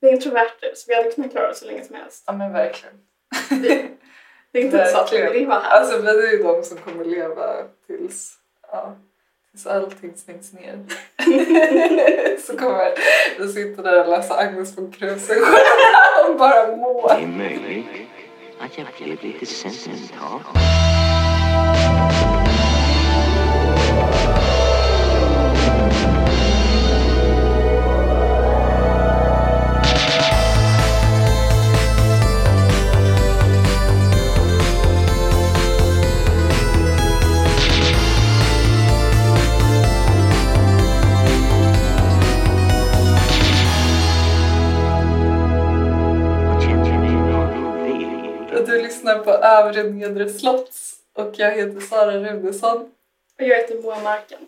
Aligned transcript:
Vi 0.00 0.08
är 0.08 0.12
introverter 0.12 0.72
så 0.74 0.84
vi 0.88 0.94
hade 0.94 1.10
kunnat 1.10 1.30
klara 1.30 1.50
oss 1.50 1.58
så 1.58 1.66
länge 1.66 1.84
som 1.84 1.96
helst. 1.96 2.24
Ja 2.26 2.32
men 2.32 2.52
verkligen. 2.52 2.94
Det, 3.48 3.88
det 4.52 4.58
är 4.58 4.62
inte 4.62 4.86
så 4.86 4.98
att 4.98 5.12
vi 5.12 5.22
vill 5.22 5.32
leva 5.32 5.60
här. 5.60 5.80
Alltså 5.80 6.02
vi 6.02 6.08
är 6.08 6.32
ju 6.32 6.42
de 6.42 6.64
som 6.64 6.78
kommer 6.78 7.04
leva 7.04 7.56
tills, 7.86 8.34
ja, 8.72 8.96
tills 9.50 9.66
allting 9.66 10.16
stängs 10.16 10.52
ner. 10.52 10.78
så 12.38 12.58
kommer 12.58 12.94
vi 13.38 13.52
sitta 13.52 13.82
där 13.82 14.04
och 14.04 14.10
läsa 14.10 14.34
Agnes 14.34 14.78
von 14.78 14.92
Kruse 14.92 15.34
och 16.28 16.36
bara 16.38 16.76
må. 16.76 17.08
Det 17.08 17.14
är 17.14 17.26
möjligt 17.26 17.86
att 18.60 18.78
jag 18.78 18.86
blev 18.98 19.22
lite 19.22 19.46
sentimental. 19.46 20.40
Lyssnar 49.14 49.24
på 49.38 49.44
Övre 49.44 49.82
Nedre 49.82 50.28
Slotts 50.28 50.94
och 51.12 51.32
jag 51.36 51.50
heter 51.50 51.80
Sara 51.80 52.12
Runesson. 52.12 52.80
Och 53.38 53.44
jag 53.44 53.56
heter 53.56 53.82
Moa 53.82 54.00
Marken. 54.00 54.38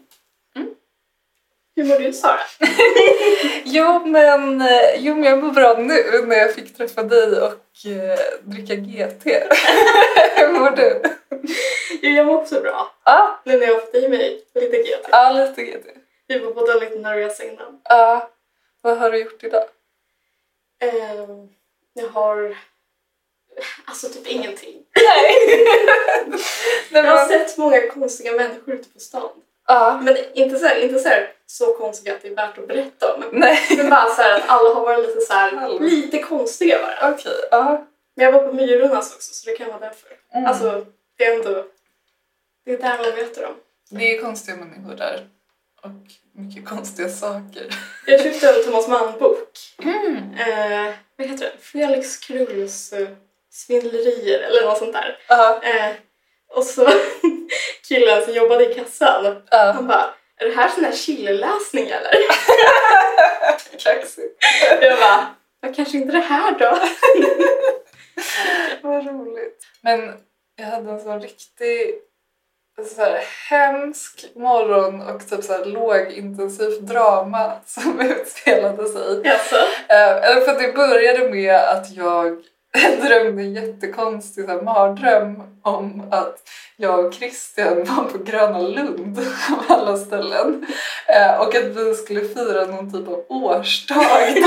Hur 1.76 1.84
mår 1.84 1.98
du 1.98 2.12
Sara? 2.12 2.40
Jo 3.64 4.06
men, 4.06 4.60
eh, 4.60 4.94
jo 4.98 5.14
men 5.14 5.24
jag 5.24 5.44
mår 5.44 5.52
bra 5.52 5.76
nu 5.78 6.26
när 6.26 6.36
jag 6.36 6.54
fick 6.54 6.76
träffa 6.76 7.02
dig 7.02 7.40
och 7.40 7.86
eh, 7.86 8.18
dricka 8.42 8.74
GT. 8.74 9.24
Hur 10.36 10.52
mår 10.60 10.70
du? 10.70 11.02
Jo, 12.02 12.10
jag 12.10 12.26
mår 12.26 12.36
också 12.36 12.60
bra. 12.60 12.90
Ja, 13.04 13.40
Nu 13.44 13.58
när 13.58 13.66
jag 13.66 13.80
fått 13.80 13.94
i 13.94 14.08
mig 14.08 14.42
lite 14.54 14.76
GT. 14.76 15.08
ja 15.10 15.32
lite 15.32 15.62
GT. 15.64 15.86
Vi 16.26 16.38
var 16.38 16.54
båda 16.54 16.74
lite 16.74 16.98
nervösa 16.98 17.44
innan. 17.44 17.80
Ja, 17.84 18.30
vad 18.80 18.98
har 18.98 19.10
du 19.10 19.18
gjort 19.18 19.44
idag? 19.44 19.64
Ehm, 20.80 21.48
jag 21.92 22.08
har... 22.08 22.56
Alltså 23.84 24.08
typ 24.08 24.26
ingenting. 24.26 24.82
Nej. 24.94 25.30
Jag 27.02 27.02
har 27.02 27.28
sett 27.28 27.58
många 27.58 27.88
konstiga 27.90 28.32
människor 28.32 28.74
ute 28.74 28.88
på 28.88 29.00
stan. 29.00 29.30
ja, 29.66 30.00
Men 30.02 30.16
inte 30.34 30.58
så, 30.58 30.66
här, 30.66 30.80
inte 30.80 30.98
så, 30.98 31.08
här, 31.08 31.32
så 31.46 31.74
konstiga 31.74 32.14
att 32.14 32.22
det 32.22 32.28
är 32.28 32.34
värt 32.34 32.58
att 32.58 32.68
berätta 32.68 33.14
om. 33.14 33.24
nej. 33.32 33.58
Men 33.76 33.90
bara 33.90 34.06
så 34.14 34.22
att 34.22 34.42
alla 34.48 34.74
har 34.74 34.80
varit 34.80 35.06
lite 35.06 35.20
så 35.20 35.32
här, 35.32 35.78
lite 35.80 36.18
konstiga 36.18 36.78
bara. 36.78 37.12
Okej, 37.12 37.32
ja. 37.50 37.86
Men 38.16 38.24
jag 38.24 38.32
var 38.32 38.46
på 38.48 38.52
Myrornas 38.52 39.14
också 39.14 39.34
så 39.34 39.50
det 39.50 39.56
kan 39.56 39.68
vara 39.68 39.78
därför. 39.78 40.08
Mm. 40.34 40.46
Alltså 40.46 40.86
det 41.18 41.24
är 41.24 41.34
ändå... 41.34 41.64
Det 42.64 42.72
är 42.72 42.78
där 42.78 42.98
man 42.98 43.24
möter 43.24 43.42
dem. 43.42 43.54
Det 43.90 44.16
är 44.16 44.20
konstiga 44.22 44.56
människor 44.56 44.94
där. 44.96 45.28
Och 45.82 45.90
mycket 46.32 46.64
konstiga 46.68 47.08
saker. 47.08 47.68
Jag 48.06 48.22
köpte 48.22 48.48
en 48.48 48.64
Thomas 48.64 48.88
Mann-bok. 48.88 49.48
Mm. 49.78 50.16
Eh, 50.16 50.94
vad 51.16 51.26
heter 51.28 51.44
den? 51.44 51.58
Felix 51.60 52.16
Krulls 52.16 52.92
eh, 52.92 53.08
svindlerier 53.56 54.40
eller 54.40 54.62
något 54.66 54.78
sånt 54.78 54.92
där. 54.92 55.18
Ja, 55.28 55.60
Eh, 55.62 55.92
och 56.54 56.64
så 56.64 56.88
killen 57.88 58.24
som 58.24 58.34
jobbade 58.34 58.70
i 58.70 58.74
kassan, 58.74 59.42
ja. 59.50 59.72
han 59.74 59.86
bara 59.86 60.14
är 60.40 60.46
det 60.48 60.54
här 60.54 60.68
sån 60.68 60.84
här 60.84 60.92
chilleläsning 60.92 61.86
eller? 61.88 62.14
Kaxigt. 63.78 64.44
Jag 64.80 64.98
bara, 64.98 65.34
ja, 65.60 65.72
kanske 65.76 65.96
inte 65.96 66.12
det 66.12 66.18
här 66.18 66.58
då. 66.58 66.78
Vad 68.88 69.06
roligt. 69.06 69.66
Men 69.80 70.12
jag 70.56 70.66
hade 70.66 70.90
en 70.90 71.00
sån 71.00 71.20
riktig 71.20 71.94
så 72.94 73.02
här, 73.02 73.24
hemsk 73.50 74.26
morgon 74.34 75.02
och 75.02 75.28
typ 75.28 75.44
så 75.44 75.52
här, 75.52 75.64
lågintensivt 75.64 76.80
drama 76.80 77.52
som 77.66 78.00
utspelade 78.00 78.88
sig. 78.88 79.20
Jaså? 79.24 79.56
Eh, 79.88 80.16
Eller 80.16 80.40
för 80.40 80.52
att 80.52 80.58
det 80.58 80.72
började 80.72 81.28
med 81.28 81.54
att 81.54 81.90
jag 81.90 82.42
drömde 83.02 83.42
en 83.42 83.54
jättekonstig 83.54 84.44
så 84.44 84.50
här, 84.50 84.62
mardröm 84.62 85.42
om 85.62 86.02
att 86.10 86.36
jag 86.76 87.06
och 87.06 87.14
Christian 87.14 87.84
var 87.84 88.04
på 88.04 88.18
Gröna 88.18 88.60
Lund 88.60 89.18
av 89.18 89.64
alla 89.68 89.96
ställen 89.96 90.66
Eh, 91.08 91.40
och 91.40 91.54
att 91.54 91.64
vi 91.64 91.94
skulle 91.94 92.20
fira 92.28 92.66
någon 92.66 92.92
typ 92.92 93.08
av 93.08 93.24
årsdag 93.28 93.96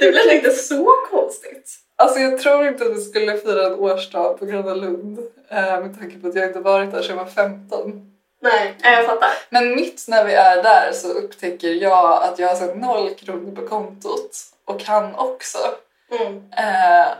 Det 0.00 0.10
blev 0.10 0.32
inte 0.32 0.50
så 0.50 0.90
konstigt. 1.10 1.70
Alltså 1.96 2.18
jag 2.18 2.38
tror 2.38 2.66
inte 2.66 2.84
att 2.84 2.96
vi 2.96 3.00
skulle 3.00 3.36
fira 3.36 3.66
en 3.66 3.74
årsdag 3.74 4.38
på 4.38 4.46
Gröna 4.46 4.74
Lund 4.74 5.18
eh, 5.48 5.80
med 5.80 5.98
tanke 6.00 6.18
på 6.18 6.28
att 6.28 6.34
jag 6.34 6.44
inte 6.44 6.60
varit 6.60 6.92
där 6.92 7.02
sedan 7.02 7.16
jag 7.16 7.24
var 7.24 7.30
15. 7.30 8.10
Nej, 8.42 8.74
jag 8.82 9.06
fattar. 9.06 9.28
Men 9.50 9.74
mitt 9.74 10.04
när 10.08 10.24
vi 10.24 10.32
är 10.32 10.62
där 10.62 10.92
så 10.92 11.08
upptäcker 11.08 11.68
jag 11.68 12.22
att 12.22 12.38
jag 12.38 12.48
har 12.48 12.74
noll 12.74 13.14
kronor 13.14 13.56
på 13.56 13.68
kontot 13.68 14.36
och 14.64 14.82
han 14.82 15.14
också. 15.14 15.58
Mm. 16.10 16.36
Eh, 16.36 17.12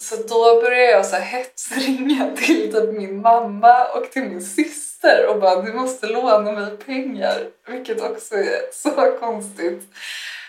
så 0.00 0.16
då 0.16 0.60
börjar 0.60 0.90
jag 0.90 1.06
så 1.06 1.16
hetsringa 1.16 2.36
till 2.36 2.72
typ 2.72 2.92
min 2.92 3.20
mamma 3.20 3.84
och 3.84 4.10
till 4.10 4.22
min 4.22 4.42
syster 4.42 5.26
och 5.28 5.40
bara 5.40 5.62
du 5.62 5.72
måste 5.72 6.06
låna 6.06 6.52
mig 6.52 6.76
pengar. 6.76 7.38
Vilket 7.66 8.00
också 8.00 8.34
är 8.34 8.72
så 8.72 9.18
konstigt. 9.20 9.82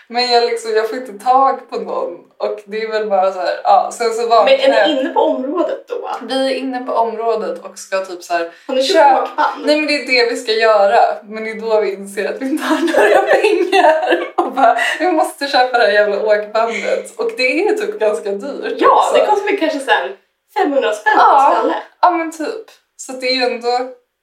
Men 0.08 0.30
jag, 0.30 0.44
liksom, 0.44 0.70
jag 0.74 0.88
får 0.88 0.98
inte 0.98 1.24
tag 1.24 1.70
på 1.70 1.76
någon 1.76 2.14
och 2.38 2.60
det 2.64 2.82
är 2.82 2.88
väl 2.88 3.08
bara 3.08 3.32
så 3.32 3.38
här, 3.40 3.60
ja, 3.64 3.90
sen 3.92 4.14
så 4.14 4.26
vaknar 4.26 4.44
Men 4.58 4.72
är 4.72 4.86
ni 4.88 5.00
inne 5.00 5.10
på 5.10 5.20
området 5.20 5.88
då? 5.88 6.10
Vi 6.28 6.46
är 6.52 6.54
inne 6.58 6.80
på 6.80 6.92
området 6.92 7.64
och 7.64 7.78
ska 7.78 8.04
typ 8.04 8.22
så 8.22 8.32
här, 8.34 8.50
Har 8.66 8.74
ni 8.74 8.82
Köp. 8.82 8.94
köpt 8.96 9.30
nej 9.64 9.76
men 9.76 9.86
det 9.86 9.92
är 9.94 10.06
det 10.06 10.30
vi 10.30 10.36
ska 10.36 10.52
göra. 10.52 11.00
Men 11.24 11.44
det 11.44 11.50
är 11.50 11.60
då 11.60 11.80
vi 11.80 11.92
inser 11.92 12.28
att 12.34 12.42
vi 12.42 12.46
inte 12.46 12.64
har 12.64 12.76
några 12.80 13.22
pengar. 13.32 14.32
Och 14.36 14.52
bara, 14.52 14.76
vi 14.98 15.12
måste 15.12 15.46
köpa 15.46 15.78
det 15.78 15.84
här 15.84 15.92
jävla 15.92 16.22
åkbandet. 16.22 17.18
Och 17.18 17.30
det 17.36 17.66
är 17.68 17.72
typ 17.76 17.98
ganska 17.98 18.30
dyrt 18.30 18.74
Ja, 18.78 18.96
också. 19.08 19.18
det 19.20 19.26
kostar 19.26 19.46
väl 19.46 19.58
kanske 19.58 19.78
så 19.80 19.90
här 19.90 20.16
500 20.58 20.92
spänn 20.92 21.12
Ja. 21.16 21.54
på. 21.62 21.72
Ja 22.00 22.10
men 22.10 22.32
typ. 22.32 22.66
Så 22.96 23.12
det 23.12 23.26
är 23.26 23.34
ju 23.34 23.42
ändå, 23.42 23.68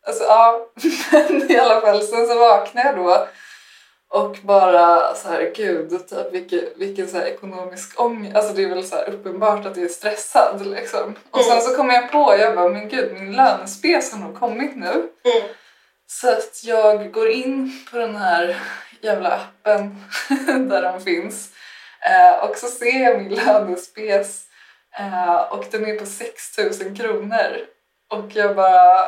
alltså 0.08 0.24
ja, 0.24 0.60
men 1.30 1.52
i 1.52 1.58
alla 1.58 1.82
fall. 1.82 2.02
Sen 2.02 2.28
så 2.28 2.36
vaknar 2.40 2.86
jag 2.86 2.96
då 2.96 3.28
och 4.14 4.38
bara 4.44 5.16
så 5.16 5.28
här, 5.30 5.52
gud, 5.56 6.08
typ, 6.10 6.34
vilken, 6.34 6.60
vilken 6.76 7.08
så 7.08 7.18
här 7.18 7.26
ekonomisk 7.26 8.00
ångest. 8.00 8.36
Alltså 8.36 8.54
det 8.54 8.64
är 8.64 8.70
väl 8.70 8.84
så 8.88 9.02
uppenbart 9.02 9.66
att 9.66 9.78
jag 9.78 9.86
är 9.86 9.90
stressad 9.90 10.66
liksom. 10.68 11.16
Och 11.32 11.40
sen 11.42 11.52
Mm. 11.52 11.64
så 11.64 11.76
kommer 11.76 11.94
jag 11.94 12.12
på, 12.12 12.36
jag 12.40 12.56
bara, 12.56 12.70
men 12.70 12.90
gud, 12.90 13.14
min 13.14 13.34
lönespes 13.34 14.12
har 14.14 14.20
nog 14.20 14.40
kommit 14.40 14.76
nu. 14.76 14.92
Mm. 15.24 15.50
Så 16.08 16.30
att 16.32 16.64
jag 16.64 17.12
går 17.12 17.30
in 17.30 17.86
på 17.92 17.98
den 17.98 18.16
här 18.16 18.62
jävla 19.02 19.30
appen 19.40 20.04
där 20.70 20.82
de 20.82 21.02
finns 21.02 21.50
eh, 22.02 22.44
och 22.50 22.58
så 22.58 22.68
ser 22.68 23.04
jag 23.04 23.22
min 23.22 23.36
lönespes 23.46 24.46
eh, 25.00 25.36
och 25.42 25.66
den 25.72 25.86
är 25.88 26.00
på 26.00 26.06
6 26.06 26.58
000 26.58 26.98
kronor. 26.98 27.58
Och 28.10 28.26
jag 28.34 28.56
bara, 28.56 29.08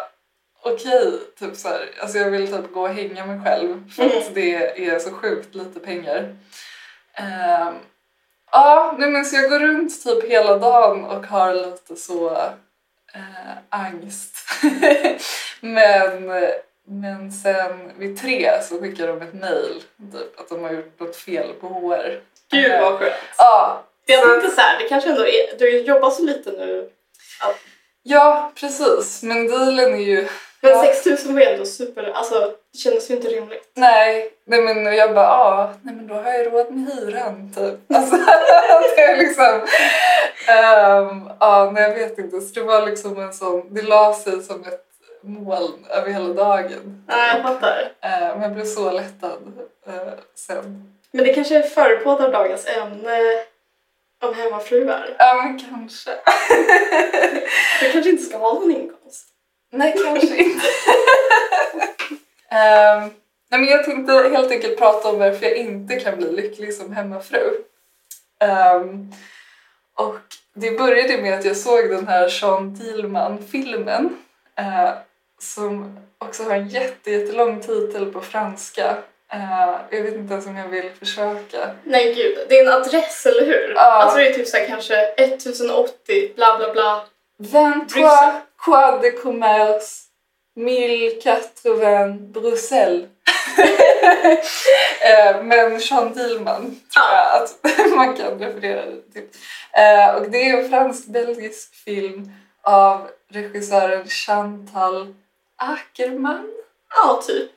okej, 0.63 1.19
typ 1.39 1.55
så 1.55 1.67
här, 1.67 1.89
alltså 2.01 2.17
jag 2.17 2.29
vill 2.31 2.47
typ 2.47 2.73
gå 2.73 2.81
och 2.81 2.89
hänga 2.93 3.25
mig 3.25 3.39
själv 3.45 3.89
för 3.95 4.03
Mm. 4.03 4.17
att 4.17 4.35
det 4.35 4.85
är 4.89 4.99
så 4.99 5.11
sjukt 5.11 5.55
lite 5.55 5.79
pengar. 5.79 6.35
Eh, 7.13 7.69
ja, 8.51 8.95
nej 8.99 9.09
men 9.09 9.25
så 9.25 9.35
jag 9.35 9.49
går 9.49 9.59
runt 9.59 10.03
typ 10.03 10.29
hela 10.29 10.57
dagen 10.57 11.05
och 11.05 11.25
har 11.25 11.53
lite 11.53 11.95
så 11.95 12.31
eh, 13.13 13.57
angst. 13.69 14.37
men, 15.61 16.29
men 16.87 17.31
sen 17.31 17.91
vid 17.97 18.21
tre 18.21 18.61
så 18.63 18.79
skickar 18.81 19.07
de 19.07 19.21
ett 19.21 19.33
mail 19.33 19.83
typ, 20.11 20.39
att 20.39 20.49
de 20.49 20.63
har 20.63 20.71
gjort 20.71 20.99
något 20.99 21.15
fel 21.15 21.53
på 21.53 21.67
HR. 21.67 22.21
Gud 22.51 22.81
vad 22.81 22.99
skönt. 22.99 23.13
Ja, 23.37 23.83
Jag 24.05 24.21
så- 24.23 24.27
tänkte 24.29 24.49
så 24.49 24.61
här, 24.61 24.79
det 24.79 24.89
kanske 24.89 25.09
ändå 25.09 25.21
är, 25.27 25.57
du 25.59 25.79
jobbar 25.81 26.11
så 26.11 26.23
lite 26.23 26.51
nu. 26.51 26.89
ja, 28.03 28.51
precis. 28.55 29.23
Men 29.23 29.47
dealen 29.47 29.93
är 29.93 29.97
ju... 29.97 30.27
Men 30.63 30.71
Ja. 30.71 30.83
6000 30.83 31.33
var 31.33 31.41
ju 31.41 31.47
ändå 31.47 31.65
super, 31.65 32.11
alltså 32.15 32.53
det 32.71 32.77
kändes 32.77 33.11
ju 33.11 33.15
inte 33.15 33.27
rimligt. 33.27 33.71
Nej, 33.73 34.33
nej 34.45 34.61
men 34.61 34.95
jag 34.95 35.13
bara, 35.15 35.25
ja, 35.25 35.73
nej 35.81 35.95
men 35.95 36.07
då 36.07 36.13
har 36.13 36.31
jag 36.31 36.53
råd 36.53 36.71
med 36.71 36.93
hyran 36.95 37.53
typ. 37.55 37.95
Alltså, 37.97 38.15
det 38.95 39.01
är 39.01 39.17
liksom, 39.17 39.61
ehm, 40.47 41.29
ja, 41.39 41.71
nej 41.73 41.83
jag 41.83 41.93
vet 41.95 42.17
inte. 42.17 42.41
Så 42.41 42.53
det 42.59 42.65
var 42.65 42.85
liksom 42.85 43.19
en 43.21 43.33
sån, 43.33 43.73
det 43.73 43.81
la 43.81 44.13
sig 44.13 44.41
som 44.43 44.61
ett 44.61 44.85
moln 45.21 45.85
över 45.89 46.09
hela 46.11 46.33
dagen. 46.33 47.03
Nej, 47.07 47.31
jag 47.35 47.43
fattar. 47.43 47.91
Eh, 48.01 48.19
men 48.19 48.41
jag 48.41 48.53
blev 48.53 48.65
så 48.65 48.91
lättad 48.91 49.41
eh, 49.87 50.13
sen. 50.35 50.93
Men 51.11 51.25
det 51.25 51.33
kanske 51.33 51.57
är 51.57 51.61
förebådar 51.61 52.31
dagens 52.31 52.67
ämne 52.67 53.19
om 54.23 54.33
hemmafruar. 54.35 55.15
Ja 55.19 55.33
men 55.43 55.59
kanske. 55.59 56.11
Du 57.81 57.91
kanske 57.91 58.09
inte 58.09 58.23
ska 58.23 58.37
ha 58.37 58.53
någon 58.53 58.71
inkomst. 58.71 59.27
Nej 59.73 59.95
kanske 60.05 60.37
inte. 60.43 60.65
Ehm, 62.51 63.09
Nej, 63.53 63.59
men 63.59 63.69
jag 63.69 63.83
tänkte 63.83 64.13
helt 64.13 64.51
enkelt 64.51 64.77
prata 64.77 65.09
om 65.09 65.19
varför 65.19 65.45
jag 65.45 65.55
inte 65.55 65.95
kan 65.95 66.17
bli 66.17 66.31
lycklig 66.31 66.73
som 66.73 66.93
hemmafru. 66.93 67.53
Ehm, 68.39 69.11
och 69.97 70.19
det 70.53 70.71
började 70.71 71.21
med 71.21 71.39
att 71.39 71.45
jag 71.45 71.57
såg 71.57 71.89
den 71.89 72.07
här 72.07 72.29
Sean 72.29 72.73
Dielman-filmen 72.73 74.17
eh, 74.59 74.89
som 75.39 75.99
också 76.17 76.43
har 76.43 76.55
en 76.55 76.67
jätte, 76.67 77.11
jättelång 77.11 77.61
titel 77.61 78.05
på 78.13 78.21
franska. 78.21 78.97
Eh, 79.33 79.75
jag 79.89 80.01
vet 80.01 80.13
inte 80.13 80.33
ens 80.33 80.47
om 80.47 80.57
jag 80.57 80.67
vill 80.67 80.89
försöka. 80.99 81.71
Nej 81.83 82.13
gud, 82.13 82.37
det 82.49 82.59
är 82.59 82.65
en 82.65 82.73
adress 82.73 83.25
eller 83.25 83.45
hur? 83.45 83.73
Ja. 83.75 83.81
Alltså 83.81 84.17
det 84.17 84.29
är 84.29 84.33
typ 84.33 84.47
så 84.47 84.57
kanske 84.67 84.95
1080 84.95 86.35
bla 86.35 86.57
bla 86.57 86.73
bla. 86.73 87.05
23 87.41 87.85
Bruxelles. 87.85 88.41
Quai 88.65 88.99
de 89.01 89.11
Commerce 89.11 90.07
1080 90.55 92.31
Bruxelles. 92.33 93.09
Eh, 95.01 95.43
Men 95.43 95.79
Jean 95.79 96.13
Dielman 96.13 96.61
tror 96.93 97.05
jag 97.11 97.43
att 97.43 97.57
man 97.95 98.15
kan 98.17 98.39
referera 98.39 98.85
det 98.85 99.01
till. 99.13 99.27
Eh, 99.71 100.15
Och 100.15 100.29
det 100.31 100.49
är 100.49 100.57
en 100.63 100.69
fransk-belgisk 100.69 101.73
film 101.75 102.31
av 102.61 103.09
regissören 103.31 104.07
Chantal 104.07 105.13
Ackerman. 105.55 106.51
Ja, 106.95 107.21
typ. 107.27 107.51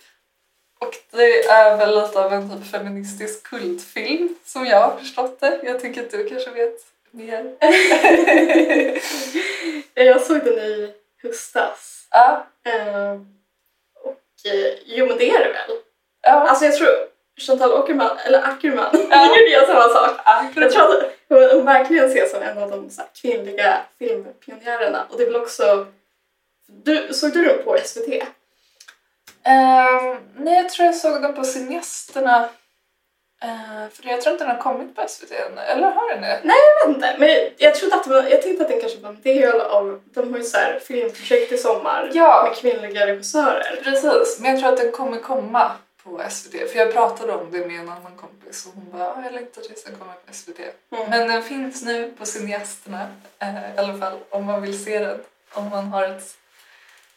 Och 0.80 0.94
det 1.10 1.44
är 1.44 1.76
väl 1.76 1.94
lite 2.02 2.20
av 2.24 2.32
en 2.32 2.50
typ 2.50 2.70
feministisk 2.70 3.42
kultfilm 3.42 4.34
som 4.44 4.66
jag 4.66 4.80
har 4.80 4.96
förstått 4.98 5.40
det. 5.40 5.60
Jag 5.62 5.80
tänker 5.80 6.02
att 6.02 6.10
du 6.10 6.28
kanske 6.28 6.50
vet 6.50 6.76
mer. 7.16 7.56
jag 10.04 10.20
såg 10.22 10.44
den 10.44 10.58
i 10.58 10.92
höstas. 11.22 12.06
Ja, 12.10 12.46
Eh, 12.64 13.12
och 14.04 14.50
eh, 14.52 14.74
jo 14.84 15.06
men 15.06 15.18
det 15.18 15.30
är 15.30 15.38
det 15.38 15.52
väl? 15.52 15.76
ja. 16.22 16.30
Alltså 16.48 16.64
jag 16.64 16.76
tror 16.76 16.88
Chantal 17.40 17.82
Ackerman, 17.82 18.18
eller 18.26 18.42
Ackerman, 18.42 19.06
Ja. 19.10 19.26
gjorde 19.40 19.50
jag 19.50 19.66
samma 19.66 19.88
sak. 19.88 20.20
Ackerman. 20.24 20.62
Jag 20.62 20.72
tror 20.72 20.94
att 20.94 21.12
hon, 21.28 21.50
hon 21.58 21.64
verkligen 21.66 22.04
ses 22.06 22.30
som 22.30 22.42
en 22.42 22.58
av 22.58 22.70
de 22.70 22.90
så 22.90 23.00
här, 23.00 23.10
kvinnliga 23.14 23.78
filmpionjärerna. 23.98 25.06
Och 25.10 25.16
det 25.16 25.22
är 25.22 25.26
väl 25.26 25.36
också... 25.42 25.86
Du, 26.66 27.08
såg 27.14 27.32
du 27.32 27.44
den 27.44 27.64
på 27.64 27.78
SVT? 27.84 28.08
Ehm, 29.42 30.16
nej, 30.36 30.54
jag 30.62 30.68
tror 30.68 30.86
jag 30.86 30.94
såg 30.96 31.22
den 31.22 31.34
på 31.34 31.44
Cineasterna. 31.44 32.48
Uh, 33.44 33.88
för 33.92 34.08
jag 34.08 34.20
tror 34.20 34.32
inte 34.32 34.44
den 34.44 34.56
har 34.56 34.62
kommit 34.62 34.96
på 34.96 35.04
SVT 35.08 35.30
än. 35.32 35.58
Eller 35.58 35.90
har 35.90 36.10
den 36.10 36.20
det? 36.22 36.40
Jag 36.44 36.86
vet 36.88 36.96
inte, 36.96 37.16
men 37.18 37.28
jag, 37.56 37.74
trodde 37.74 37.94
att 37.94 38.04
det 38.04 38.10
var, 38.10 38.22
jag 38.22 38.42
tänkte 38.42 38.64
att 38.64 38.70
den 38.70 38.80
kanske 38.80 38.98
var 38.98 39.08
en 39.10 39.22
del 39.22 39.60
av... 39.60 40.00
De 40.04 40.30
har 40.32 40.38
ju 40.38 40.44
så 40.44 40.56
här 40.56 40.78
filmprojekt 40.78 41.52
i 41.52 41.58
sommar 41.58 42.10
Ja. 42.12 42.48
med 42.48 42.56
kvinnliga 42.58 43.06
regissörer. 43.06 43.80
Precis, 43.84 44.38
men 44.40 44.50
jag 44.50 44.60
tror 44.60 44.72
att 44.72 44.78
den 44.78 44.92
kommer 44.92 45.18
komma 45.18 45.70
på 46.04 46.22
SVT. 46.30 46.70
För 46.70 46.78
jag 46.78 46.92
pratade 46.92 47.32
om 47.32 47.50
det 47.52 47.66
med 47.66 47.80
en 47.80 47.88
annan 47.88 48.12
kompis 48.16 48.66
och 48.66 48.72
hon 48.74 48.90
bara 48.92 49.02
"Ja, 49.02 49.20
jag 49.24 49.32
längtar 49.32 49.62
tills 49.62 49.84
den 49.84 49.96
kommer 49.96 50.12
på 50.12 50.32
SVT. 50.32 50.58
Mm. 50.92 51.10
Men 51.10 51.28
den 51.28 51.42
finns 51.42 51.82
nu 51.84 52.12
på 52.18 52.26
Cineasterna 52.26 53.06
eh, 53.38 53.48
i 53.76 53.78
alla 53.78 53.98
fall 53.98 54.18
om 54.30 54.44
man 54.44 54.62
vill 54.62 54.84
se 54.84 54.98
den. 54.98 55.20
Om 55.52 55.68
man 55.70 55.84
har 55.84 56.04
ett 56.04 56.36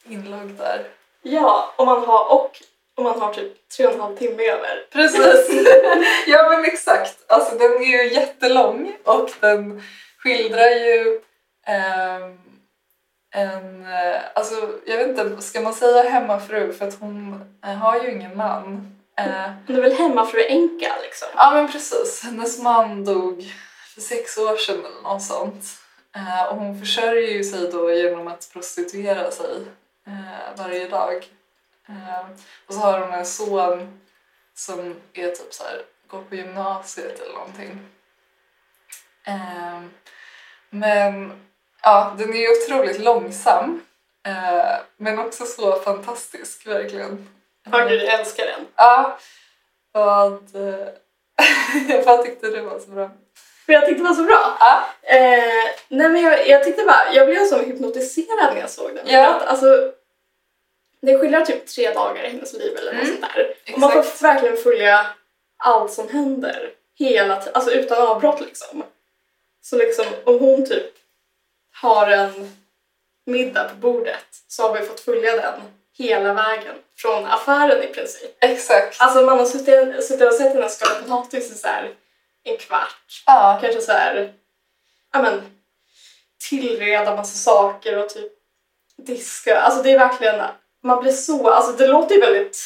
inlogg 0.07 0.49
där. 0.57 0.83
Ja, 1.21 1.73
om 1.75 1.85
man 1.85 2.05
har, 2.05 2.33
och 2.33 2.61
om 2.99 3.03
man 3.03 3.21
har 3.21 3.33
typ 3.33 3.69
tre 3.77 3.87
och 3.87 3.93
en 3.93 3.99
halv 3.99 4.15
timme 4.17 4.43
över. 4.43 4.85
Precis! 4.91 5.67
ja 6.27 6.49
men 6.49 6.65
exakt. 6.65 7.15
Alltså 7.27 7.55
den 7.55 7.71
är 7.71 7.85
ju 7.85 8.13
jättelång 8.13 8.95
och 9.03 9.29
den 9.39 9.83
skildrar 10.17 10.69
ju 10.69 11.21
ehm, 11.67 12.37
en, 13.35 13.85
eh, 13.85 14.21
alltså 14.35 14.55
jag 14.85 14.97
vet 14.97 15.07
inte, 15.07 15.41
ska 15.41 15.61
man 15.61 15.73
säga 15.73 16.09
hemmafru 16.09 16.73
för 16.73 16.87
att 16.87 16.99
hon 16.99 17.41
eh, 17.65 17.73
har 17.73 17.99
ju 17.99 18.11
ingen 18.11 18.37
man. 18.37 18.95
Eh, 19.17 19.51
Hon 19.67 19.75
är 19.75 19.81
väl 19.81 19.97
hemmafru-änka 19.97 20.95
liksom. 21.03 21.27
ja 21.35 21.51
men 21.53 21.71
precis, 21.71 22.23
hennes 22.23 22.61
man 22.61 23.05
dog 23.05 23.43
för 23.93 24.01
sex 24.01 24.37
år 24.37 24.57
sedan 24.57 24.79
eller 24.85 25.01
något 25.01 25.23
sånt. 25.23 25.65
Eh, 26.15 26.45
och 26.45 26.55
hon 26.55 26.79
försörjer 26.79 27.29
ju 27.29 27.43
sig 27.43 27.71
då 27.71 27.91
genom 27.93 28.27
att 28.27 28.49
prostituera 28.53 29.31
sig 29.31 29.55
eh, 30.07 30.57
varje 30.57 30.87
dag. 30.87 31.27
Eh, 31.89 32.25
och 32.67 32.73
så 32.73 32.79
har 32.79 32.99
hon 32.99 33.13
en 33.13 33.25
son 33.25 33.99
som 34.53 34.95
är 35.13 35.27
typ 35.27 35.53
så 35.53 35.63
här, 35.63 35.81
går 36.07 36.21
på 36.21 36.35
gymnasiet 36.35 37.19
eller 37.19 37.33
någonting. 37.33 37.79
Eh, 39.27 39.81
men 40.69 41.41
ja, 41.83 42.15
den 42.17 42.33
är 42.33 42.37
ju 42.37 42.47
otroligt 42.49 42.99
långsam. 42.99 43.81
Eh, 44.27 44.75
men 44.97 45.19
också 45.19 45.45
så 45.45 45.79
fantastisk, 45.79 46.67
verkligen. 46.67 47.29
Gud, 47.65 48.01
jag 48.01 48.19
älskar 48.19 48.45
den. 48.45 48.67
Ja, 48.75 49.17
vad, 49.91 50.55
eh, 50.55 50.87
vad 52.05 52.25
tyckte 52.25 52.47
du 52.47 52.61
var 52.61 52.79
så 52.79 52.89
bra? 52.89 53.11
För 53.65 53.73
jag 53.73 53.85
tyckte 53.85 54.03
det 54.03 54.09
var 54.09 54.15
så 54.15 54.23
bra. 54.23 54.57
Ja, 54.59 54.83
Eh, 55.11 55.71
nej 55.87 56.09
men 56.09 56.21
jag, 56.21 56.47
jag 56.47 56.63
tyckte 56.63 56.83
bara, 56.83 57.13
jag 57.13 57.27
blev 57.27 57.45
så 57.45 57.57
hypnotiserad 57.57 58.53
när 58.53 58.61
jag 58.61 58.69
såg 58.69 58.95
den. 58.95 59.07
Ja. 59.07 59.35
Att, 59.35 59.47
alltså, 59.47 59.91
det 61.01 61.19
skildrar 61.19 61.45
typ 61.45 61.67
tre 61.67 61.93
dagar 61.93 62.23
i 62.23 62.29
hennes 62.29 62.53
liv 62.53 62.77
eller 62.77 62.93
något 62.93 63.03
Mm, 63.03 63.17
sånt 63.21 63.33
där. 63.33 63.53
Och 63.73 63.79
man 63.79 63.91
får 63.91 64.21
verkligen 64.23 64.57
följa 64.57 65.05
allt 65.57 65.93
som 65.93 66.09
händer 66.09 66.69
hela 66.99 67.35
tiden, 67.35 67.53
alltså 67.55 67.71
utan 67.71 68.07
avbrott 68.07 68.41
liksom. 68.41 68.83
Så 69.61 69.77
liksom 69.77 70.05
om 70.23 70.39
hon 70.39 70.65
typ 70.65 70.93
har 71.81 72.07
en 72.07 72.57
middag 73.25 73.63
på 73.69 73.75
bordet 73.75 74.25
så 74.47 74.63
har 74.63 74.79
vi 74.79 74.85
fått 74.87 74.99
följa 74.99 75.35
den 75.35 75.61
hela 75.97 76.33
vägen 76.33 76.75
från 76.95 77.25
affären 77.25 77.83
i 77.83 77.87
princip. 77.87 78.37
exakt. 78.39 79.01
Alltså 79.01 79.21
man 79.21 79.39
har 79.39 79.45
suttit, 79.45 80.05
suttit 80.05 80.27
och 80.27 80.33
sett 80.33 80.53
henne 80.53 80.69
skala 80.69 80.95
potatis 81.01 81.51
i 81.51 81.55
så 81.55 81.67
här 81.67 81.93
en 82.43 82.57
kvart 82.57 83.23
Ja, 83.25 83.59
kanske 83.61 83.81
så 83.81 83.91
här, 83.91 84.33
ja 85.13 85.21
men 85.21 85.41
tillreda 86.49 87.15
massa 87.15 87.37
saker 87.51 87.97
och 87.97 88.09
typ 88.09 88.31
diska. 88.97 89.59
Alltså 89.59 89.83
det 89.83 89.91
är 89.91 89.99
verkligen, 89.99 90.41
man 90.83 90.99
blir 91.01 91.11
så, 91.11 91.49
alltså 91.49 91.71
det 91.71 91.87
låter 91.87 92.15
ju 92.15 92.21
väldigt, 92.21 92.57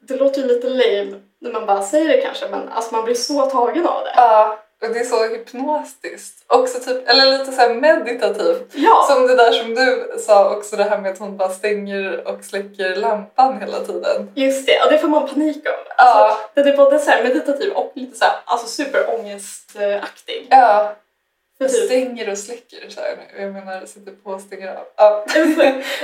det 0.00 0.16
låter 0.16 0.40
ju 0.42 0.46
lite 0.48 0.68
lame 0.68 1.20
när 1.40 1.52
man 1.52 1.66
bara 1.66 1.82
säger 1.82 2.08
det 2.08 2.22
kanske 2.22 2.48
men 2.48 2.68
alltså 2.68 2.94
man 2.94 3.04
blir 3.04 3.14
så 3.14 3.46
tagen 3.46 3.86
av 3.86 4.04
det. 4.04 4.12
ja. 4.16 4.58
Och 4.82 4.90
det 4.90 5.00
är 5.00 5.04
så 5.04 5.24
hypnotiskt. 5.28 6.44
Också 6.46 6.78
typ, 6.80 7.08
eller 7.08 7.38
lite 7.38 7.52
så 7.52 7.74
meditativt. 7.74 8.70
Ja, 8.72 9.06
Som 9.08 9.26
det 9.26 9.34
där 9.36 9.52
som 9.52 9.74
du 9.74 10.14
sa 10.18 10.56
också, 10.56 10.76
det 10.76 10.84
här 10.84 10.98
med 10.98 11.12
att 11.12 11.18
hon 11.18 11.36
bara 11.36 11.48
stänger 11.48 12.28
och 12.28 12.44
släcker 12.44 12.96
lampan 12.96 13.60
hela 13.60 13.80
tiden. 13.80 14.30
just 14.34 14.66
det. 14.66 14.82
Och 14.84 14.92
det 14.92 14.98
får 14.98 15.08
man 15.08 15.28
panik 15.28 15.66
av. 15.66 15.72
Ja. 15.96 16.04
Alltså, 16.04 16.38
den 16.54 16.68
är 16.68 16.76
både 16.76 16.98
så 16.98 17.10
meditativ 17.10 17.72
och 17.72 17.92
lite 17.94 18.18
så 18.18 18.24
här, 18.24 18.34
alltså 18.44 18.66
superångestaktig. 18.66 20.46
Ja, 20.50 20.92
typ, 21.68 21.84
stänger 21.84 22.30
och 22.30 22.38
släcker 22.38 22.88
så 22.88 23.00
här. 23.00 23.16
Jag 23.38 23.52
menar, 23.52 23.86
sätter 23.86 24.12
på 24.12 24.30
och 24.30 24.40
stänger 24.40 24.68
av. 24.68 24.84
Ja. 24.96 25.26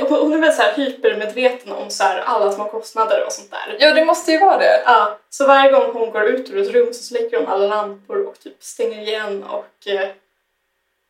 hon 0.09 0.33
är 0.33 0.38
väl 0.38 0.52
så 0.52 0.62
här 0.62 0.73
hypermedveten 0.73 1.73
om 1.73 1.90
så 1.90 2.02
här 2.05 2.19
alla 2.19 2.52
små 2.52 2.64
kostnader 2.64 3.25
och 3.26 3.33
sånt 3.33 3.50
där. 3.50 3.76
ja, 3.81 3.95
det 3.95 4.05
måste 4.05 4.33
ju 4.33 4.38
vara 4.38 4.59
det. 4.59 4.83
Ja, 4.85 5.19
så 5.31 5.47
varje 5.47 5.73
gång 5.73 5.93
hon 5.93 6.11
går 6.11 6.25
ut 6.25 6.50
ur 6.50 6.59
ett 6.59 6.71
rum 6.75 6.93
så 6.93 7.02
släcker 7.02 7.37
hon 7.37 7.47
alla 7.47 7.67
lampor 7.67 8.26
och 8.26 8.38
typ 8.40 8.57
stänger 8.62 9.02
igen 9.02 9.45
och 9.45 9.88
eh, 9.88 10.09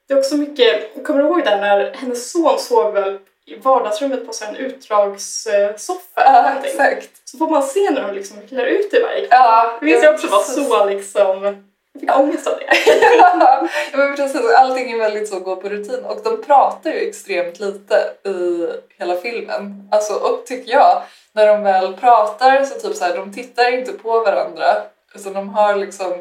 det 0.08 0.14
är 0.14 0.18
också 0.18 0.36
mycket, 0.36 0.90
jag 0.94 1.04
kommer 1.04 1.20
ihåg 1.20 1.44
där 1.44 1.60
när 1.60 1.94
hennes 1.94 2.30
son 2.32 2.58
sov 2.58 2.92
väl 2.92 3.18
i 3.46 3.56
vardagsrummet 3.56 4.26
på 4.26 4.32
så 4.32 4.44
en 4.44 4.56
utdragssoffa 4.56 6.00
Ja, 6.14 6.54
exakt. 6.64 7.10
Så 7.24 7.38
får 7.38 7.48
man 7.48 7.62
se 7.62 7.90
när 7.90 8.02
hon 8.02 8.14
liksom 8.14 8.36
klär 8.48 8.66
ut 8.66 8.94
i 8.94 9.00
varje 9.00 9.18
kväll. 9.18 9.28
Ja, 9.30 9.76
Det 9.80 9.86
minns 9.86 10.02
jag 10.02 10.14
också 10.14 10.26
var 10.26 10.42
så 10.42 10.84
liksom, 10.84 11.69
jag 11.92 12.00
fick 12.00 12.16
ångest 12.16 12.46
av 12.46 12.58
det. 12.58 12.64
ja, 13.18 13.68
men 13.92 14.16
precis. 14.16 14.40
Allting 14.56 14.92
är 14.92 14.98
väldigt 14.98 15.28
så 15.28 15.40
gå 15.40 15.56
på 15.56 15.68
rutin 15.68 16.04
och 16.04 16.18
de 16.24 16.42
pratar 16.42 16.90
ju 16.90 17.08
extremt 17.08 17.60
lite 17.60 17.94
i 18.24 18.68
hela 18.98 19.16
filmen. 19.16 19.88
Alltså, 19.90 20.14
och 20.14 20.46
tycker 20.46 20.72
jag, 20.72 21.02
när 21.32 21.46
de 21.46 21.62
väl 21.62 21.96
pratar 21.96 22.64
så 22.64 22.80
typ 22.80 22.96
så 22.96 23.04
här, 23.04 23.16
de 23.16 23.32
tittar 23.32 23.78
inte 23.78 23.92
på 23.92 24.20
varandra 24.20 24.66
utan 25.14 25.32
de 25.32 25.48
har 25.48 25.76
liksom 25.76 26.14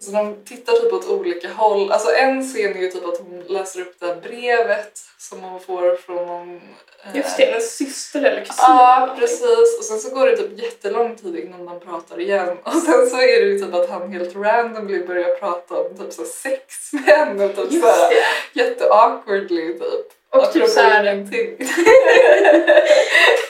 Alltså 0.00 0.12
de 0.12 0.36
tittar 0.44 0.72
typ 0.72 0.92
åt 0.92 1.08
olika 1.08 1.48
håll. 1.48 1.92
Alltså 1.92 2.10
en 2.14 2.42
scen 2.42 2.76
är 2.76 2.80
ju 2.80 2.90
typ 2.90 3.04
att 3.06 3.18
hon 3.18 3.40
läser 3.48 3.80
upp 3.80 3.94
det 4.00 4.06
här 4.06 4.14
brevet 4.14 4.98
som 5.18 5.40
hon 5.40 5.60
får 5.60 5.96
från 5.96 6.26
någon... 6.26 6.56
eh, 7.04 7.16
Just 7.16 7.36
det, 7.36 7.44
en 7.54 7.60
syster 7.60 8.18
eller 8.22 8.40
kusin. 8.40 8.54
Ja, 8.58 8.96
någonting. 9.00 9.20
precis. 9.20 9.78
Och 9.78 9.84
sen 9.84 9.98
så 9.98 10.14
går 10.14 10.26
det 10.26 10.36
typ 10.36 10.58
jättelång 10.62 11.16
tid 11.16 11.36
innan 11.36 11.66
de 11.66 11.80
pratar 11.80 12.20
igen. 12.20 12.56
Och 12.64 12.72
sen 12.72 13.06
så 13.10 13.16
är 13.16 13.40
det 13.40 13.46
ju 13.46 13.58
typ 13.58 13.74
att 13.74 13.90
han 13.90 14.12
helt 14.12 14.36
randomly 14.36 15.06
börjar 15.06 15.34
prata 15.36 15.74
om 15.74 15.96
typ 15.98 16.12
så 16.12 16.24
sex 16.24 16.92
med 16.92 17.02
henne. 17.04 17.48
Typ 17.48 17.72
Just 17.72 18.10
det. 18.52 18.60
jätteawkwardly 18.60 19.78
typ. 19.78 20.12
Och 20.30 20.52
typ 20.52 20.68
såhär, 20.68 21.04
ingenting. 21.14 21.56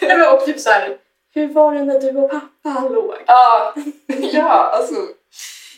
nej, 0.02 0.16
men 0.18 0.28
och 0.34 0.44
typ 0.44 0.60
såhär, 0.60 0.96
hur 1.34 1.48
var 1.48 1.74
det 1.74 1.84
när 1.84 2.00
du 2.00 2.18
och 2.20 2.30
pappa 2.30 2.88
låg? 2.88 3.14
ja, 3.26 3.74
ja, 4.32 4.48
alltså 4.48 4.94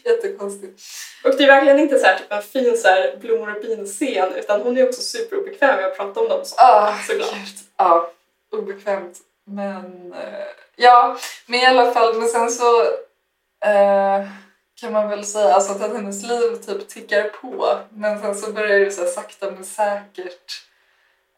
jättekonstigt. 0.08 0.80
Och 1.24 1.36
det 1.36 1.44
är 1.44 1.48
verkligen 1.48 1.78
inte 1.78 1.98
så 1.98 2.06
här, 2.06 2.18
typ 2.18 2.32
en 2.32 2.42
fin 2.42 2.76
så 2.76 2.88
här, 2.88 3.16
blommor 3.20 3.56
och 3.56 3.62
bin-scen 3.62 4.34
utan 4.34 4.60
hon 4.60 4.78
är 4.78 4.88
också 4.88 5.02
superobekväm 5.02 5.76
med 5.76 5.86
att 5.86 5.96
prata 5.96 6.20
om 6.20 6.28
dem 6.28 6.44
så, 6.44 6.54
Ja, 6.58 6.94
såklart. 7.06 7.30
Ja, 7.76 8.10
obekvämt 8.52 9.18
men 9.44 10.12
eh, 10.12 10.46
ja, 10.76 11.16
men 11.46 11.60
i 11.60 11.66
alla 11.66 11.92
fall, 11.92 12.14
men 12.18 12.28
sen 12.28 12.50
så 12.50 12.82
eh, 13.64 14.26
kan 14.80 14.92
man 14.92 15.08
väl 15.08 15.24
säga 15.24 15.54
alltså, 15.54 15.72
att 15.72 15.92
hennes 15.92 16.22
liv 16.22 16.56
typ 16.66 16.88
tickar 16.88 17.28
på. 17.28 17.78
Men 17.90 18.20
sen 18.20 18.34
så 18.34 18.52
börjar 18.52 18.80
det 18.80 18.90
så 18.90 19.00
här, 19.02 19.08
sakta 19.08 19.50
men 19.50 19.64
säkert 19.64 20.62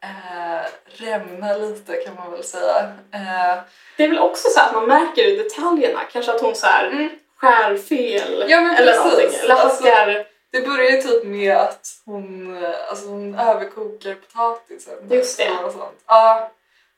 eh, 0.03 0.65
rämna 0.85 1.57
lite 1.57 1.93
kan 1.95 2.15
man 2.15 2.31
väl 2.31 2.43
säga. 2.43 2.93
Eh, 3.11 3.57
Det 3.97 4.03
är 4.03 4.07
väl 4.07 4.19
också 4.19 4.49
så 4.49 4.59
att 4.59 4.73
man 4.73 4.87
märker 4.87 5.27
i 5.27 5.35
detaljerna, 5.35 5.99
kanske 6.11 6.31
att 6.31 6.41
hon 6.41 6.55
så 6.55 6.65
här 6.65 6.87
Mm. 6.87 7.09
Skär 7.37 7.77
fel 7.77 8.45
Ja, 8.49 8.61
men 8.61 8.75
eller 8.75 8.91
precis. 8.93 9.05
någonting. 9.05 9.39
Eller 9.43 9.55
Alltså- 9.55 9.83
hackar. 9.83 10.27
det 10.51 10.61
börjar 10.61 10.91
ju 10.91 11.01
typ 11.01 11.23
med 11.23 11.57
att 11.57 11.87
hon, 12.05 12.57
eh, 12.63 12.69
alltså, 12.89 13.07
hon 13.07 13.35
överkokar 13.39 14.15
potatisen. 14.15 14.93
Just 15.09 15.37
det. 15.37 15.49
Och 15.65 15.71
sånt. 15.71 16.03
Ja. 16.07 16.51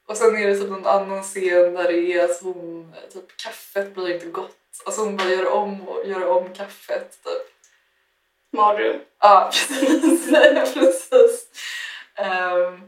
Och 0.08 0.18
sen 0.18 0.38
är 0.38 0.48
det 0.48 0.56
typ 0.56 0.70
en 0.72 0.86
annan 0.86 1.24
scen 1.24 1.74
där 1.74 1.84
det 1.84 2.14
är 2.14 2.24
att 2.26 2.42
hon, 2.42 2.94
typ 3.14 3.38
kaffet 3.38 3.96
blir 3.96 4.14
inte 4.14 4.26
gott. 4.26 4.52
Alltså 4.86 5.02
hon 5.02 5.18
bara 5.18 5.30
gör 5.30 5.48
om 5.54 5.88
och 5.88 6.08
gör 6.08 6.28
om 6.28 6.54
kaffet 6.54 7.12
typ. 7.24 7.54
Mardröm. 8.54 9.00
Ja, 9.22 9.52
precis. 9.70 10.74
precis. 10.74 11.46
Ehm, 12.16 12.82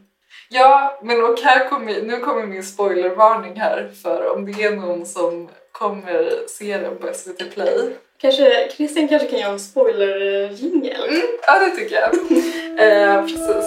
ja, 0.49 0.99
men 1.03 1.23
och 1.23 1.39
här 1.39 1.69
kommer, 1.69 2.01
nu 2.01 2.19
kommer 2.19 2.45
min 2.45 2.63
spoilervarning 2.63 3.59
här 3.59 3.91
för 4.03 4.29
om 4.33 4.45
det 4.51 4.63
är 4.63 4.71
någon 4.71 5.05
som 5.05 5.49
kommer 5.79 6.47
se 6.47 6.77
den 6.77 6.97
på 6.97 7.13
SVT 7.13 7.53
Play. 7.53 7.95
Kanske, 8.17 8.69
Christian 8.71 9.07
kanske 9.07 9.27
kan 9.27 9.39
göra 9.39 9.51
en 9.51 9.59
spoiler-jingel. 9.59 11.07
Mm, 11.07 11.27
ja, 11.47 11.59
det 11.59 11.69
tycker 11.69 11.95
jag. 11.95 12.11
Eh, 12.79 13.21
precis. 13.21 13.65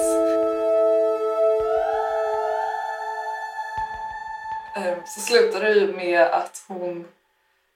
Eh, 4.77 5.05
så 5.07 5.21
slutar 5.21 5.61
det 5.61 5.73
ju 5.73 5.93
med 5.93 6.23
att 6.23 6.65
hon 6.69 7.05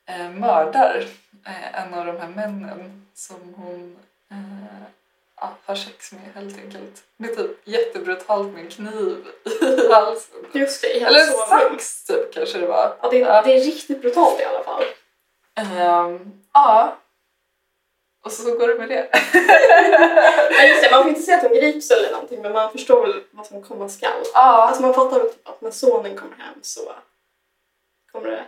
eh, 0.08 0.30
mördar 0.30 1.06
eh, 1.46 1.82
en 1.82 1.94
av 1.94 2.06
de 2.06 2.16
här 2.20 2.28
männen 2.28 3.06
som 3.14 3.54
hon 3.56 3.96
eh, 4.30 4.82
ja, 5.40 5.54
har 5.64 5.74
sex 5.74 6.12
med 6.12 6.20
helt 6.34 6.58
enkelt. 6.58 7.04
Med 7.16 7.36
typ 7.36 7.50
jättebrutalt 7.64 8.52
med 8.52 8.64
en 8.64 8.70
kniv 8.70 9.26
i 9.44 9.88
halsen. 9.92 10.36
Just 10.52 10.82
det, 10.82 10.88
i 10.88 11.00
Eller 11.00 11.20
sax 11.20 12.04
typ 12.04 12.34
kanske 12.34 12.58
det 12.58 12.66
var. 12.66 12.96
Ja, 13.02 13.08
det, 13.10 13.18
Ja. 13.18 13.42
det 13.42 13.52
är 13.56 13.60
riktigt 13.60 14.00
brutalt 14.00 14.40
i 14.40 14.44
alla 14.44 14.62
fall. 14.64 14.84
Ehm, 15.54 16.42
ja. 16.52 16.96
Och 18.24 18.32
så 18.32 18.54
går 18.58 18.68
det 18.68 18.74
med 18.74 18.88
det. 18.88 19.08
Ja, 20.58 20.64
just 20.68 20.82
det, 20.82 20.90
man 20.90 21.02
får 21.02 21.08
inte 21.08 21.22
säga 21.22 21.36
att 21.36 21.42
hon 21.42 21.54
grips 21.54 21.90
eller 21.90 22.12
någonting 22.12 22.42
men 22.42 22.52
man 22.52 22.72
förstår 22.72 23.06
väl 23.06 23.22
vad 23.30 23.46
som 23.46 23.62
komma 23.62 23.88
skall. 23.88 24.22
ja. 24.34 24.40
Alltså 24.68 24.82
man 24.82 24.94
fattar 24.94 25.18
väl 25.18 25.28
typ 25.28 25.48
att 25.48 25.60
när 25.60 25.70
sonen 25.70 26.16
kommer 26.16 26.36
hem 26.36 26.54
så 26.62 26.92
kommer 28.12 28.28
det, 28.30 28.44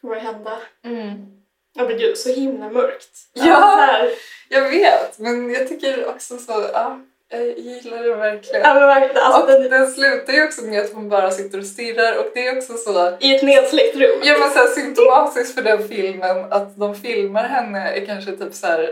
kommer 0.00 0.14
det 0.14 0.20
hända. 0.20 0.58
Mm. 0.84 1.35
Ja 1.76 1.84
men 1.84 1.98
gud, 1.98 2.18
så 2.18 2.28
himla 2.32 2.70
mörkt. 2.70 3.08
Ja. 3.32 4.02
Jag 4.48 4.68
vet, 4.70 5.18
men 5.18 5.50
jag 5.54 5.68
tycker 5.68 6.08
också 6.08 6.38
så, 6.38 6.66
ja, 6.72 7.00
jag 7.28 7.58
gillar 7.58 8.02
det 8.02 8.14
verkligen. 8.14 8.62
ja 8.62 8.74
men 8.74 8.82
verkligen, 8.86 9.22
alltså 9.26 9.40
och 9.40 9.46
den, 9.62 9.70
den 9.70 9.90
slutar 9.90 10.32
ju 10.32 10.44
också 10.44 10.62
med 10.62 10.80
att 10.82 10.92
hon 10.92 11.08
bara 11.08 11.30
sitter 11.30 11.58
och 11.58 11.66
stirrar 11.66 12.16
och 12.18 12.26
det 12.34 12.46
är 12.46 12.58
också 12.58 12.76
så, 12.76 13.16
i 13.20 13.34
ett 13.36 13.42
nedsläckt 13.42 13.96
rum. 13.96 14.20
ja 14.22 14.38
men 14.38 14.50
så 14.50 14.58
här, 14.58 14.66
symptomatiskt 14.66 15.54
för 15.54 15.62
den 15.62 15.88
filmen 15.88 16.52
att 16.52 16.76
de 16.76 16.94
filmar 16.94 17.44
henne 17.44 17.96
i 17.96 18.06
kanske 18.06 18.32
typ 18.32 18.54
så 18.54 18.66
här 18.66 18.90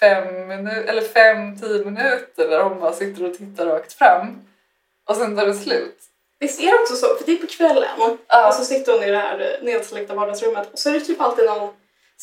fem 0.00 0.48
minuter 0.48 0.84
eller 0.88 1.02
fem, 1.02 1.58
tio 1.60 1.84
minuter 1.84 2.48
där 2.48 2.60
hon 2.62 2.80
bara 2.80 2.92
sitter 2.92 3.24
och 3.24 3.34
tittar 3.34 3.66
rakt 3.66 3.92
fram 3.92 4.26
och 5.08 5.16
sen 5.16 5.36
tar 5.36 5.46
det 5.46 5.54
slut. 5.54 5.98
Visst 6.40 6.60
är 6.60 6.66
det 6.66 6.78
också 6.82 6.94
så, 6.96 7.06
för 7.06 7.26
det 7.26 7.32
är 7.32 7.36
på 7.36 7.46
kvällen 7.46 8.16
Ja. 8.28 8.48
och 8.48 8.54
så 8.54 8.64
sitter 8.64 8.92
hon 8.92 9.02
i 9.02 9.10
det 9.10 9.16
här 9.18 9.58
nedsläckta 9.62 10.14
vardagsrummet 10.14 10.72
och 10.72 10.78
så 10.78 10.88
är 10.90 10.94
det 10.94 11.00
typ 11.00 11.20
alltid 11.20 11.44
någon 11.44 11.68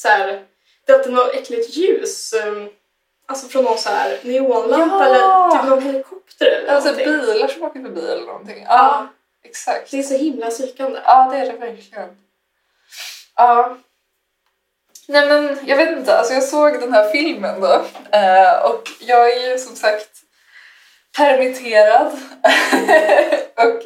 så 0.01 0.08
här, 0.08 0.43
det 0.86 0.93
alltid 0.93 1.13
något 1.13 1.34
äckligt 1.34 1.70
ljus. 1.77 2.34
um, 2.46 2.70
Alltså 3.25 3.48
från 3.48 3.63
någon 3.63 3.77
så 3.77 3.89
här 3.89 4.20
neonlampa 4.22 4.96
Ja. 4.96 5.05
eller 5.05 5.60
typ 5.62 5.70
någon 5.70 5.81
helikopter 5.84 6.46
eller 6.46 6.74
Alltså 6.74 6.89
någonting. 6.91 7.08
bilar 7.34 7.48
som 7.48 7.63
åker 7.63 7.81
förbi 7.81 8.12
eller 8.12 8.25
någonting. 8.25 8.63
Ja, 8.67 8.67
Ja. 8.70 9.08
exakt. 9.43 9.91
Det 9.91 10.00
är 10.00 10.03
så 10.03 10.17
himla 10.17 10.50
psykande. 10.50 11.00
Ja, 11.05 11.29
det 11.31 11.38
är 11.38 11.46
det 11.46 11.58
verkligen. 11.58 12.10
Ja. 13.36 13.77
Nej 15.08 15.27
men 15.27 15.58
jag 15.65 15.77
vet 15.77 15.98
inte, 15.98 16.17
alltså 16.17 16.34
jag 16.34 16.43
såg 16.43 16.79
den 16.79 16.93
här 16.93 17.10
filmen 17.12 17.62
då 17.62 17.74
eh, 18.12 18.65
och 18.65 18.84
jag 19.00 19.31
är 19.34 19.50
ju 19.51 19.58
som 19.60 19.75
sagt 19.75 20.10
permitterad 21.17 22.12
och 23.55 23.81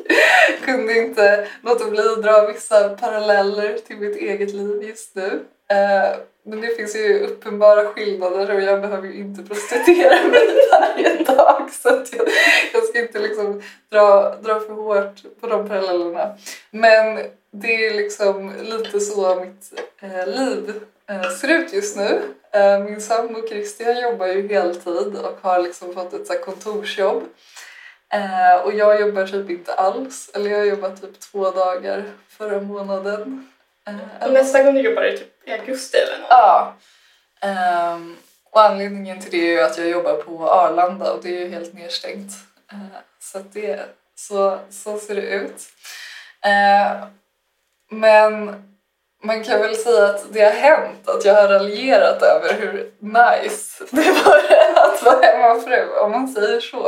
kunde 0.65 0.97
inte 0.97 1.47
låta 1.63 1.85
bli 1.85 1.99
att 2.09 2.23
dra 2.23 2.47
vissa 2.47 2.89
paralleller 2.89 3.77
till 3.77 3.97
mitt 3.97 4.15
eget 4.17 4.49
liv 4.53 4.83
just 4.83 5.15
nu. 5.15 5.45
Eh, 5.71 6.19
men 6.47 6.61
det 6.61 6.67
finns 6.67 6.95
ju 6.95 7.19
uppenbara 7.19 7.85
skillnader 7.85 8.55
och 8.55 8.61
jag 8.61 8.81
behöver 8.81 9.07
ju 9.07 9.13
inte 9.13 9.43
prostituera 9.43 10.27
mig 10.27 10.47
varje 10.71 11.23
dag 11.23 11.69
så 11.71 11.89
att 11.89 12.13
jag, 12.13 12.27
jag 12.73 12.83
ska 12.83 12.99
inte 12.99 13.19
liksom 13.19 13.61
dra, 13.91 14.35
dra 14.35 14.59
för 14.59 14.73
hårt 14.73 15.41
på 15.41 15.47
de 15.47 15.67
parallellerna. 15.67 16.37
Men 16.71 17.19
det 17.51 17.85
är 17.85 17.93
liksom 17.93 18.53
lite 18.61 18.99
så 18.99 19.35
mitt 19.35 19.81
eh, 19.99 20.27
liv 20.27 20.73
eh, 21.09 21.29
ser 21.29 21.47
ut 21.47 21.73
just 21.73 21.97
nu. 21.97 22.21
Eh, 22.51 22.79
min 22.79 23.01
sambo 23.01 23.47
Christian 23.47 23.99
jobbar 23.99 24.27
ju 24.27 24.47
heltid 24.47 25.15
och 25.15 25.37
har 25.41 25.59
liksom 25.59 25.93
fått 25.93 26.13
ett 26.13 26.27
så 26.27 26.33
här, 26.33 26.39
kontorsjobb. 26.39 27.23
Eh, 28.13 28.65
och 28.65 28.73
jag 28.73 29.01
jobbar 29.01 29.27
typ 29.27 29.49
inte 29.49 29.73
alls. 29.73 30.31
Eller 30.33 30.51
jag 30.51 30.67
jobbar 30.67 30.89
typ 30.89 31.19
två 31.19 31.51
dagar 31.51 32.03
förra 32.29 32.61
månaden. 32.61 33.49
Uh, 33.89 34.31
nästa 34.31 34.63
gång 34.63 34.73
du 34.73 34.81
jobbar 34.81 35.01
är 35.01 35.17
typ 35.17 35.47
i 35.47 35.51
augusti 35.51 35.97
eller 35.97 36.17
något. 36.17 36.27
Ja. 36.29 36.75
Um, 37.93 38.17
och 38.51 38.61
anledningen 38.61 39.21
till 39.21 39.31
det 39.31 39.37
är 39.37 39.51
ju 39.51 39.61
att 39.61 39.77
jag 39.77 39.89
jobbar 39.89 40.13
på 40.13 40.49
Arlanda 40.49 41.11
och 41.11 41.23
det 41.23 41.29
är 41.29 41.39
ju 41.39 41.49
helt 41.49 41.73
nedstängt. 41.73 42.31
Uh, 42.73 42.97
så 43.19 43.39
det, 43.53 43.85
så, 44.15 44.59
så 44.69 44.99
ser 44.99 45.15
det 45.15 45.21
ut. 45.21 45.61
Uh, 46.45 47.07
men 47.91 48.63
man 49.23 49.43
kan 49.43 49.61
väl 49.61 49.75
säga 49.75 50.05
att 50.05 50.33
det 50.33 50.41
har 50.41 50.51
hänt 50.51 51.09
att 51.09 51.25
jag 51.25 51.33
har 51.33 51.47
raljerat 51.47 52.21
över 52.21 52.53
hur 52.53 52.91
nice 52.99 53.83
det 53.91 54.11
var 54.11 54.37
att 54.95 55.03
vara 55.03 55.25
hemmafru, 55.25 55.89
om 55.99 56.11
man 56.11 56.27
säger 56.27 56.59
så. 56.59 56.87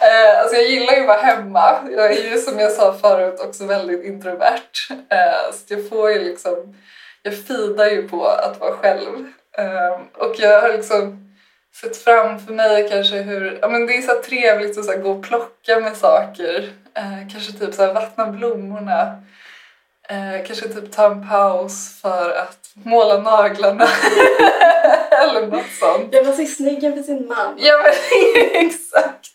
Eh, 0.00 0.40
alltså 0.40 0.56
jag 0.56 0.68
gillar 0.68 0.92
ju 0.92 1.00
att 1.00 1.06
vara 1.06 1.20
hemma. 1.20 1.78
Jag 1.90 2.12
är 2.12 2.30
ju 2.30 2.38
som 2.38 2.58
jag 2.58 2.72
sa 2.72 2.92
förut 2.92 3.40
också 3.40 3.66
väldigt 3.66 4.04
introvert. 4.04 4.88
Eh, 4.90 5.52
så 5.52 5.74
jag 5.74 5.88
får 5.88 6.10
ju 6.10 6.18
liksom, 6.18 6.76
jag 7.22 7.46
fidar 7.46 7.86
ju 7.86 8.08
på 8.08 8.26
att 8.26 8.60
vara 8.60 8.72
själv. 8.72 9.26
Eh, 9.58 10.00
och 10.16 10.34
jag 10.38 10.62
har 10.62 10.68
liksom 10.68 11.30
sett 11.80 11.96
framför 11.96 12.52
mig 12.52 12.88
kanske 12.88 13.16
hur, 13.16 13.58
ja 13.62 13.68
men 13.68 13.86
det 13.86 13.96
är 13.96 14.02
så 14.02 14.22
trevligt 14.22 14.78
att 14.78 14.84
så 14.84 14.98
gå 14.98 15.10
och 15.10 15.22
plocka 15.22 15.80
med 15.80 15.96
saker. 15.96 16.72
Eh, 16.94 17.32
kanske 17.32 17.52
typ 17.52 17.74
så 17.74 17.86
här 17.86 17.94
vattna 17.94 18.26
blommorna. 18.26 19.22
Eh, 20.08 20.46
kanske 20.46 20.68
typ 20.68 20.92
ta 20.92 21.06
en 21.06 21.28
paus 21.28 22.00
för 22.02 22.30
att 22.30 22.70
måla 22.74 23.18
naglarna. 23.18 23.86
Eller 25.10 25.46
något 25.46 25.72
sånt. 25.80 26.14
Jag 26.14 26.24
var 26.24 26.32
så 26.32 26.46
snygg 26.46 26.80
för 26.80 27.02
sin 27.02 27.26
man. 27.26 27.54
Ja 27.58 27.82
men 27.82 27.92
exakt. 28.66 29.30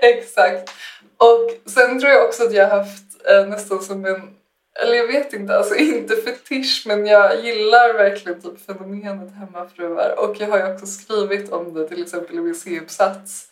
Exakt. 0.00 0.70
Och 1.16 1.70
sen 1.70 2.00
tror 2.00 2.12
jag 2.12 2.24
också 2.24 2.42
att 2.42 2.52
jag 2.52 2.68
har 2.68 2.78
haft 2.78 3.28
eh, 3.30 3.46
nästan 3.46 3.82
som 3.82 4.04
en, 4.04 4.34
eller 4.82 4.94
jag 4.94 5.06
vet 5.06 5.32
inte, 5.32 5.56
alltså 5.56 5.74
inte 5.74 6.16
fetisch 6.16 6.84
men 6.86 7.06
jag 7.06 7.44
gillar 7.44 7.94
verkligen 7.94 8.40
typ 8.40 8.66
fenomenet 8.66 9.34
hemmafruar 9.34 10.18
och 10.18 10.36
jag 10.38 10.48
har 10.48 10.58
ju 10.58 10.74
också 10.74 10.86
skrivit 10.86 11.52
om 11.52 11.74
det 11.74 11.88
till 11.88 12.02
exempel 12.02 12.36
i 12.36 12.40
min 12.40 12.54
C-uppsats 12.54 13.46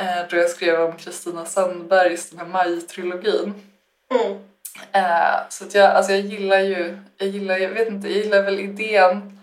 eh, 0.00 0.28
då 0.30 0.36
jag 0.36 0.50
skrev 0.50 0.80
om 0.80 0.96
Kristina 0.96 1.44
Sandbergs 1.44 2.30
den 2.30 2.38
här 2.38 2.46
Maj-trilogin. 2.46 3.52
Mm. 4.10 4.38
Eh, 4.92 5.48
så 5.48 5.64
att 5.64 5.74
jag, 5.74 5.90
alltså 5.90 6.12
jag 6.12 6.20
gillar 6.20 6.60
ju, 6.60 6.98
jag 7.16 7.28
gillar, 7.28 7.56
jag 7.58 7.70
vet 7.70 7.88
inte, 7.88 8.08
jag 8.08 8.16
gillar 8.16 8.42
väl 8.42 8.60
idén. 8.60 9.38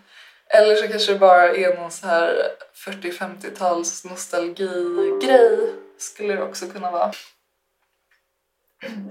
Eller 0.54 0.76
så 0.76 0.88
kanske 0.88 1.14
det 1.14 1.20
bara 1.20 1.56
är 1.56 1.76
någon 1.76 1.92
så 1.92 2.08
här 2.08 2.52
40-50-tals 2.86 4.06
nostalgi-grej. 4.06 5.74
Skulle 5.98 6.34
det 6.36 6.44
också 6.44 6.68
kunna 6.68 6.92
vara. 6.92 7.12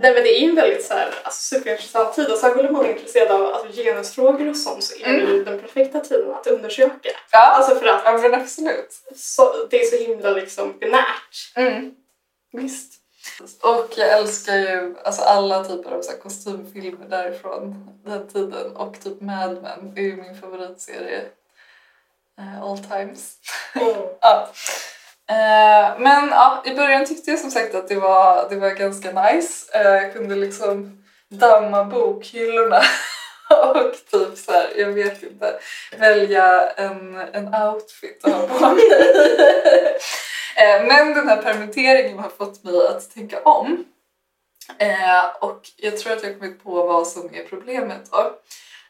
Nej 0.00 0.14
men 0.14 0.22
det 0.22 0.36
är 0.36 0.40
ju 0.40 0.48
en 0.48 0.54
väldigt 0.54 0.84
så 0.84 0.94
här, 0.94 1.14
alltså, 1.22 1.56
superintressant 1.56 2.14
tid 2.14 2.30
och 2.32 2.38
särskilt 2.38 2.68
om 2.68 2.72
man 2.76 2.84
är 2.86 2.90
intresserad 2.92 3.30
av 3.30 3.54
alltså, 3.54 3.82
genusfrågor 3.82 4.48
och 4.50 4.56
sånt 4.56 4.84
så 4.84 5.04
är 5.04 5.12
det 5.12 5.32
ju 5.32 5.44
den 5.44 5.60
perfekta 5.60 6.00
tiden 6.00 6.30
att 6.34 6.46
undersöka. 6.46 7.08
Ja, 7.30 7.38
Alltså 7.38 7.74
för 7.74 7.86
att 7.86 8.02
ja 8.04 8.18
men 8.18 8.34
absolut. 8.34 8.92
så, 9.16 9.66
det 9.70 9.80
är 9.82 9.84
så 9.84 9.96
himla 9.96 10.30
liksom 10.30 10.78
binärt. 10.78 11.52
Mm. 11.54 11.94
Visst. 12.52 12.99
Och 13.62 13.88
jag 13.96 14.08
älskar 14.08 14.56
ju 14.56 14.94
alltså 15.04 15.22
alla 15.22 15.64
typer 15.64 15.90
av 15.90 16.02
så 16.02 16.12
kostymfilmer 16.12 17.06
därifrån 17.08 17.90
den 18.04 18.28
tiden. 18.28 18.76
Och 18.76 19.00
typ 19.00 19.20
Mad 19.20 19.62
Men 19.62 19.92
är 19.96 20.02
ju 20.02 20.16
min 20.16 20.40
favoritserie. 20.40 21.22
eh, 22.38 22.62
all 22.62 22.78
times. 22.78 23.34
Mm. 23.74 23.94
Ja. 24.20 24.48
Eh, 25.30 25.98
men 25.98 26.28
ja, 26.28 26.62
i 26.64 26.74
början 26.74 27.06
tyckte 27.06 27.30
jag 27.30 27.40
som 27.40 27.50
sagt 27.50 27.74
att 27.74 27.88
det 27.88 27.94
var, 27.94 28.48
det 28.50 28.56
var 28.56 28.70
ganska 28.70 29.12
nice. 29.22 29.78
Eh, 29.78 29.82
jag 29.82 30.12
kunde 30.12 30.34
liksom 30.34 31.04
damma 31.28 31.84
bokhyllorna 31.84 32.82
och 33.50 33.92
typ 34.10 34.38
så 34.38 34.52
här, 34.52 34.70
jag 34.76 34.88
vet 34.88 35.22
inte, 35.22 35.60
välja 35.98 36.70
en, 36.70 37.16
en 37.32 37.54
outfit 37.54 38.24
att 38.24 38.32
ha 38.32 38.46
på 38.46 38.74
mig. 38.74 38.84
Eh, 40.56 40.86
men 40.86 41.14
den 41.14 41.28
här 41.28 41.42
permitteringen 41.42 42.18
har 42.18 42.28
fått 42.28 42.64
mig 42.64 42.86
att 42.86 43.14
tänka 43.14 43.42
om. 43.42 43.84
Eh, 44.78 45.24
och 45.40 45.60
jag 45.76 45.98
tror 45.98 46.12
att 46.12 46.22
jag 46.22 46.30
har 46.30 46.38
kommit 46.38 46.64
på 46.64 46.86
vad 46.86 47.06
som 47.06 47.34
är 47.34 47.44
problemet 47.44 48.10
då. 48.10 48.32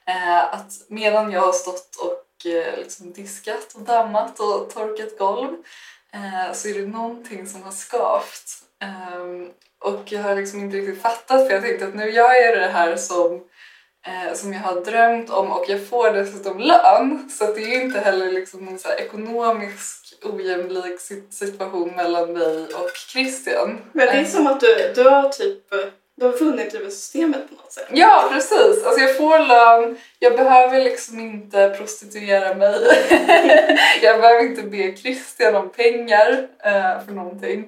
Eh, 0.07 0.55
att 0.55 0.73
medan 0.89 1.33
jag 1.33 1.41
har 1.41 1.53
stått 1.53 1.97
och 1.97 2.27
liksom 2.77 3.13
diskat 3.13 3.75
och 3.75 3.81
dammat 3.81 4.41
och 4.41 4.71
torkat 4.75 5.19
golv 5.19 5.57
så 6.53 6.69
är 6.69 6.75
det 6.75 6.87
någonting 6.87 7.47
som 7.47 7.63
har 7.63 7.73
skavt. 7.73 8.61
Ehm, 8.83 9.51
och 9.79 10.13
jag 10.13 10.23
har 10.23 10.37
liksom 10.37 10.61
inte 10.61 10.77
riktigt 10.77 11.03
fattat 11.03 11.47
för 11.47 11.55
jag 11.55 11.63
tänkte 11.63 11.87
att 11.87 11.95
nu 11.95 12.11
gör 12.11 12.33
jag 12.33 12.59
det 12.59 12.69
här 12.69 12.97
som, 12.97 13.45
eh, 14.07 14.35
som 14.35 14.53
jag 14.53 14.61
har 14.61 14.81
drömt 14.81 15.31
om 15.31 15.53
och 15.53 15.65
jag 15.69 15.89
får 15.89 16.13
dessutom 16.13 16.59
lön. 16.59 17.31
Så 17.31 17.45
att 17.45 17.55
det 17.55 17.63
är 17.63 17.77
ju 17.77 17.83
inte 17.83 18.01
heller 18.01 18.33
liksom 18.33 18.65
någon 18.65 18.79
så 18.79 18.89
här 18.89 19.01
ekonomisk 19.01 20.10
ojämlik 20.25 21.01
sit- 21.01 21.33
situation 21.35 21.91
mellan 21.97 22.33
mig 22.33 22.65
och 22.75 22.91
Christian. 23.13 23.79
Men 23.93 24.07
det 24.07 24.13
är 24.13 24.21
Eh, 24.21 24.27
som 24.29 24.47
att 24.47 24.61
du, 24.61 24.93
du 24.95 25.03
har 25.03 25.29
typ 25.29 25.71
du 26.17 26.27
har 26.27 26.33
vunnit 26.33 26.75
över 26.75 26.91
systemet 26.91 27.49
på 27.49 27.55
något 27.55 27.73
sätt. 27.73 27.89
Ja, 27.93 28.29
precis. 28.33 28.85
Alltså 28.85 29.01
jag 29.01 29.17
får 29.17 29.39
lön, 29.39 29.99
jag 30.19 30.37
behöver 30.37 30.85
liksom 30.85 31.21
inte 31.21 31.75
prostituera 31.79 32.55
mig. 32.55 32.81
jag 34.03 34.21
behöver 34.21 34.43
inte 34.43 34.63
be 34.63 34.97
Christian 34.97 35.55
om 35.55 35.69
pengar 35.71 36.49
eh, 36.65 37.05
för 37.07 37.13
någonting. 37.13 37.65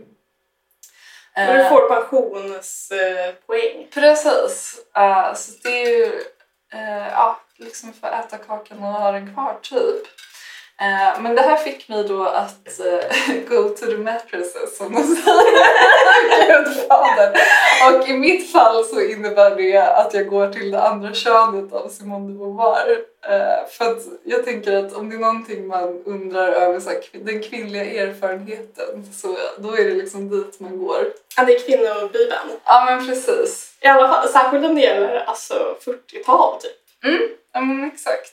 Och 1.36 1.54
du 1.54 1.60
Eh, 1.60 1.68
får 1.68 1.88
pensionspoäng. 1.88 3.86
Precis. 3.94 4.80
Eh, 4.96 5.34
så 5.34 5.52
det 5.62 5.82
är 5.82 5.88
ju 5.88 6.04
eh, 6.72 7.08
ja, 7.12 7.40
liksom 7.56 7.92
för 7.92 8.06
att 8.08 8.26
äta 8.34 8.38
kakan 8.44 8.78
och 8.78 8.84
ha 8.84 9.12
den 9.12 9.34
kvar 9.34 9.58
typ. 9.62 10.06
Eh, 10.80 11.20
men 11.22 11.34
det 11.34 11.42
här 11.42 11.56
fick 11.56 11.88
mig 11.88 12.04
då 12.08 12.24
att 12.24 12.80
eh, 12.80 13.34
go 13.48 13.68
to 13.68 13.86
the 13.86 13.96
mattresses 13.96 14.76
som 14.76 14.92
de 14.92 15.02
säger. 15.02 15.52
Och 17.96 18.08
i 18.08 18.12
mitt 18.12 18.52
fall 18.52 18.84
så 18.84 19.00
innebär 19.00 19.56
det 19.56 19.76
att 19.78 20.14
jag 20.14 20.28
går 20.28 20.48
till 20.48 20.70
det 20.70 20.82
andra 20.82 21.14
könet 21.14 21.72
av 21.72 21.88
Simone 21.88 22.28
de 22.28 22.38
Beauvoir. 22.38 22.90
Eh, 23.26 23.68
för 23.68 23.96
jag 24.24 24.44
tänker 24.44 24.76
att 24.76 24.92
om 24.92 25.10
det 25.10 25.16
är 25.16 25.20
någonting 25.20 25.66
man 25.66 26.02
undrar 26.06 26.48
över 26.48 26.80
så 26.80 26.90
här, 26.90 27.00
den 27.12 27.42
kvinnliga 27.42 27.84
erfarenheten 27.84 29.06
så 29.14 29.36
då 29.58 29.76
är 29.76 29.84
det 29.84 29.94
liksom 29.94 30.28
dit 30.28 30.60
man 30.60 30.78
går. 30.78 31.06
Ja, 31.36 31.44
det 31.44 31.54
är 31.54 31.66
kvinnobibeln. 31.66 32.50
Ja 32.64 32.84
men 32.84 33.06
precis. 33.06 33.74
I 33.80 33.86
alla 33.86 34.08
fall, 34.08 34.28
särskilt 34.28 34.64
om 34.64 34.74
det 34.74 34.80
gäller 34.80 35.24
alltså 35.24 35.76
40-tal 35.84 36.60
typ. 36.60 36.72
Ja 37.52 37.60
men 37.60 37.84
exakt. 37.84 38.32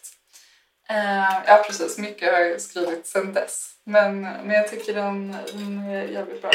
Eh, 0.89 1.41
ja 1.45 1.63
precis, 1.67 1.97
mycket 1.97 2.33
har 2.33 2.39
jag 2.39 2.61
skrivit 2.61 3.07
sedan 3.07 3.33
dess. 3.33 3.69
Men, 3.83 4.21
men 4.21 4.49
jag 4.49 4.67
tycker 4.67 4.93
den, 4.93 5.35
den 5.53 5.89
är 5.89 6.03
jävligt 6.03 6.41
bra. 6.41 6.51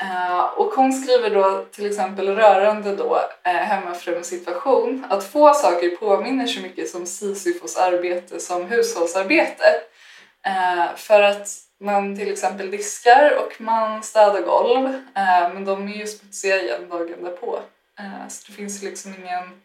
Eh, 0.00 0.44
och 0.44 0.72
hon 0.72 0.92
skriver 0.92 1.30
då 1.30 1.64
till 1.72 1.86
exempel 1.86 2.28
rörande 2.28 2.96
då 2.96 3.20
eh, 3.44 3.52
hemmafruns 3.52 4.26
situation 4.26 5.06
att 5.10 5.24
få 5.24 5.54
saker 5.54 5.96
påminner 5.96 6.46
så 6.46 6.60
mycket 6.60 6.90
som 6.90 7.06
Sisyfos 7.06 7.76
arbete 7.76 8.40
som 8.40 8.66
hushållsarbete. 8.66 9.64
Eh, 10.46 10.96
för 10.96 11.22
att 11.22 11.48
man 11.80 12.16
till 12.16 12.32
exempel 12.32 12.70
diskar 12.70 13.38
och 13.38 13.60
man 13.60 14.02
städar 14.02 14.40
golv 14.40 14.86
eh, 15.14 15.52
men 15.54 15.64
de 15.64 15.88
är 15.88 15.96
ju 15.96 16.06
smutsiga 16.06 16.62
igen 16.62 16.88
dagen 16.88 17.24
därpå. 17.24 17.60
Så 18.28 18.44
det 18.46 18.52
finns 18.52 18.82
ju 18.82 18.90
liksom 18.90 19.14
ingen... 19.14 19.62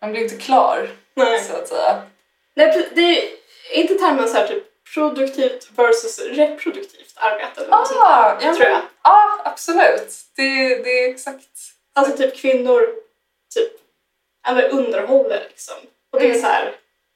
Man 0.00 0.10
blir 0.10 0.22
inte 0.22 0.36
klar 0.36 0.88
Nej. 1.14 1.40
så 1.40 1.56
att 1.56 1.68
säga. 1.68 2.02
Nej, 2.56 2.88
det 2.94 3.22
är 3.22 3.28
inte 3.72 3.94
termen 3.94 4.28
så 4.28 4.34
här 4.36 4.46
typ 4.48 4.64
produktivt 4.94 5.68
versus 5.76 6.18
reproduktivt 6.18 7.12
arbete. 7.16 7.60
eller 7.60 7.70
något 7.70 7.88
sånt 7.88 8.00
där, 8.00 8.06
Ah, 8.06 8.38
ja, 8.42 8.54
tror 8.54 8.66
jag. 8.68 8.80
Ja, 9.02 9.40
absolut. 9.44 10.14
Det, 10.36 10.42
det 10.84 11.04
är 11.04 11.10
exakt. 11.10 11.48
Alltså 11.94 12.16
typ 12.16 12.36
kvinnor 12.36 12.80
typ 13.54 13.72
men 14.54 14.64
underhåller 14.64 15.44
liksom. 15.48 15.74
Och 16.12 16.20
det 16.20 16.24
är 16.26 16.30
Mm. 16.30 16.40
så 16.42 16.46
här 16.46 16.74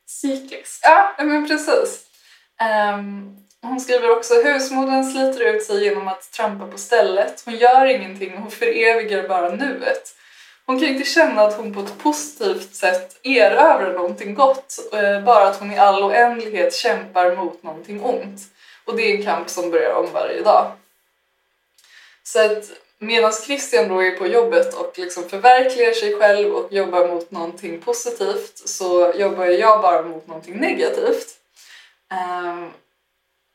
cykliskt. 0.08 0.80
Ja, 0.82 1.14
men 1.18 1.48
precis. 1.48 2.06
Ehm, 2.60 3.36
hon 3.62 3.80
skriver 3.80 4.10
också 4.10 4.34
husmodern 4.42 5.04
sliter 5.04 5.40
ut 5.54 5.62
sig 5.64 5.84
genom 5.84 6.08
att 6.08 6.32
trampa 6.32 6.66
på 6.66 6.78
stället. 6.78 7.42
Hon 7.44 7.56
gör 7.56 7.86
ingenting, 7.86 8.36
hon 8.36 8.50
förevigar 8.50 9.28
bara 9.28 9.48
nuet. 9.50 10.14
Hon 10.70 10.80
kan 10.80 10.88
inte 10.88 11.10
känna 11.10 11.42
att 11.42 11.56
hon 11.56 11.74
på 11.74 11.80
ett 11.80 11.98
positivt 11.98 12.74
sätt 12.74 13.20
erövrar 13.22 13.92
någonting 13.92 14.34
gott, 14.34 14.78
eh, 14.92 15.24
bara 15.24 15.48
att 15.48 15.60
hon 15.60 15.72
i 15.72 15.78
all 15.78 16.02
oändlighet 16.02 16.74
kämpar 16.74 17.36
mot 17.36 17.62
någonting 17.62 18.04
ont. 18.04 18.40
Och 18.84 18.96
det 18.96 19.02
är 19.02 19.16
en 19.16 19.24
kamp 19.24 19.50
som 19.50 19.70
börjar 19.70 19.94
om 19.94 20.12
varje 20.12 20.42
dag. 20.42 20.72
Så 22.22 22.44
att 22.44 22.64
medan 22.98 23.32
Christian 23.32 23.88
då 23.88 24.02
är 24.02 24.10
på 24.10 24.26
jobbet 24.26 24.74
och 24.74 24.98
liksom 24.98 25.28
förverkligar 25.28 25.92
sig 25.92 26.18
själv 26.18 26.54
och 26.54 26.72
jobbar 26.72 27.08
mot 27.08 27.30
någonting 27.30 27.80
positivt 27.80 28.68
så 28.68 29.12
jobbar 29.16 29.44
jag 29.44 29.82
bara 29.82 30.02
mot 30.02 30.26
någonting 30.26 30.56
negativt. 30.56 31.28
Ehm, 32.12 32.70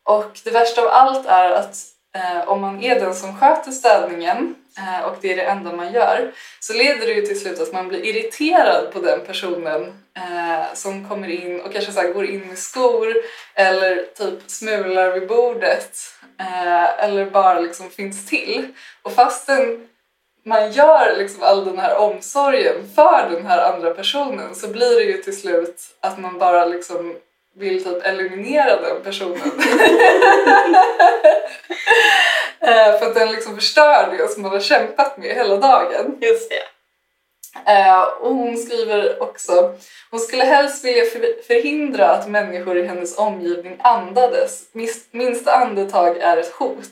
och 0.03 0.39
det 0.43 0.51
värsta 0.51 0.81
av 0.81 0.87
allt 0.87 1.25
är 1.25 1.51
att 1.51 1.94
eh, 2.15 2.49
om 2.49 2.61
man 2.61 2.83
är 2.83 2.99
den 2.99 3.15
som 3.15 3.39
sköter 3.39 3.71
städningen 3.71 4.55
eh, 4.77 5.05
och 5.05 5.15
det 5.21 5.31
är 5.31 5.35
det 5.35 5.43
enda 5.43 5.73
man 5.73 5.93
gör 5.93 6.31
så 6.59 6.73
leder 6.73 7.05
det 7.07 7.13
ju 7.13 7.21
till 7.21 7.39
slut 7.39 7.59
att 7.59 7.73
man 7.73 7.87
blir 7.87 8.05
irriterad 8.05 8.91
på 8.91 8.99
den 8.99 9.19
personen 9.25 9.83
eh, 10.17 10.73
som 10.73 11.09
kommer 11.09 11.27
in 11.27 11.61
och 11.61 11.73
kanske 11.73 11.91
så 11.91 12.01
här 12.01 12.13
går 12.13 12.25
in 12.25 12.47
med 12.47 12.57
skor 12.57 13.13
eller 13.53 14.05
typ 14.15 14.39
smular 14.47 15.11
vid 15.11 15.27
bordet 15.27 15.97
eh, 16.39 17.03
eller 17.03 17.25
bara 17.25 17.59
liksom 17.59 17.89
finns 17.89 18.25
till. 18.25 18.67
Och 19.01 19.11
fastän 19.11 19.87
man 20.45 20.71
gör 20.71 21.17
liksom 21.17 21.43
all 21.43 21.65
den 21.65 21.79
här 21.79 21.97
omsorgen 21.97 22.89
för 22.95 23.29
den 23.31 23.45
här 23.45 23.73
andra 23.73 23.93
personen 23.93 24.55
så 24.55 24.67
blir 24.67 24.95
det 24.95 25.03
ju 25.03 25.17
till 25.17 25.39
slut 25.39 25.81
att 25.99 26.19
man 26.19 26.37
bara 26.37 26.65
liksom 26.65 27.15
vill 27.57 27.83
typ 27.83 28.05
eliminera 28.05 28.81
den 28.81 29.01
personen. 29.03 29.51
Eh, 32.61 32.99
för 32.99 33.05
att 33.07 33.15
den 33.15 33.31
liksom 33.31 33.55
förstör 33.55 34.15
det 34.17 34.27
som 34.31 34.41
man 34.41 34.51
har 34.51 34.59
kämpat 34.59 35.17
med 35.17 35.35
hela 35.35 35.55
dagen. 35.57 36.17
Just 36.21 36.49
det. 36.49 36.63
Eh, 37.71 38.01
och 38.03 38.35
hon 38.35 38.57
skriver 38.57 39.23
också 39.23 39.75
hon 40.11 40.19
skulle 40.19 40.43
helst 40.43 40.85
vilja 40.85 41.05
för- 41.05 41.43
förhindra 41.47 42.09
att 42.09 42.29
människor 42.29 42.77
i 42.77 42.87
hennes 42.87 43.17
omgivning 43.17 43.77
andades. 43.79 44.61
Minsta 45.11 45.51
andetag 45.51 46.17
är 46.17 46.37
ett 46.37 46.51
hot. 46.51 46.91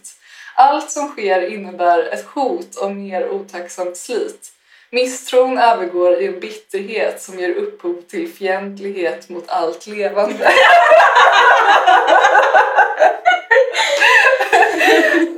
Allt 0.56 0.92
som 0.92 1.08
sker 1.10 1.42
innebär 1.54 2.04
ett 2.14 2.26
hot 2.26 2.78
om 2.78 3.04
mer 3.04 3.30
otacksamt 3.30 3.98
slit. 3.98 4.52
Misstron 4.94 5.58
övergår 5.58 6.14
i 6.22 6.28
en 6.28 6.40
bitterhet 6.40 7.22
som 7.22 7.40
ger 7.40 7.56
upphov 7.56 8.02
till 8.02 8.34
fientlighet 8.34 9.30
mot 9.30 9.50
allt 9.50 9.88
levande. 9.88 10.52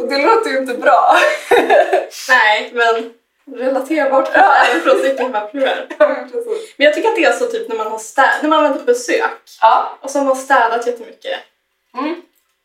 Det 0.10 0.18
låter 0.18 0.50
ju 0.50 0.58
inte 0.58 0.74
bra. 0.74 1.18
Nej, 2.30 2.72
men 2.74 3.14
relaterbart 3.60 4.30
Ja. 4.34 4.54
även 4.70 4.82
från 4.82 5.00
cykelhemmafruar. 5.02 5.88
Ja. 6.00 6.08
Men 6.78 6.86
jag 6.86 6.94
tycker 6.94 7.10
att 7.10 7.16
det 7.16 7.24
är 7.26 7.34
så 7.34 7.46
typ 7.46 7.70
när 7.70 7.76
man 7.76 7.88
har 7.88 8.00
städ, 8.00 8.34
när 8.42 8.50
man 8.50 8.64
väntar 8.64 8.80
på 8.80 8.86
besök 8.86 9.32
Ja. 9.62 9.98
och 10.02 10.10
så 10.10 10.18
har 10.20 10.26
man 10.26 10.36
städat 10.36 10.88
jättemycket. 10.88 11.40
Mm. 11.98 12.16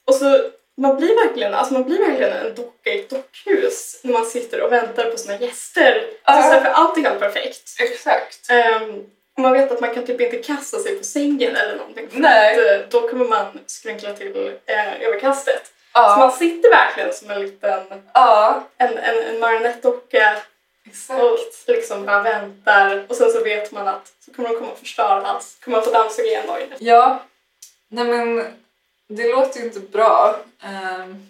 Och 0.07 0.15
så 0.15 0.39
man 0.77 0.97
blir 0.97 1.27
verkligen, 1.27 1.55
alltså 1.55 1.75
man 1.75 1.85
blir 1.85 1.99
verkligen 1.99 2.33
en 2.33 2.55
docka 2.55 2.91
i 2.91 3.01
ett 3.01 3.11
dockhus 3.11 4.01
när 4.03 4.13
man 4.13 4.27
sitter 4.27 4.61
och 4.61 4.73
väntar 4.73 5.11
på 5.11 5.17
sina 5.19 5.37
gäster. 5.39 6.05
Ja. 6.25 6.37
Så 6.37 6.43
så 6.43 6.49
här, 6.55 6.61
för 6.61 6.71
allt 6.71 6.97
är 6.99 7.03
helt 7.03 7.21
perfekt. 7.21 7.77
Exakt. 7.81 8.51
Um, 8.83 9.07
man 9.39 9.53
vet 9.53 9.73
att 9.73 9.81
man 9.81 9.95
kan 9.95 10.07
typ 10.07 10.21
inte 10.21 10.37
kasta 10.37 10.79
sig 10.79 10.99
på 10.99 11.05
sängen 11.05 11.57
eller 11.57 11.77
någonting 11.77 12.09
för 12.11 12.19
Nej. 12.19 12.53
att 12.75 12.81
eh, 12.81 12.89
då 13.01 13.09
kommer 13.09 13.25
man 13.25 13.59
skrynkla 13.67 14.13
till 14.13 14.53
eh, 14.67 15.03
överkastet. 15.03 15.63
Så 15.67 15.73
Ja. 15.95 16.17
man 16.19 16.33
sitter 16.33 16.71
verkligen 16.71 17.13
som 17.13 17.31
en 17.31 17.41
liten 17.43 17.81
Ja. 18.15 18.65
en, 18.79 18.99
en, 18.99 19.19
en 19.23 19.39
marionettdocka 19.41 20.37
Exakt. 20.87 21.23
och 21.23 21.39
liksom 21.67 22.07
bara 22.07 22.23
väntar 22.23 23.05
och 23.09 23.17
sen 23.17 23.31
så 23.31 23.45
vet 23.45 23.73
man 23.73 23.89
att 23.89 24.13
så 24.25 24.33
kommer 24.33 24.49
de 24.49 24.55
komma 24.59 24.71
och 24.73 24.79
förstöra 24.79 25.27
allt. 25.27 25.43
Så 25.43 25.65
kommer 25.65 25.77
man 25.77 25.85
få 25.85 25.91
dammsuga 25.91 26.29
igen 26.29 26.47
dagen. 26.47 26.69
Ja, 26.79 27.23
nej 27.89 28.05
men 28.05 28.45
det 29.11 29.33
låter 29.33 29.61
ju 29.61 29.67
inte 29.67 29.81
bra. 29.81 30.37
Um, 30.65 31.29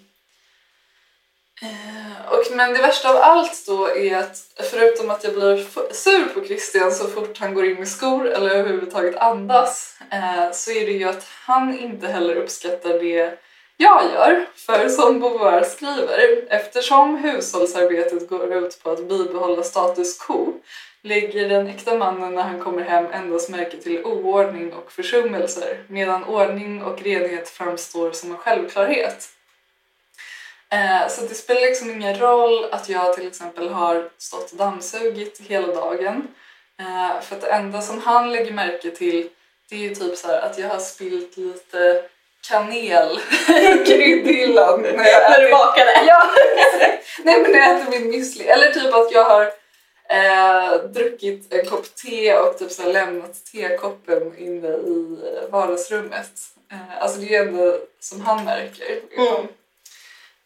uh, 1.62 2.32
och, 2.32 2.56
men 2.56 2.72
det 2.72 2.78
värsta 2.78 3.10
av 3.10 3.16
allt 3.16 3.66
då 3.66 3.96
är 3.96 4.16
att 4.16 4.36
förutom 4.70 5.10
att 5.10 5.24
jag 5.24 5.34
blir 5.34 5.66
sur 5.94 6.24
på 6.34 6.44
Christian 6.44 6.92
så 6.92 7.08
fort 7.08 7.38
han 7.38 7.54
går 7.54 7.66
in 7.66 7.76
med 7.76 7.88
skor 7.88 8.28
eller 8.28 8.50
överhuvudtaget 8.50 9.16
andas 9.16 9.98
uh, 10.12 10.52
så 10.52 10.70
är 10.70 10.86
det 10.86 10.92
ju 10.92 11.08
att 11.08 11.26
han 11.44 11.78
inte 11.78 12.06
heller 12.06 12.36
uppskattar 12.36 12.98
det 12.98 13.38
jag 13.76 14.02
gör. 14.14 14.46
För 14.56 14.88
som 14.88 15.20
Beauvoir 15.20 15.62
skriver, 15.62 16.44
eftersom 16.48 17.16
hushållsarbetet 17.16 18.28
går 18.28 18.54
ut 18.54 18.82
på 18.82 18.90
att 18.90 19.08
bibehålla 19.08 19.62
status 19.62 20.18
quo 20.18 20.54
lägger 21.02 21.48
den 21.48 21.66
äkta 21.66 21.94
mannen 21.94 22.34
när 22.34 22.42
han 22.42 22.60
kommer 22.60 22.82
hem 22.82 23.06
endast 23.12 23.48
märke 23.50 23.76
till 23.76 24.04
oordning 24.04 24.72
och 24.72 24.92
försummelser 24.92 25.84
medan 25.86 26.24
ordning 26.24 26.82
och 26.82 27.02
renhet 27.02 27.48
framstår 27.48 28.12
som 28.12 28.30
en 28.30 28.36
självklarhet. 28.36 29.28
Eh, 30.72 31.08
så 31.08 31.26
det 31.26 31.34
spelar 31.34 31.60
liksom 31.60 31.90
ingen 31.90 32.18
roll 32.18 32.64
att 32.72 32.88
jag 32.88 33.14
till 33.14 33.26
exempel 33.26 33.68
har 33.68 34.10
stått 34.18 34.50
och 34.50 34.58
dammsugit 34.58 35.40
hela 35.48 35.66
dagen. 35.66 36.28
Eh, 36.80 37.20
för 37.22 37.36
att 37.36 37.42
det 37.42 37.50
enda 37.50 37.82
som 37.82 38.00
han 38.00 38.32
lägger 38.32 38.52
märke 38.52 38.90
till 38.90 39.28
det 39.70 39.76
är 39.76 39.80
ju 39.80 39.94
typ 39.94 40.16
så 40.16 40.30
att 40.32 40.58
jag 40.58 40.68
har 40.68 40.78
spillt 40.78 41.36
lite 41.36 42.02
kanel 42.48 43.20
i 43.48 43.84
kryddhyllan 43.86 44.82
när 44.82 44.90
jag 44.90 45.30
När 45.30 45.44
du 45.44 45.50
bakade. 45.50 46.04
Ja, 46.06 46.30
nej 47.22 47.42
men 47.42 47.52
när 47.52 47.58
jag 47.58 47.76
äter 47.76 47.90
min 47.90 48.12
müsli. 48.12 48.46
Eller 48.46 48.70
typ 48.70 48.94
att 48.94 49.12
jag 49.12 49.24
har 49.24 49.59
eh, 50.10 50.90
druckit 50.90 51.54
en 51.54 51.66
kopp 51.66 51.94
te 51.94 52.36
och 52.36 52.58
typ 52.58 52.70
så 52.70 52.92
lämnat 52.92 53.44
tekoppen 53.44 54.38
inne 54.38 54.68
i 54.68 55.18
eh, 55.24 55.50
vardagsrummet. 55.50 56.32
Eh, 56.72 57.02
alltså 57.02 57.20
det 57.20 57.26
är 57.26 57.30
ju 57.30 57.48
ändå 57.48 57.78
som 58.00 58.20
han 58.20 58.44
märker. 58.44 58.88
liksom. 58.88 59.26
Mm. 59.26 59.48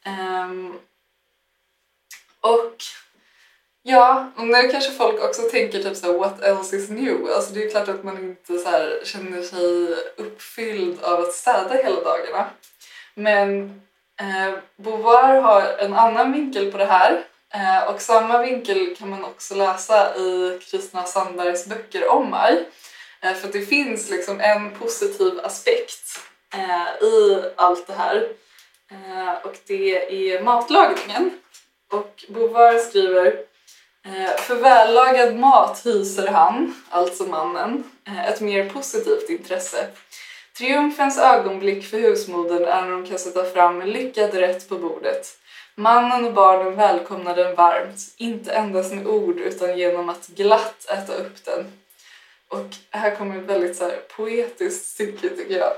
Ehm, 0.05 0.74
och 2.40 2.77
ja, 3.83 4.33
och 4.37 4.46
nu 4.46 4.68
kanske 4.68 4.90
folk 4.90 5.22
också 5.22 5.42
tänker 5.42 5.83
typ 5.83 5.96
såhär 5.96 6.18
what 6.18 6.42
else 6.42 6.77
is 6.77 6.90
new? 6.90 7.31
Alltså 7.37 7.55
det 7.55 7.64
är 7.64 7.70
klart 7.70 7.88
att 7.88 8.05
man 8.05 8.18
inte 8.18 8.59
så 8.59 8.70
här 8.70 9.00
känner 9.05 9.42
sig 9.42 9.96
uppfylld 10.16 11.03
av 11.03 11.20
att 11.20 11.33
städa 11.33 11.74
hela 11.74 12.00
dagarna. 12.00 12.50
Men 13.14 13.81
eh, 14.20 14.59
Beauvoir 14.77 15.40
har 15.40 15.62
en 15.79 15.94
annan 15.94 16.33
vinkel 16.33 16.72
på 16.72 16.79
det 16.79 16.85
här 16.85 17.12
eh, 17.12 17.22
Eh, 17.54 17.88
och 17.88 18.00
samma 18.00 18.38
vinkel 18.38 18.96
kan 18.96 19.10
man 19.10 19.24
också 19.24 19.54
läsa 19.54 20.16
i 20.16 20.58
Kristina 20.70 21.04
Sandbergs 21.04 21.66
böcker 21.66 22.08
om 22.08 22.34
arg. 22.34 22.58
Eh, 23.22 23.34
för 23.34 23.46
att 23.46 23.52
det 23.52 23.66
finns 23.66 24.10
liksom 24.10 24.40
en 24.40 24.70
positiv 24.70 25.40
aspekt 25.42 26.20
eh, 26.54 27.06
i 27.08 27.42
allt 27.56 27.86
det 27.86 27.94
här. 27.94 28.28
Och 29.44 29.56
det 29.66 30.32
är 30.32 30.42
matlagningen. 30.42 31.38
Och 31.92 32.24
Bovar 32.28 32.78
skriver 32.78 33.36
För 34.38 34.54
vällagad 34.54 35.36
mat 35.36 35.86
hyser 35.86 36.26
han, 36.26 36.74
alltså 36.90 37.24
mannen, 37.24 37.84
ett 38.28 38.40
mer 38.40 38.68
positivt 38.68 39.30
intresse. 39.30 39.86
Triumfens 40.58 41.18
ögonblick 41.18 41.84
för 41.84 41.98
husmodern 41.98 42.64
är 42.64 42.82
när 42.82 42.90
de 42.90 43.06
kan 43.06 43.18
sätta 43.18 43.44
fram 43.44 43.80
en 43.80 43.90
lyckad 43.90 44.34
rätt 44.34 44.68
på 44.68 44.78
bordet. 44.78 45.38
Mannen 45.76 46.24
och 46.24 46.32
barnen 46.32 46.76
välkomnar 46.76 47.37
den 47.37 47.54
varmt, 47.54 48.00
inte 48.16 48.52
endast 48.52 48.94
med 48.94 49.06
ord 49.06 49.40
utan 49.40 49.78
genom 49.78 50.08
att 50.08 50.26
glatt 50.26 50.90
äta 50.90 51.14
upp 51.14 51.44
den. 51.44 51.72
Och 52.48 52.66
här 52.90 53.16
kommer 53.16 53.38
ett 53.38 53.44
väldigt 53.44 53.76
så 53.76 53.84
här, 53.84 54.00
poetiskt 54.16 54.87
stycke 54.87 55.28
tycker 55.28 55.58
jag. 55.58 55.72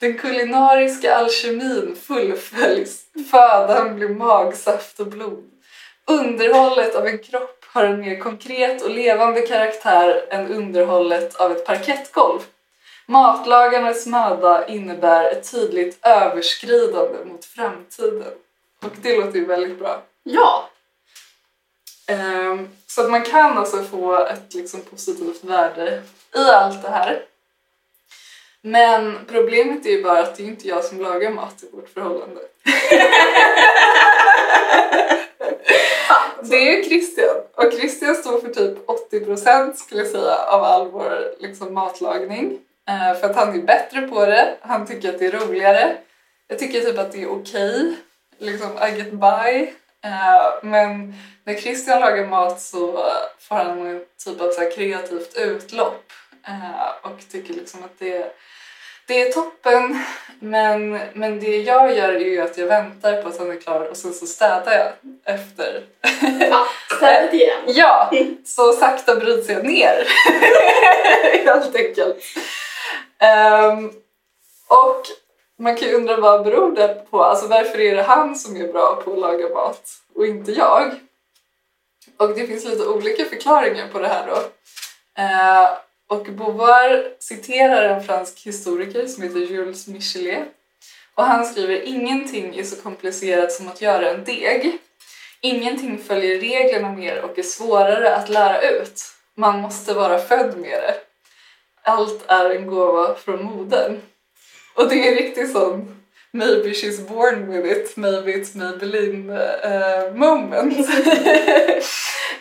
Den 0.00 0.18
kulinariska 0.18 1.14
alkemin 1.14 1.96
fullföljs, 2.02 3.02
födan 3.30 3.96
blir 3.96 4.08
magsaft 4.08 5.00
och 5.00 5.06
blod. 5.06 5.50
Underhållet 6.06 6.94
av 6.94 7.06
en 7.06 7.18
kropp 7.18 7.64
har 7.66 7.84
en 7.84 8.00
mer 8.00 8.16
konkret 8.16 8.82
och 8.82 8.90
levande 8.90 9.40
karaktär 9.40 10.26
än 10.30 10.52
underhållet 10.52 11.36
av 11.36 11.52
ett 11.52 11.66
parkettgolv. 11.66 12.40
Matlagarnas 13.06 14.06
möda 14.06 14.66
innebär 14.66 15.30
ett 15.30 15.50
tydligt 15.50 15.98
överskridande 16.06 17.24
mot 17.24 17.44
framtiden. 17.44 18.32
Och 18.82 18.92
det 19.02 19.16
låter 19.16 19.38
ju 19.38 19.44
väldigt 19.44 19.78
bra. 19.78 20.02
Ja. 20.22 20.68
Ehm, 22.06 22.68
så 22.86 23.00
att 23.00 23.10
man 23.10 23.22
kan 23.22 23.58
alltså 23.58 23.82
få 23.82 24.24
ett 24.24 24.54
liksom 24.54 24.80
positivt 24.80 25.44
värde 25.44 26.02
i 26.34 26.50
allt 26.50 26.82
det 26.82 26.90
här. 26.90 27.24
Men 28.62 29.18
problemet 29.28 29.86
är 29.86 29.90
ju 29.90 30.02
bara 30.02 30.20
att 30.20 30.36
det 30.36 30.42
är 30.42 30.46
inte 30.46 30.68
jag 30.68 30.84
som 30.84 31.00
lagar 31.00 31.30
mat 31.30 31.62
i 31.62 31.76
vårt 31.76 31.88
förhållande. 31.88 32.40
Det 36.42 36.56
är 36.56 36.76
ju 36.76 36.84
Christian 36.84 37.36
och 37.54 37.72
Christian 37.72 38.14
står 38.14 38.40
för 38.40 38.48
typ 38.48 38.86
80% 38.86 39.74
skulle 39.74 40.00
jag 40.00 40.10
säga 40.10 40.36
av 40.36 40.62
all 40.64 40.90
vår 40.90 41.34
liksom, 41.38 41.74
matlagning. 41.74 42.58
Eh, 42.88 43.20
för 43.20 43.30
att 43.30 43.36
han 43.36 43.60
är 43.60 43.62
bättre 43.62 44.02
på 44.02 44.26
det, 44.26 44.56
han 44.60 44.86
tycker 44.86 45.08
att 45.08 45.18
det 45.18 45.26
är 45.26 45.40
roligare. 45.40 45.96
Jag 46.48 46.58
tycker 46.58 46.80
typ 46.80 46.98
att 46.98 47.12
det 47.12 47.22
är 47.22 47.30
okej, 47.30 47.96
liksom 48.42 48.70
I 48.78 48.98
get 48.98 49.12
by. 49.12 49.72
Eh, 50.04 50.52
men 50.62 51.14
när 51.44 51.54
Christian 51.54 52.00
lagar 52.00 52.26
mat 52.26 52.60
så 52.60 53.04
får 53.38 53.56
han 53.56 53.86
en 53.86 54.04
typ 54.24 54.40
av 54.40 54.50
så 54.50 54.70
kreativt 54.76 55.36
utlopp 55.36 56.12
eh, 56.46 57.10
och 57.10 57.18
tycker 57.30 57.54
liksom 57.54 57.84
att 57.84 57.98
det, 57.98 58.36
det 59.06 59.22
är 59.22 59.32
toppen. 59.32 60.04
Men, 60.40 61.00
men 61.12 61.40
det 61.40 61.56
jag 61.56 61.96
gör 61.96 62.12
är 62.12 62.20
ju 62.20 62.40
att 62.40 62.58
jag 62.58 62.66
väntar 62.66 63.22
på 63.22 63.28
att 63.28 63.38
han 63.38 63.50
är 63.50 63.60
klar 63.60 63.80
och 63.80 63.96
sen 63.96 64.12
så 64.12 64.26
städar 64.26 64.72
jag 64.72 64.92
efter. 65.34 65.84
ja. 66.50 66.66
Städet 66.96 67.34
igen. 67.34 67.60
Ja, 67.66 68.10
så 68.44 68.72
sakta 68.72 69.16
bryts 69.16 69.48
jag 69.48 69.64
ner. 69.64 70.06
Helt 71.44 71.76
enkelt. 71.76 72.16
Ehm, 73.18 73.86
och 74.68 75.02
man 75.62 75.76
kan 75.76 75.88
ju 75.88 75.94
undra 75.94 76.20
vad 76.20 76.44
beror 76.44 76.74
det 76.74 77.06
på? 77.10 77.24
Alltså 77.24 77.46
varför 77.46 77.80
är 77.80 77.96
det 77.96 78.02
han 78.02 78.36
som 78.36 78.56
är 78.56 78.72
bra 78.72 79.02
på 79.04 79.12
att 79.12 79.18
laga 79.18 79.48
mat 79.48 79.90
och 80.14 80.26
inte 80.26 80.52
jag? 80.52 80.94
Och 82.16 82.28
det 82.28 82.46
finns 82.46 82.64
lite 82.64 82.86
olika 82.86 83.24
förklaringar 83.24 83.88
på 83.88 83.98
det 83.98 84.08
här 84.08 84.26
då. 84.26 84.36
Eh, 85.22 85.70
och 86.08 86.26
Bovar 86.26 87.12
citerar 87.18 87.88
en 87.88 88.04
fransk 88.04 88.46
historiker 88.46 89.06
som 89.06 89.22
heter 89.22 89.38
Jules 89.38 89.86
Michelet. 89.86 90.48
Och 91.14 91.24
han 91.24 91.46
skriver 91.46 91.82
ingenting 91.82 92.58
är 92.58 92.64
så 92.64 92.82
komplicerat 92.82 93.52
som 93.52 93.68
att 93.68 93.80
göra 93.80 94.10
en 94.10 94.24
deg. 94.24 94.78
Ingenting 95.40 95.98
följer 95.98 96.40
reglerna 96.40 96.92
mer 96.92 97.22
och 97.22 97.38
är 97.38 97.42
svårare 97.42 98.16
att 98.16 98.28
lära 98.28 98.60
ut. 98.60 99.02
Man 99.34 99.60
måste 99.60 99.94
vara 99.94 100.18
född 100.18 100.58
med 100.58 100.82
det. 100.82 100.94
Allt 101.82 102.24
är 102.26 102.50
en 102.50 102.66
gåva 102.66 103.14
från 103.14 103.44
modern. 103.44 104.00
Och 104.74 104.88
det 104.88 105.08
är 105.08 105.14
riktigt 105.14 105.52
sån 105.52 106.02
maybe 106.32 106.74
she's 106.74 107.00
born 107.08 107.50
with 107.50 107.66
it, 107.66 107.96
maybe 107.96 108.32
it's 108.32 108.54
Maybelline 108.54 109.30
uh, 109.30 110.14
moment. 110.14 110.88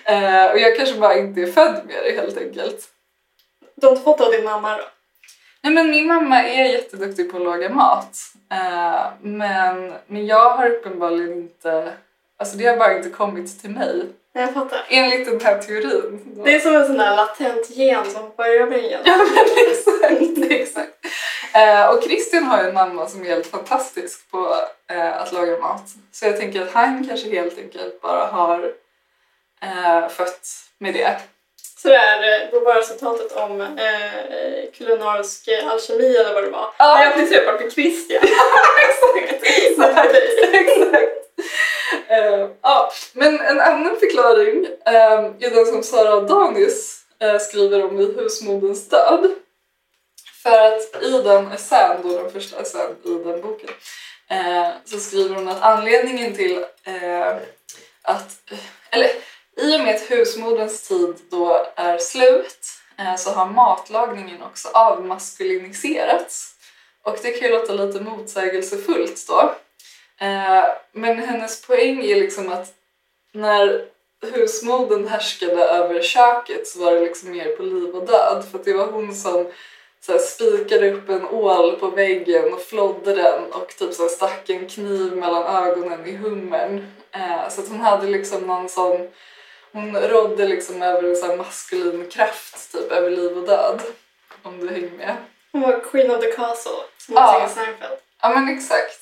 Eh, 0.05 0.51
och 0.51 0.59
jag 0.59 0.77
kanske 0.77 0.99
bara 0.99 1.17
inte 1.17 1.41
är 1.41 1.51
född 1.51 1.81
med 1.85 1.95
det 2.03 2.21
helt 2.21 2.37
enkelt. 2.37 2.89
Du 3.75 3.87
har 3.87 3.91
inte 3.91 4.03
fått 4.03 4.17
det 4.17 4.25
av 4.25 4.31
din 4.31 4.43
mamma 4.43 4.77
då? 4.77 4.83
Nej 5.61 5.73
men 5.73 5.89
min 5.89 6.07
mamma 6.07 6.43
är 6.43 6.65
jätteduktig 6.65 7.31
på 7.31 7.37
att 7.37 7.43
laga 7.43 7.69
mat. 7.69 8.17
Eh, 8.51 9.11
men, 9.21 9.93
men 10.07 10.25
jag 10.25 10.49
har 10.49 10.69
uppenbarligen 10.69 11.33
inte, 11.33 11.93
alltså 12.37 12.57
det 12.57 12.65
har 12.65 12.77
bara 12.77 12.97
inte 12.97 13.09
kommit 13.09 13.61
till 13.61 13.69
mig. 13.69 14.05
Jag 14.33 14.53
fattar. 14.53 14.85
Enligt 14.89 15.25
den 15.25 15.41
här 15.41 15.59
teorin. 15.59 16.41
Det 16.43 16.55
är 16.55 16.59
som 16.59 16.75
en 16.75 16.85
sån 16.85 16.97
där 16.97 17.15
latent 17.15 17.69
gen 17.69 18.11
som 18.11 18.21
hoppar 18.21 18.49
över 18.49 18.77
igen. 18.77 19.01
Ja 19.05 19.17
men 19.17 19.45
exakt, 19.71 20.51
exakt. 20.51 21.05
Eh, 21.53 21.89
och 21.89 22.03
Christian 22.03 22.43
har 22.43 22.63
ju 22.63 22.69
en 22.69 22.73
mamma 22.73 23.07
som 23.07 23.21
är 23.21 23.25
helt 23.25 23.47
fantastisk 23.47 24.31
på 24.31 24.55
eh, 24.91 25.21
att 25.21 25.31
laga 25.31 25.57
mat. 25.57 25.83
Så 26.11 26.25
jag 26.25 26.37
tänker 26.37 26.61
att 26.61 26.71
han 26.71 27.07
kanske 27.07 27.29
helt 27.29 27.57
enkelt 27.57 28.01
bara 28.01 28.25
har 28.25 28.73
eh, 29.61 30.09
fött 30.09 30.47
med 30.77 30.93
det. 30.93 31.17
Så 31.77 31.87
det 31.87 31.95
är 31.95 32.41
eh, 32.41 32.47
då 32.51 32.59
var 32.59 32.75
resultatet 32.75 33.31
om 33.31 33.61
eh, 33.61 34.71
kulinarisk 34.77 35.49
alkemi 35.71 36.15
eller 36.15 36.33
vad 36.33 36.43
det 36.43 36.49
var. 36.49 36.69
Ja. 36.77 37.03
Jag 37.03 37.11
applicerar 37.11 37.57
på 37.57 37.69
Christian. 37.69 38.23
exakt, 38.23 39.43
exakt, 39.43 40.15
exakt. 40.53 41.21
Eh, 42.07 42.47
ja, 42.61 42.91
men 43.13 43.39
en 43.39 43.59
annan 43.59 43.97
förklaring 43.99 44.65
eh, 44.85 45.25
är 45.39 45.55
den 45.55 45.65
som 45.65 45.83
Sara 45.83 46.21
Danis 46.21 47.03
eh, 47.19 47.37
skriver 47.37 47.85
om 47.85 47.99
i 47.99 48.05
Husmoderns 48.05 48.89
död. 48.89 49.31
För 50.43 50.67
att 50.67 51.03
i 51.03 51.21
den 51.23 51.51
essän, 51.51 52.01
då 52.03 52.17
den 52.17 52.31
första 52.31 52.61
essän 52.61 52.95
i 53.03 53.09
den 53.09 53.41
boken, 53.41 53.69
eh, 54.29 54.69
så 54.85 54.99
skriver 54.99 55.35
hon 55.35 55.47
att 55.47 55.61
anledningen 55.61 56.35
till 56.35 56.65
eh, 56.83 57.35
att, 58.01 58.51
eller 58.89 59.09
i 59.57 59.75
och 59.75 59.79
med 59.79 59.95
att 59.95 60.11
husmoderns 60.11 60.87
tid 60.87 61.15
då 61.31 61.67
är 61.75 61.97
slut 61.97 62.65
eh, 62.99 63.15
så 63.15 63.31
har 63.31 63.45
matlagningen 63.45 64.41
också 64.41 64.69
avmaskuliniserats. 64.73 66.55
Och 67.03 67.17
det 67.21 67.31
kan 67.31 67.49
ju 67.49 67.53
låta 67.53 67.73
lite 67.73 67.99
motsägelsefullt 67.99 69.27
då. 69.27 69.55
Eh, 70.25 70.63
men 70.91 71.19
hennes 71.19 71.61
poäng 71.61 72.05
är 72.05 72.15
liksom 72.15 72.51
att 72.51 72.73
när 73.33 73.85
husmodern 74.21 75.07
härskade 75.07 75.63
över 75.63 76.01
köket 76.01 76.67
så 76.67 76.79
var 76.79 76.91
det 76.91 76.99
liksom 76.99 77.31
mer 77.31 77.55
på 77.55 77.63
liv 77.63 77.95
och 77.95 78.07
död 78.07 78.45
för 78.51 78.59
att 78.59 78.65
det 78.65 78.73
var 78.73 78.91
hon 78.91 79.15
som 79.15 79.51
så 80.05 80.11
här, 80.11 80.19
spikade 80.19 80.91
upp 80.91 81.09
en 81.09 81.25
ål 81.27 81.75
på 81.79 81.87
väggen 81.87 82.53
och 82.53 82.61
flodde 82.61 83.15
den 83.15 83.51
och 83.53 83.67
typ 83.79 83.93
så 83.93 84.01
här, 84.01 84.09
stack 84.09 84.49
en 84.49 84.69
kniv 84.69 85.15
mellan 85.15 85.65
ögonen 85.65 86.05
i 86.05 86.15
hummern. 86.15 86.91
Eh, 87.11 87.49
så 87.49 87.61
att 87.61 87.69
hon 87.69 87.81
hade 87.81 88.07
liksom 88.07 88.41
någon 88.41 88.69
sån, 88.69 89.07
hon 89.71 89.95
rådde 89.97 90.47
liksom 90.47 90.81
över 90.81 91.03
en 91.09 91.15
så 91.15 91.35
maskulin 91.35 92.09
kraft 92.09 92.71
typ 92.71 92.91
över 92.91 93.09
liv 93.09 93.37
och 93.37 93.45
död. 93.47 93.81
Om 94.43 94.59
du 94.59 94.69
hänger 94.73 94.91
med. 94.91 95.15
Hon 95.51 95.61
var 95.61 95.79
Queen 95.91 96.11
of 96.11 96.21
the 96.21 96.31
Castle, 96.31 96.71
som 96.97 97.15
Ja. 97.15 97.39
man 97.39 97.49
i 97.49 97.53
Seinfeld. 97.53 97.97
Ja 98.21 98.29
men 98.29 98.49
exakt. 98.57 98.99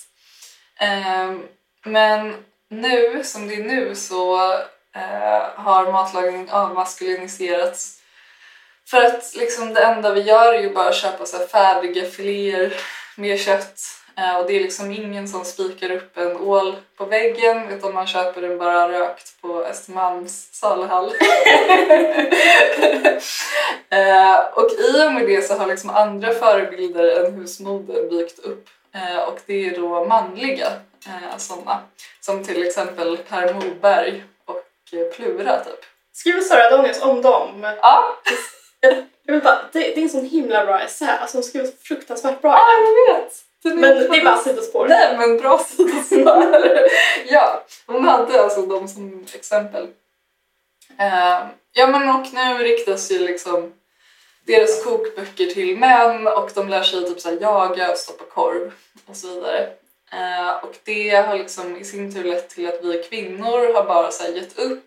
Ehm, 0.80 1.44
men 1.86 2.36
nu, 2.70 3.24
som 3.24 3.48
det 3.48 3.56
är 3.56 3.64
nu, 3.64 3.96
så 3.96 4.54
eh, 4.96 5.50
har 5.56 5.92
matlagning 5.92 6.50
avmaskuliniserats. 6.52 7.99
För 8.90 9.04
att 9.04 9.36
liksom 9.36 9.74
det 9.74 9.84
enda 9.84 10.14
vi 10.14 10.22
gör 10.22 10.54
är 10.54 10.62
ju 10.62 10.74
bara 10.74 10.90
att 10.90 10.96
köpa 10.96 11.26
så 11.26 11.38
färdiga 11.38 12.06
filéer 12.06 12.74
med 13.16 13.40
kött. 13.40 13.82
Eh, 14.18 14.38
och 14.38 14.48
det 14.48 14.56
är 14.56 14.60
liksom 14.60 14.92
ingen 14.92 15.28
som 15.28 15.46
spikar 15.46 15.92
upp 15.92 16.18
en 16.18 16.38
ål 16.38 16.76
på 16.98 17.06
väggen 17.06 17.70
utan 17.70 17.94
man 17.94 18.08
köper 18.08 18.42
den 18.42 18.58
bara 18.58 18.92
rökt 18.92 19.42
på 19.42 19.64
Östermalms 19.64 20.50
saluhall. 20.52 21.06
eh, 23.90 24.40
och 24.54 24.72
i 24.72 25.08
och 25.08 25.14
med 25.14 25.28
det 25.28 25.42
så 25.48 25.54
har 25.54 25.68
liksom 25.68 25.90
andra 25.90 26.34
förebilder 26.34 27.26
än 27.26 27.34
husmodern 27.34 28.10
dykt 28.10 28.40
upp. 28.40 28.70
Eh, 28.96 29.20
och 29.20 29.40
det 29.46 29.70
är 29.70 29.76
då 29.76 30.06
manliga 30.06 30.68
sådana. 31.38 31.80
Som 32.22 32.44
till 32.44 32.68
exempel 32.68 33.18
Per 33.18 33.54
Morberg 33.54 34.24
och 34.46 34.64
Plura 35.16 35.60
typ. 35.60 35.86
Skriver 36.14 36.42
Sara 36.42 36.68
Adonius 36.68 37.02
om 37.02 37.22
dem? 37.22 37.76
Ja, 37.82 38.16
Jag 38.82 39.34
vill 39.34 39.44
bara, 39.44 39.62
det, 39.72 39.80
det 39.80 39.98
är 39.98 40.02
en 40.02 40.10
sån 40.10 40.26
himla 40.26 40.66
bra 40.66 40.80
essä. 40.80 41.18
Alltså 41.18 41.38
hon 41.38 41.44
skriver 41.44 41.66
så 41.66 41.74
fruktansvärt 41.82 42.42
bra. 42.42 42.52
ja 42.52 42.68
jag 43.08 43.16
vet! 43.16 43.46
Den 43.64 43.80
Men 43.80 43.96
det 43.96 44.18
är 44.18 44.26
bara 44.26 44.38
sidospår. 44.38 44.88
Nej 44.88 45.18
men 45.18 45.38
bra 45.38 45.60
sidospår. 45.68 46.58
ja, 47.28 47.64
hon 47.86 48.08
hade 48.08 48.44
alltså 48.44 48.62
dem 48.62 48.88
som 48.88 49.26
exempel. 49.34 49.88
Eh, 50.98 51.40
ja 51.74 51.88
men 51.88 52.10
och 52.10 52.34
nu 52.34 52.64
riktas 52.64 53.12
ju 53.12 53.20
liksom 53.20 53.74
deras 54.46 54.84
kokböcker 54.84 55.46
till 55.46 55.78
män 55.78 56.28
och 56.28 56.52
de 56.56 56.70
lär 56.70 56.84
sig 56.84 57.06
typ 57.06 57.20
så 57.20 57.30
här 57.30 57.38
jaga 57.42 57.92
och 57.92 57.98
stoppa 57.98 58.24
korv 58.26 58.72
och 59.06 59.16
så 59.16 59.28
vidare. 59.28 59.70
Eh, 60.12 60.64
och 60.64 60.76
det 60.84 61.10
har 61.10 61.38
liksom 61.38 61.78
i 61.78 61.86
sin 61.86 62.14
tur 62.14 62.24
lett 62.24 62.50
till 62.50 62.68
att 62.68 62.84
vi 62.84 63.04
kvinnor 63.04 63.74
har 63.74 63.84
bara 63.84 64.12
så 64.12 64.24
här 64.24 64.30
gett 64.30 64.60
upp 64.60 64.86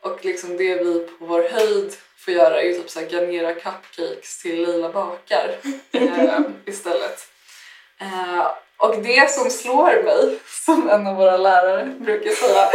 och 0.00 0.24
liksom 0.24 0.56
det 0.56 0.74
vi 0.74 1.00
på 1.00 1.26
vår 1.26 1.42
höjd 1.42 1.92
får 2.26 2.34
göra 2.34 2.62
är 2.62 2.72
typ 2.72 2.90
så 2.90 3.00
här 3.00 3.06
garnera 3.06 3.52
cupcakes 3.52 4.42
till 4.42 4.66
lila 4.66 4.92
bakar 4.92 5.56
eh, 5.92 6.40
istället. 6.64 7.28
Eh, 8.00 8.46
och 8.76 8.96
det 9.02 9.30
som 9.30 9.50
slår 9.50 10.02
mig, 10.02 10.38
som 10.64 10.90
en 10.90 11.06
av 11.06 11.16
våra 11.16 11.36
lärare 11.36 11.84
brukar 11.84 12.30
säga, 12.30 12.68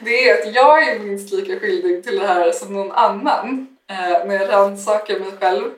det 0.00 0.28
är 0.28 0.38
att 0.38 0.54
jag 0.54 0.88
är 0.88 0.98
minst 0.98 1.32
lika 1.32 1.60
skyldig 1.60 2.04
till 2.04 2.18
det 2.18 2.26
här 2.26 2.52
som 2.52 2.72
någon 2.72 2.92
annan 2.92 3.76
eh, 3.90 4.26
när 4.26 4.34
jag 4.34 4.48
rannsakar 4.48 5.18
mig 5.18 5.32
själv. 5.40 5.70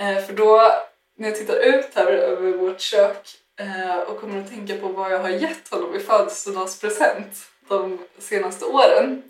Eh, 0.00 0.24
för 0.26 0.32
då, 0.32 0.72
när 1.18 1.28
jag 1.28 1.38
tittar 1.38 1.56
ut 1.56 1.90
här 1.94 2.06
över 2.06 2.52
vårt 2.52 2.80
kök 2.80 3.28
eh, 3.60 3.98
och 3.98 4.20
kommer 4.20 4.40
att 4.40 4.50
tänka 4.50 4.76
på 4.76 4.88
vad 4.88 5.12
jag 5.12 5.18
har 5.18 5.28
gett 5.28 5.68
honom 5.70 5.94
i 5.94 5.98
födelsedagspresent 5.98 7.36
de 7.68 7.98
senaste 8.18 8.64
åren. 8.64 9.22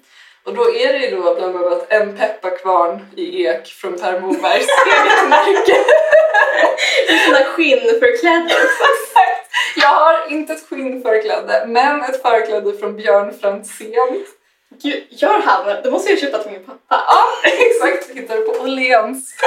Och 0.44 0.54
då 0.54 0.74
är 0.74 0.92
det 0.92 0.98
ju 0.98 1.16
då 1.16 1.34
bland 1.34 1.56
annat 1.56 1.86
en 1.88 2.16
pepparkvarn 2.16 3.06
i 3.16 3.46
ek 3.46 3.66
från 3.66 3.98
Per 3.98 4.20
Morbergs 4.20 4.66
eget 4.86 5.28
märke. 5.28 5.78
Såna 7.26 7.44
skinnförklädda 7.44 8.54
också. 8.54 8.84
Jag 9.76 9.88
har 9.88 10.32
inte 10.32 10.52
ett 10.52 10.68
skinnförkläde, 10.68 11.64
men 11.66 12.02
ett 12.02 12.22
förkläde 12.22 12.72
från 12.72 12.96
Björn 12.96 13.38
Franzén. 13.40 14.24
Gud, 14.82 15.04
gör 15.10 15.40
han? 15.40 15.82
Det 15.82 15.90
måste 15.90 16.10
jag 16.10 16.18
köpa 16.18 16.38
till 16.38 16.52
min 16.52 16.64
pappa. 16.64 16.78
Ja, 16.88 17.24
exakt. 17.44 18.10
Hittar 18.10 18.36
du 18.36 18.42
på 18.42 18.62
Åhléns. 18.62 19.34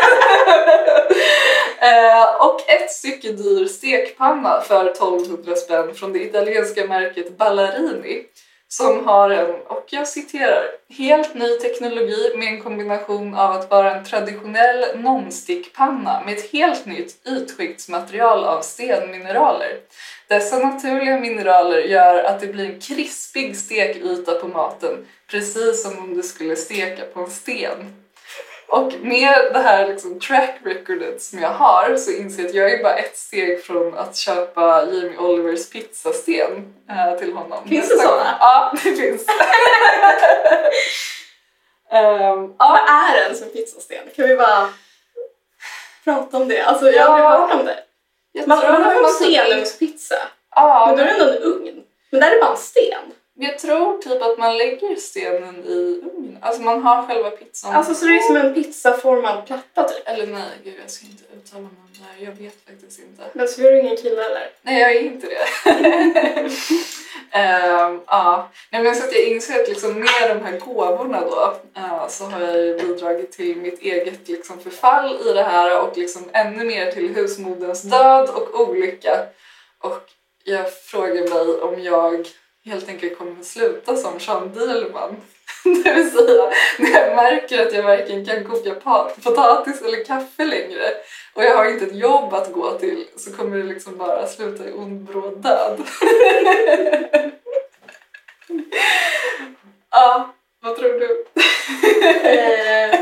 eh, 1.79 2.35
och 2.45 2.69
ett 2.69 2.91
stycke 2.91 3.31
dyr 3.31 3.65
stekpanna 3.65 4.61
för 4.61 4.85
1200 4.85 5.55
spänn 5.55 5.95
från 5.95 6.13
det 6.13 6.19
italienska 6.19 6.85
märket 6.85 7.37
Ballarini 7.37 8.23
som 8.77 9.07
har 9.07 9.29
en, 9.29 9.61
och 9.67 9.85
jag 9.89 10.07
citerar, 10.07 10.63
helt 10.89 11.33
ny 11.33 11.57
teknologi 11.57 12.33
med 12.37 12.47
en 12.47 12.61
kombination 12.61 13.35
av 13.35 13.51
att 13.51 13.71
vara 13.71 13.95
en 13.95 14.05
traditionell 14.05 14.85
non-stickpanna 14.95 16.25
med 16.25 16.33
ett 16.37 16.51
helt 16.51 16.85
nytt 16.85 17.27
ytskiktsmaterial 17.27 18.43
av 18.43 18.61
stenmineraler. 18.61 19.79
Dessa 20.27 20.57
naturliga 20.57 21.19
mineraler 21.19 21.79
gör 21.79 22.23
att 22.23 22.39
det 22.39 22.47
blir 22.47 22.65
en 22.65 22.79
krispig 22.79 23.57
stekyta 23.57 24.33
på 24.33 24.47
maten, 24.47 25.05
precis 25.27 25.83
som 25.83 25.99
om 25.99 26.13
du 26.13 26.23
skulle 26.23 26.55
steka 26.55 27.05
på 27.05 27.19
en 27.19 27.31
sten. 27.31 28.04
Och 28.67 28.93
med 29.01 29.49
det 29.53 29.59
här 29.59 29.87
liksom 29.87 30.19
track 30.19 30.55
recordet 30.63 31.21
som 31.21 31.39
jag 31.39 31.49
har 31.49 31.95
så 31.97 32.11
inser 32.11 32.41
jag 32.43 32.49
att 32.49 32.55
jag 32.55 32.71
är 32.71 32.83
bara 32.83 32.95
ett 32.97 33.17
steg 33.17 33.63
från 33.63 33.97
att 33.97 34.15
köpa 34.17 34.85
Jamie 34.85 35.17
Olivers 35.17 35.69
pizzasten 35.69 36.73
äh, 36.89 37.19
till 37.19 37.33
honom. 37.33 37.67
Finns 37.69 37.89
det 37.89 37.97
såna? 37.97 38.37
Ja, 38.39 38.73
det 38.83 38.95
finns. 38.95 39.25
Ehm, 41.91 42.53
Vad 42.57 42.79
är 42.89 43.29
en 43.29 43.35
som 43.35 43.49
pizzasten? 43.49 43.97
Kan 44.15 44.27
vi 44.27 44.35
bara 44.35 44.69
prata 46.03 46.37
om 46.37 46.47
det? 46.47 46.61
Alltså 46.61 46.91
jag 46.91 47.05
har 47.05 47.19
Ja. 47.19 47.25
aldrig 47.27 47.49
hört 47.49 47.59
om 47.59 47.65
det. 47.65 47.79
jag 48.31 48.47
Man, 48.47 48.57
man 48.59 48.83
har 48.83 48.95
om 48.95 49.01
man- 49.01 49.11
stenugnspizza, 49.11 50.15
Ja, 50.55 50.85
men 50.87 50.95
då 50.97 51.01
är 51.01 51.05
det 51.05 51.11
ändå 51.13 51.25
en 51.33 51.43
ugn. 51.43 51.83
Men 52.09 52.21
där 52.21 52.27
är 52.27 52.33
det 52.33 52.39
bara 52.41 52.51
en 52.51 52.57
sten. 52.57 53.03
Jag 53.37 53.59
tror 53.59 53.97
typ 53.97 54.21
att 54.21 54.37
man 54.37 54.57
lägger 54.57 54.95
stenen 54.95 55.63
i 55.65 56.01
ugnen. 56.03 56.37
Alltså 56.41 56.61
man 56.61 56.83
har 56.83 57.07
själva 57.07 57.29
pizzan. 57.29 57.75
Alltså 57.75 57.93
så 57.93 58.05
det 58.05 58.11
är 58.15 58.19
som 58.19 58.35
en 58.35 58.53
pizzaformad 58.53 59.45
platta 59.45 59.83
typ. 59.83 60.07
Eller 60.07 60.27
nej, 60.27 60.41
gud 60.63 60.73
jag 60.81 60.91
ska 60.91 61.05
inte 61.05 61.23
uttala 61.37 61.61
mig 61.61 61.71
om 61.71 61.89
det 61.93 62.03
här. 62.03 62.29
Jag 62.29 62.43
vet 62.43 62.65
faktiskt 62.65 62.99
inte. 62.99 63.23
Men 63.33 63.47
så 63.47 63.61
är 63.61 63.71
du 63.71 63.79
ingen 63.79 63.97
kille 63.97 64.25
eller? 64.25 64.49
Nej, 64.61 64.81
jag 64.81 64.95
är 64.95 65.01
inte 65.01 65.27
det. 65.27 66.49
Ehm, 67.31 68.01
ja. 68.07 68.51
Nej, 68.71 68.83
men 68.83 68.95
så 68.95 69.03
att 69.03 69.13
jag 69.13 69.23
inser 69.23 69.61
att 69.61 69.69
liksom 69.69 69.93
med 69.93 70.29
de 70.29 70.45
här 70.45 70.59
gåvorna 70.59 71.21
då 71.21 71.57
eh, 71.75 72.07
så 72.07 72.25
har 72.25 72.41
jag 72.41 72.77
bidragit 72.77 73.31
till 73.31 73.57
mitt 73.57 73.81
eget 73.81 74.27
liksom 74.27 74.59
förfall 74.59 75.19
i 75.29 75.33
det 75.33 75.43
här 75.43 75.81
och 75.81 75.97
liksom 75.97 76.29
ännu 76.33 76.65
mer 76.65 76.91
till 76.91 77.15
husmoderns 77.15 77.81
död 77.81 78.29
och 78.29 78.59
olycka. 78.59 79.25
Och 79.79 80.01
jag 80.43 80.73
frågar 80.73 81.29
mig 81.29 81.61
om 81.61 81.83
jag 81.83 82.27
helt 82.65 82.89
enkelt 82.89 83.17
kommer 83.17 83.39
att 83.39 83.45
sluta 83.45 83.95
som 83.95 84.13
Jean 84.19 84.53
Dielman. 84.53 85.15
Det 85.83 85.93
vill 85.93 86.11
säga, 86.11 86.51
när 86.79 86.89
jag 86.91 87.15
märker 87.15 87.67
att 87.67 87.73
jag 87.73 87.83
varken 87.83 88.25
kan 88.25 88.43
koka 88.43 88.75
potatis 89.23 89.81
eller 89.81 90.05
kaffe 90.05 90.45
längre 90.45 90.83
och 91.33 91.43
jag 91.43 91.57
har 91.57 91.65
inte 91.65 91.85
ett 91.85 91.95
jobb 91.95 92.33
att 92.33 92.53
gå 92.53 92.71
till 92.71 93.07
så 93.15 93.33
kommer 93.33 93.57
det 93.57 93.63
liksom 93.63 93.97
bara 93.97 94.27
sluta 94.27 94.69
i 94.69 94.73
ond 94.73 95.03
bråd 95.03 95.43
död. 95.43 95.81
ja, 99.91 100.33
vad 100.61 100.77
tror 100.77 100.99
du? 100.99 101.25
Eh, 102.29 102.99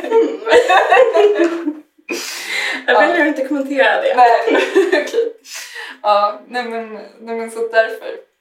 jag 2.87 2.99
väljer 3.01 3.21
att 3.21 3.27
inte 3.27 3.47
kommentera 3.47 4.01
det. 4.01 4.15
Nej, 4.15 4.41
okej. 4.87 5.33
Ja, 6.01 6.41
nej 6.47 6.63
men, 6.63 6.93
nej 7.19 7.35
men 7.35 7.51
så 7.51 7.67
därför. 7.67 8.32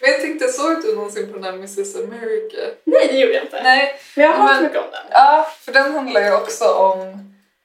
Men 0.00 0.10
jag 0.10 0.20
tänkte, 0.20 0.48
såg 0.48 0.82
du 0.82 0.94
någonsin 0.94 1.32
på 1.32 1.38
den 1.38 1.44
här 1.44 1.52
Mrs 1.52 1.96
America? 1.96 2.62
Nej, 2.84 3.08
det 3.08 3.18
gjorde 3.18 3.34
jag 3.34 3.44
inte. 3.44 3.62
Nej, 3.62 4.00
Men 4.16 4.24
jag 4.24 4.32
har 4.32 4.48
hört 4.48 4.62
mycket 4.62 4.78
om 4.78 4.90
den. 4.90 5.06
Ja, 5.10 5.48
för 5.60 5.72
den 5.72 5.94
handlar 5.94 6.20
ju 6.20 6.32
också 6.32 6.64
om 6.64 7.00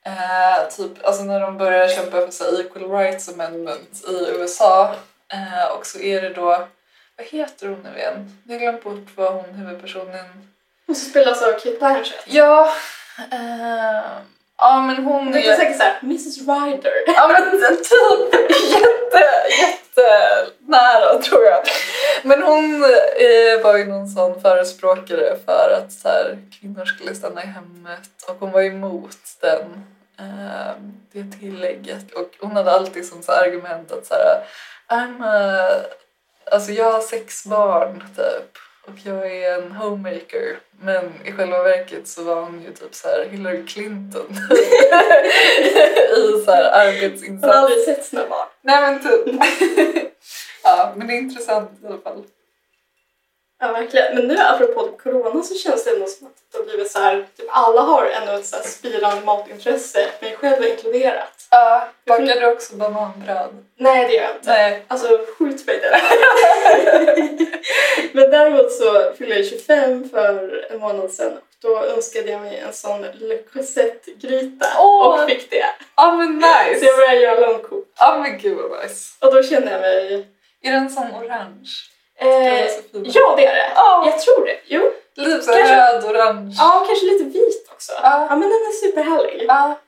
eh, 0.06 0.70
typ, 0.78 1.06
alltså 1.06 1.24
när 1.24 1.40
de 1.40 1.58
börjar 1.58 1.88
kämpa 1.88 2.26
för 2.26 2.32
så 2.32 2.44
här, 2.44 2.62
equal 2.62 2.92
rights 2.92 3.30
amendment 3.30 4.06
i 4.08 4.32
USA. 4.32 4.96
Eh, 5.34 5.72
och 5.78 5.86
så 5.86 6.00
är 6.00 6.22
det 6.22 6.30
då, 6.30 6.68
vad 7.18 7.28
heter 7.28 7.68
hon 7.68 7.80
nu 7.84 8.00
igen? 8.00 8.42
Jag 8.44 8.54
har 8.54 8.60
glömt 8.60 8.84
bort 8.84 9.08
vad 9.16 9.34
hon 9.34 9.56
huvudpersonen... 9.56 10.26
Och 10.88 10.98
så 10.98 11.10
spelas 11.10 11.42
av 11.42 11.52
Kate 11.52 11.78
Blanchett. 11.80 12.24
Ja, 12.26 12.74
eh, 13.32 14.02
ja 14.58 14.82
men 14.82 14.96
hon 15.06 15.32
Det 15.32 15.48
är 15.48 15.54
är... 15.54 15.58
säkert 15.58 15.78
såhär, 15.78 16.00
Mrs 16.02 16.38
Ryder. 16.38 16.94
Ja 17.16 17.28
men 17.28 17.60
typ 17.78 18.52
jätte, 18.72 19.24
jätte 19.62 20.48
nära 20.60 21.22
tror 21.22 21.44
jag. 21.44 21.60
Men 22.24 22.42
hon 22.44 22.84
eh, 22.84 23.64
var 23.64 23.78
ju 23.78 23.86
någon 23.86 24.08
sån 24.08 24.42
förespråkare 24.42 25.36
för 25.46 25.78
att 25.78 25.92
så 25.92 26.10
här, 26.10 26.38
kvinnor 26.60 26.86
skulle 26.86 27.16
stanna 27.16 27.44
i 27.44 27.48
hemmet 27.48 28.10
och 28.28 28.36
hon 28.40 28.52
var 28.52 28.62
emot 28.62 29.18
den, 29.42 29.86
eh, 30.20 30.74
det 31.12 31.40
tillägget. 31.40 32.12
Och 32.14 32.30
hon 32.40 32.52
hade 32.56 32.72
alltid 32.72 33.08
som 33.08 33.24
så 33.24 33.32
argument 33.32 33.92
att 33.92 34.06
så 34.06 34.14
här, 34.14 34.44
I'm 34.90 35.26
a, 35.26 35.70
alltså 36.52 36.72
jag 36.72 36.92
har 36.92 37.02
sex 37.02 37.46
barn 37.46 38.04
typ 38.16 38.58
och 38.88 38.94
jag 39.04 39.32
är 39.32 39.62
en 39.62 39.72
homemaker. 39.72 40.60
Men 40.82 41.12
i 41.26 41.32
själva 41.32 41.64
verket 41.64 42.08
så 42.08 42.24
var 42.24 42.42
hon 42.42 42.62
ju 42.62 42.74
typ 42.74 42.96
så 42.96 43.08
här 43.08 43.26
Hillary 43.32 43.66
Clinton 43.66 44.26
i 46.18 46.46
så 46.46 46.52
här 46.52 46.64
Jag 46.64 46.72
har 46.72 46.88
arbetsinsats. 46.88 47.56
aldrig 47.58 47.80
sett 47.80 48.06
sina 48.06 48.28
barn. 48.30 48.48
Nej 48.62 48.82
men 48.82 49.04
typ. 49.04 49.36
ja, 50.64 50.94
men 50.96 51.08
det 51.08 51.14
är 51.14 51.18
intressant 51.18 51.72
i 51.84 51.88
alla 51.88 51.98
fall. 51.98 52.24
Ja, 53.60 53.72
verkligen. 53.72 54.16
Men 54.16 54.28
nu 54.28 54.38
apropå 54.38 54.90
corona 55.04 55.44
så 55.44 55.56
känns 55.56 55.84
det 55.84 55.90
ändå 55.92 56.06
som 56.06 56.28
att 56.28 56.34
det 56.52 56.58
har 56.58 56.66
blivit 56.66 56.92
så 56.92 57.00
här, 57.00 57.26
typ 57.38 57.46
alla 57.50 57.82
har 57.82 58.06
ändå 58.06 58.32
ett 58.32 58.46
så 58.46 58.56
här 58.56 58.64
spirande 58.64 59.26
matintresse, 59.26 60.08
mig 60.22 60.36
själv 60.40 60.64
inkluderat. 60.64 61.48
Ja, 61.52 61.88
bakar 62.06 62.40
du 62.40 62.46
också 62.46 62.76
bananbröd? 62.76 63.50
Nej, 63.78 64.08
det 64.08 64.14
gör 64.14 64.24
jag 64.24 64.32
inte. 64.36 64.52
Nej. 64.52 64.84
Alltså, 64.88 65.20
skjut 65.38 65.68
mig 65.68 65.80
där. 65.80 66.02
Men 68.14 68.32
däremot 68.32 68.72
så 68.72 69.14
fyllde 69.18 69.36
jag 69.36 69.46
25 69.46 70.10
för 70.10 70.66
en 70.72 70.80
månad 70.80 71.12
sedan 71.12 71.38
då 71.62 71.84
önskade 71.84 72.32
jag 72.32 72.42
mig 72.42 72.58
en 72.58 72.74
sån 72.74 73.02
Le 73.02 73.38
Creuset-gryta 73.38 74.66
Åh! 74.80 75.08
och 75.24 75.30
fick 75.30 75.50
det. 75.52 75.66
Ja 75.96 76.16
men 76.16 76.42
Så 76.42 76.48
jag 76.48 76.72
nice! 76.74 76.86
började 76.98 77.20
göra 77.22 77.40
långkok 77.48 77.86
Ja 78.00 78.20
men 78.24 78.38
gud 78.38 78.58
vad 78.58 78.84
nice. 78.84 79.16
och 79.20 79.34
då 79.34 79.44
kände 79.44 79.72
jag 79.72 79.82
mig... 79.82 80.28
Är 80.64 80.72
den 80.72 80.90
sån 80.90 81.12
orange? 81.12 81.70
Eh, 82.20 82.66
ja, 83.04 83.34
det 83.38 83.46
är 83.46 83.56
det. 83.56 83.72
Ja. 83.76 84.04
Jag 84.06 84.20
tror 84.22 84.46
det. 84.46 84.58
Jo. 84.66 84.92
Lite 85.16 85.32
Kanske- 85.32 85.76
röd-orange. 85.76 86.56
Ja, 86.58 86.84
kanske 86.88 87.06
lite 87.06 87.24
vit 87.24 87.68
också. 87.72 87.92
Ja. 88.04 88.28
Ja, 88.30 88.36
men 88.36 88.50
den 88.50 88.58
är 88.58 88.72
superhärlig. 88.72 89.46
Ja, 89.48 89.80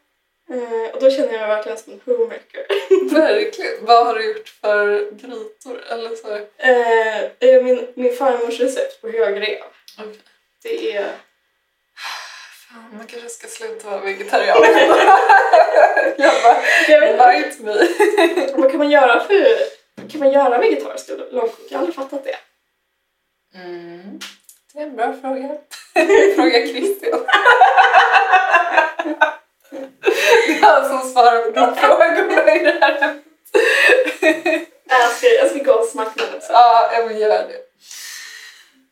Eh, 0.54 0.94
och 0.94 1.02
då 1.02 1.10
känner 1.12 1.32
jag 1.34 1.40
mig 1.40 1.48
verkligen 1.48 1.78
som 1.78 1.94
en 1.94 2.02
homemaker. 2.06 2.66
verkligen. 3.16 3.86
Vad 3.86 4.06
har 4.06 4.16
du 4.16 4.28
gjort 4.34 4.50
för 4.62 5.12
grytor? 5.12 5.84
Eller 5.90 6.16
så? 6.16 6.36
Eh, 6.58 7.24
eh, 7.24 7.64
min, 7.64 7.88
min 7.96 8.16
farmors 8.16 8.60
recept 8.60 9.02
på 9.02 9.10
högrev. 9.10 9.60
Okej. 10.00 10.20
Det 10.64 10.96
är... 10.96 11.06
Fan, 12.70 12.98
man 12.98 13.08
kanske 13.08 13.30
ska 13.30 13.48
sluta 13.48 13.90
vara 13.90 14.00
vegetarian. 14.02 14.58
jag 16.18 16.32
bara, 16.44 16.58
Jag 16.88 17.00
vet 17.00 17.12
inte, 17.12 17.36
invite 17.36 17.64
me. 17.64 18.52
vad 18.62 18.72
kan 18.72 18.78
man 18.78 18.90
göra 18.92 19.20
för... 19.20 19.46
Kan 20.12 20.20
man 20.20 20.32
göra 20.32 20.58
vegetariska 20.58 21.14
långkok? 21.32 21.60
Jag 21.70 21.78
har 21.78 21.80
aldrig 21.80 21.96
fattat 21.96 22.24
det. 22.24 22.36
Mm. 23.60 24.20
Det 24.74 24.80
är 24.80 24.84
en 24.84 24.96
bra 24.96 25.14
fråga. 25.22 25.58
fråga 26.36 26.68
Christian. 26.68 27.20
det 30.48 30.54
är 30.54 30.62
han 30.62 30.90
som 30.90 31.10
svarar 31.10 31.44
på 31.44 31.60
de 31.60 31.76
frågorna 31.76 32.56
i 32.56 32.64
det 32.64 32.78
här. 32.82 33.20
Jag 34.88 35.12
ska, 35.12 35.28
jag 35.28 35.50
ska 35.50 35.64
gå 35.64 35.72
och 35.72 35.86
smaka 35.86 36.12
med 36.16 36.32
den 36.32 36.42
sen. 36.42 36.52
Ja, 36.54 36.92
men 37.08 37.18
gör 37.18 37.30
det. 37.30 37.62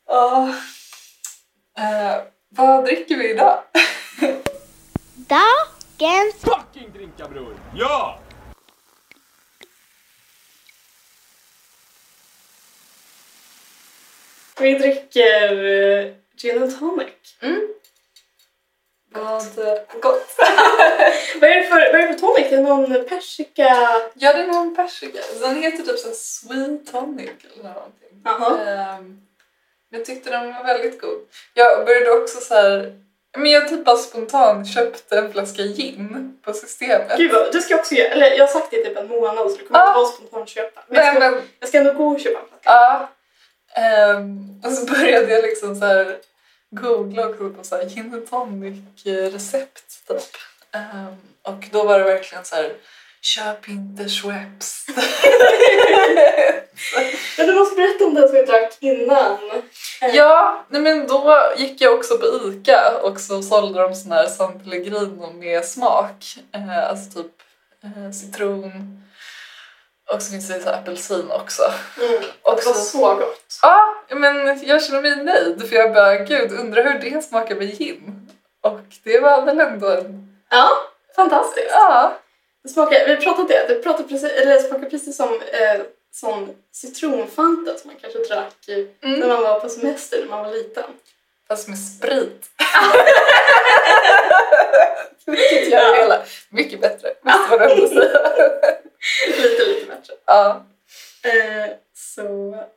Ja. 0.08 0.50
Eh, 1.78 2.22
vad 2.50 2.86
dricker 2.86 3.18
vi 3.18 3.30
idag? 3.30 3.64
Dagens 5.16 6.36
fucking 6.42 6.92
drinka 6.94 7.28
bror! 7.28 7.56
Ja! 7.76 8.20
Vi 14.60 14.74
dricker 14.74 15.66
eh, 15.66 16.14
gin 16.38 16.64
and 16.64 16.80
tonic. 16.80 17.08
Vad 19.12 19.68
eh, 19.68 19.80
gott. 20.02 20.36
Vad 21.42 21.50
är 21.50 21.56
det 21.56 21.64
för, 21.64 21.76
vad 21.76 22.02
är 22.02 22.08
det 22.08 22.14
för 22.14 22.20
tonic? 22.20 22.50
Det 22.50 22.56
är 22.56 22.62
någon 22.62 23.06
persika... 23.10 23.68
Ja, 24.14 24.34
det 24.34 24.42
är 24.42 24.48
någon 24.48 24.76
persika. 24.76 25.20
Den 25.42 25.64
heter 25.64 25.84
typ 25.84 26.00
så 26.00 26.12
sweet 26.12 26.92
tonic 26.92 27.30
eller 27.54 27.64
någonting. 27.74 28.22
Ehm, 28.68 29.22
jag 29.90 30.06
tyckte 30.06 30.30
den 30.30 30.54
var 30.54 30.64
väldigt 30.64 31.02
god. 31.02 31.20
Jag 31.54 31.86
började 31.86 32.12
också 32.12 32.40
så 32.40 32.54
här... 32.54 33.00
Men 33.38 33.52
jag 33.52 33.70
typ 33.70 33.86
bara 33.86 33.98
spontant 33.98 34.68
köpte 34.74 35.18
en 35.18 35.32
flaska 35.34 35.64
gin 35.64 36.38
på 36.44 36.54
systemet. 36.54 37.18
Gud 37.18 37.32
vad, 37.32 37.52
du 37.52 37.62
ska 37.62 37.76
också 37.76 37.96
göra, 37.96 38.10
eller 38.10 38.32
jag 38.32 38.48
har 38.48 38.48
sagt 38.60 38.72
det 38.72 38.78
i 38.82 38.86
typ 38.86 38.98
en 38.98 39.08
månad 39.08 39.52
så 39.52 39.58
du 39.58 39.68
kommer 39.68 39.80
Ah. 39.80 39.88
inte 39.88 40.00
vara 40.00 40.08
spontant 40.08 40.50
köpa. 40.50 40.84
Men 40.88 41.06
jag 41.06 41.16
ska, 41.16 41.20
men, 41.20 41.42
jag 41.60 41.70
ska 41.70 41.78
ändå 41.78 41.94
gå 41.94 42.08
och 42.08 42.20
köpa 42.20 42.40
en 42.40 42.46
flaska. 42.48 42.62
ja. 42.64 43.10
Ehm, 43.76 44.62
och 44.64 44.72
så 44.72 44.86
började 44.86 45.34
jag 45.34 45.44
liksom 45.44 45.76
så 45.76 45.86
här 45.86 46.18
googla 46.72 47.28
också 47.28 47.50
på 47.50 47.64
så 47.64 47.76
här 47.76 47.86
gin 47.90 48.14
and 48.14 48.30
tonic 48.30 49.06
recept 49.06 50.08
typ. 50.08 50.18
Ehm, 50.72 51.16
och 51.42 51.66
då 51.72 51.84
var 51.84 52.00
det 52.00 52.06
verkligen 52.06 52.46
så 52.46 52.56
här 52.56 52.74
köp 53.22 53.70
inte 53.70 54.10
Schweppes. 54.10 54.86
Men 57.38 57.48
du 57.48 57.54
måste 57.54 57.76
berätta 57.76 58.06
om 58.06 58.14
den 58.14 58.28
som 58.28 58.36
vi 58.36 58.44
drack 58.44 58.78
innan. 58.80 59.38
Ja, 60.14 60.66
nej 60.70 60.82
men 60.82 61.08
då 61.08 61.38
gick 61.58 61.82
jag 61.82 61.94
också 61.94 62.18
på 62.18 62.26
Ica 62.26 63.00
och 63.04 63.20
så 63.20 63.42
sålde 63.42 63.82
de 63.82 63.96
sån 63.96 64.12
här 64.12 64.28
San 64.28 64.60
Pellegrino 64.60 65.32
med 65.34 65.66
smak. 65.66 66.38
Eh, 66.52 66.90
alltså 66.90 67.24
typ 67.24 67.32
eh, 67.84 68.12
citron 68.12 69.04
och 70.14 70.22
så 70.22 70.32
finns 70.32 70.48
det 70.48 70.62
så 70.62 70.70
apelsin 70.70 71.32
också. 71.32 71.62
Mm. 72.02 72.22
Och 72.42 72.56
det 72.56 72.66
var 72.66 72.74
så 72.74 73.16
gott. 73.16 73.60
Ja, 73.62 73.96
men 74.10 74.60
jag 74.68 74.84
känner 74.84 75.02
mig 75.02 75.24
nöjd 75.24 75.70
för 75.70 75.76
jag 75.76 75.94
bara 75.94 76.16
gud 76.16 76.52
undrar 76.52 76.84
hur 76.84 77.00
det 77.12 77.22
smakar 77.22 77.56
med 77.56 77.80
gin. 77.80 78.30
Och 78.62 78.80
det 79.04 79.20
var 79.20 79.42
väl 79.46 79.60
ändå 79.60 79.88
en... 79.88 80.38
Ja, 80.50 80.70
fantastiskt. 81.16 81.68
Ja, 81.72 82.18
Det 82.64 82.70
smakar, 82.70 83.08
vi 83.08 83.18
pratade 83.18 83.48
det, 83.48 83.66
det, 83.68 83.76
pratade 83.84 84.08
precis, 84.10 84.32
eller 84.32 84.54
det 84.54 84.62
smakar 84.62 84.90
precis 84.90 85.18
som 85.18 85.34
eh, 85.34 85.82
sån 86.12 86.50
citronfanta 86.72 87.78
som 87.78 87.88
man 87.92 87.96
kanske 88.02 88.20
drack 88.20 88.54
Mm. 89.04 89.20
när 89.20 89.28
man 89.28 89.42
var 89.44 89.60
på 89.60 89.70
semester 89.70 90.20
när 90.22 90.28
man 90.30 90.46
var 90.46 90.52
liten. 90.52 90.84
fast 91.48 91.68
med 91.68 91.80
sprit. 91.80 92.46
Vilket 95.26 95.72
det 95.72 95.96
hela 96.02 96.22
mycket 96.50 96.82
bättre. 96.82 97.14
Var 97.22 97.60
det 97.60 97.66
ändå 97.74 97.88
säga. 97.88 98.20
bättre. 100.14 100.24
Ja. 100.26 100.64
Eh, 101.24 101.70
så 101.94 102.22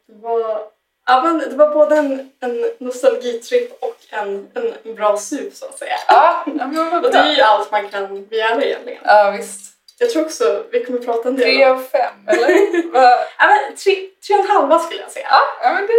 det 0.07 0.14
var, 0.23 0.61
ja, 1.07 1.23
men 1.23 1.38
det 1.38 1.57
var 1.57 1.75
både 1.75 1.97
en, 1.97 2.31
en 2.40 2.71
nostalgitripp 2.79 3.83
och 3.83 3.97
en, 4.11 4.49
en 4.85 4.95
bra 4.95 5.16
sup 5.16 5.55
så 5.55 5.66
att 5.66 5.79
säga. 5.79 5.97
Ja, 6.09 6.43
men 6.47 7.05
Och 7.05 7.12
det 7.12 7.19
är 7.19 7.35
ju 7.37 7.43
allt 7.43 7.71
man 7.73 7.88
kan 7.88 8.27
begära 8.27 8.64
egentligen. 8.64 9.03
Ja, 9.05 9.35
visst. 9.38 9.71
Jag 9.99 10.11
tror 10.11 10.25
också, 10.25 10.64
vi 10.73 10.85
kommer 10.85 10.99
prata 10.99 11.29
en 11.29 11.37
del 11.37 11.45
Tre 11.45 11.64
av 11.64 11.83
fem, 11.83 12.14
eller? 12.27 12.49
Ja, 13.38 13.47
men 13.47 13.77
tre, 13.77 13.95
tre 14.27 14.35
och 14.37 14.45
en 14.45 14.51
halva 14.51 14.79
skulle 14.79 15.01
jag 15.01 15.11
säga. 15.11 15.29
Ja, 15.62 15.73
men 15.73 15.87
det 15.87 15.93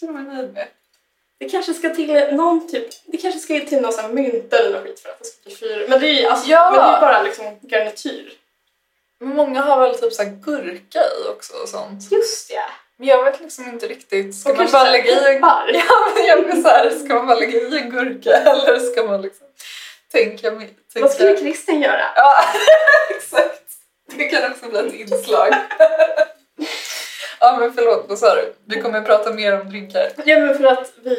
känner 0.00 0.12
mig 0.12 0.34
nöjd 0.34 0.52
med. 0.54 0.66
Det 1.38 1.48
kanske 1.48 1.74
ska 1.74 1.88
till 1.94 2.12
någon 2.32 2.68
typ, 2.68 2.88
det 3.06 3.16
kanske 3.16 3.40
ska 3.40 3.60
till 3.60 3.80
någon 3.80 3.92
sån 3.92 4.04
här 4.04 4.12
mynt 4.12 4.52
eller 4.52 4.70
något 4.70 4.82
skit 4.84 5.00
för 5.00 5.08
att 5.08 5.18
det 5.18 5.24
ska 5.24 5.40
bli 5.44 5.54
fyra. 5.56 5.86
Men 5.88 6.00
det 6.00 6.08
är 6.08 6.12
ju 6.12 6.26
alltså, 6.26 6.48
Ja. 6.50 6.70
men 6.70 6.80
det 6.80 6.86
är 6.86 6.94
ju 6.94 7.00
bara 7.00 7.22
liksom 7.22 7.58
garnityr. 7.62 8.32
Men 9.20 9.36
många 9.36 9.60
har 9.60 9.80
väl 9.80 9.98
typ 9.98 10.12
så 10.12 10.24
gurka 10.24 10.98
i 10.98 11.28
också 11.28 11.56
och 11.62 11.68
sånt. 11.68 12.12
Just 12.12 12.50
ja. 12.50 12.64
Men 12.98 13.08
jag 13.08 13.24
vet 13.24 13.40
liksom 13.40 13.68
inte 13.68 13.86
riktigt. 13.86 14.34
Ska 14.36 14.50
Och 14.50 14.56
man 14.56 14.70
bara 14.72 14.90
lägga 14.90 15.32
i. 15.32 15.38
Ja, 15.42 16.12
men 16.14 16.24
jag 16.26 16.44
blir 16.44 16.62
så 16.62 16.68
här, 16.68 16.90
ska 16.90 17.14
man 17.14 17.26
bara 17.26 17.38
lägga 17.38 17.58
i 17.58 17.78
en 17.78 17.90
gurka 17.90 18.30
eller 18.36 18.78
ska 18.78 19.04
man 19.04 19.22
liksom 19.22 19.46
tänka... 20.12 20.50
tänka... 20.50 20.70
Vad 20.94 21.12
skulle 21.12 21.36
Christian 21.36 21.82
göra? 21.82 22.02
Ja, 22.16 22.44
exakt. 23.16 23.62
Det 24.16 24.24
kan 24.24 24.52
också 24.52 24.68
bli 24.68 24.78
ett 24.78 25.10
inslag. 25.10 25.54
ja, 27.40 27.56
men 27.60 27.72
förlåt, 27.72 28.04
vad 28.08 28.18
sa 28.18 28.34
du? 28.34 28.54
Vi 28.64 28.82
kommer 28.82 28.98
att 28.98 29.06
prata 29.06 29.32
mer 29.32 29.60
om 29.60 29.68
drinkar. 29.68 30.10
Ja 30.24 30.38
men 30.38 30.58
för 30.58 30.64
att 30.64 30.92
vi, 31.02 31.18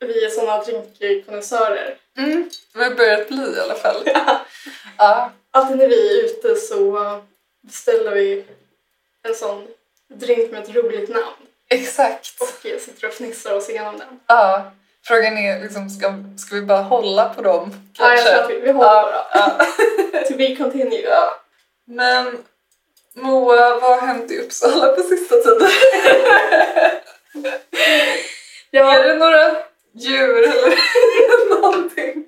vi 0.00 0.24
är 0.24 0.30
såna 0.30 0.64
drinkkonnässörer. 0.98 1.96
Mm, 2.18 2.50
vi 2.74 2.84
har 2.84 2.90
börjat 2.90 3.28
bli 3.28 3.54
i 3.56 3.60
alla 3.60 3.74
fall. 3.74 4.02
Ja, 4.98 5.30
Alltid 5.56 5.76
när 5.76 5.88
vi 5.88 6.18
är 6.18 6.24
ute 6.24 6.56
så 6.56 7.00
beställer 7.60 8.14
vi 8.14 8.44
en 9.22 9.34
sån 9.34 9.66
drink 10.08 10.50
med 10.52 10.62
ett 10.62 10.74
roligt 10.74 11.08
namn 11.08 11.46
exakt. 11.70 12.40
och 12.40 12.80
sitter 12.80 13.08
och 13.08 13.14
fnissar 13.14 13.54
oss 13.54 13.70
igenom 13.70 13.98
den. 13.98 14.20
Ja, 14.26 14.72
frågan 15.04 15.38
är 15.38 15.62
liksom, 15.62 15.90
ska, 15.90 16.14
ska 16.38 16.54
vi 16.54 16.62
bara 16.62 16.82
hålla 16.82 17.34
på 17.34 17.42
dem? 17.42 17.74
Ja, 17.98 18.08
jag 18.08 18.16
kanske? 18.18 18.32
tror 18.32 18.42
att 18.44 18.50
vi, 18.50 18.60
vi 18.60 18.72
håller 18.72 18.90
ja, 18.90 19.28
ja. 19.34 19.56
bara. 20.12 20.24
To 20.28 20.36
be 20.36 20.56
continued. 20.56 21.04
ja. 21.04 21.40
Men 21.84 22.38
Moa, 23.14 23.80
vad 23.80 24.00
har 24.00 24.06
hänt 24.06 24.30
i 24.30 24.38
Uppsala 24.38 24.88
på 24.88 25.02
sista 25.02 25.36
tiden? 25.36 25.68
Ja, 28.70 28.98
Är 28.98 29.08
det 29.08 29.14
några 29.14 29.56
djur 29.94 30.42
eller 30.42 31.60
någonting 31.60 32.24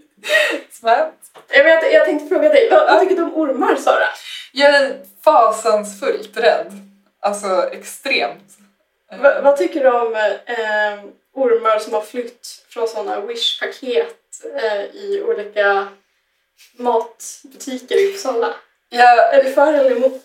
hänt? 0.83 1.15
jag, 1.49 1.65
vet, 1.65 1.93
jag 1.93 2.05
tänkte 2.05 2.29
fråga 2.29 2.49
dig, 2.49 2.69
vad, 2.71 2.87
vad 2.87 3.01
tycker 3.01 3.17
du 3.17 3.23
om 3.23 3.35
ormar 3.35 3.77
Sara? 3.77 4.09
Jag 4.53 4.75
är 4.75 4.97
fasansfullt 5.25 6.37
rädd. 6.37 6.73
Alltså 7.21 7.69
extremt. 7.73 8.59
Va, 9.23 9.41
vad 9.43 9.57
tycker 9.57 9.81
du 9.81 9.91
om 9.91 10.15
eh, 10.15 11.05
ormar 11.35 11.79
som 11.79 11.93
har 11.93 12.01
flytt 12.01 12.65
från 12.69 12.89
såna 12.89 13.21
Wish-paket 13.21 14.45
eh, 14.63 14.83
i 14.83 15.23
olika 15.27 15.89
matbutiker 16.79 17.97
i 17.97 18.13
Uppsala? 18.13 18.55
Jag, 18.89 19.35
Är 19.35 19.45
du 19.45 19.53
för 19.53 19.73
eller 19.73 19.97
emot? 19.97 20.23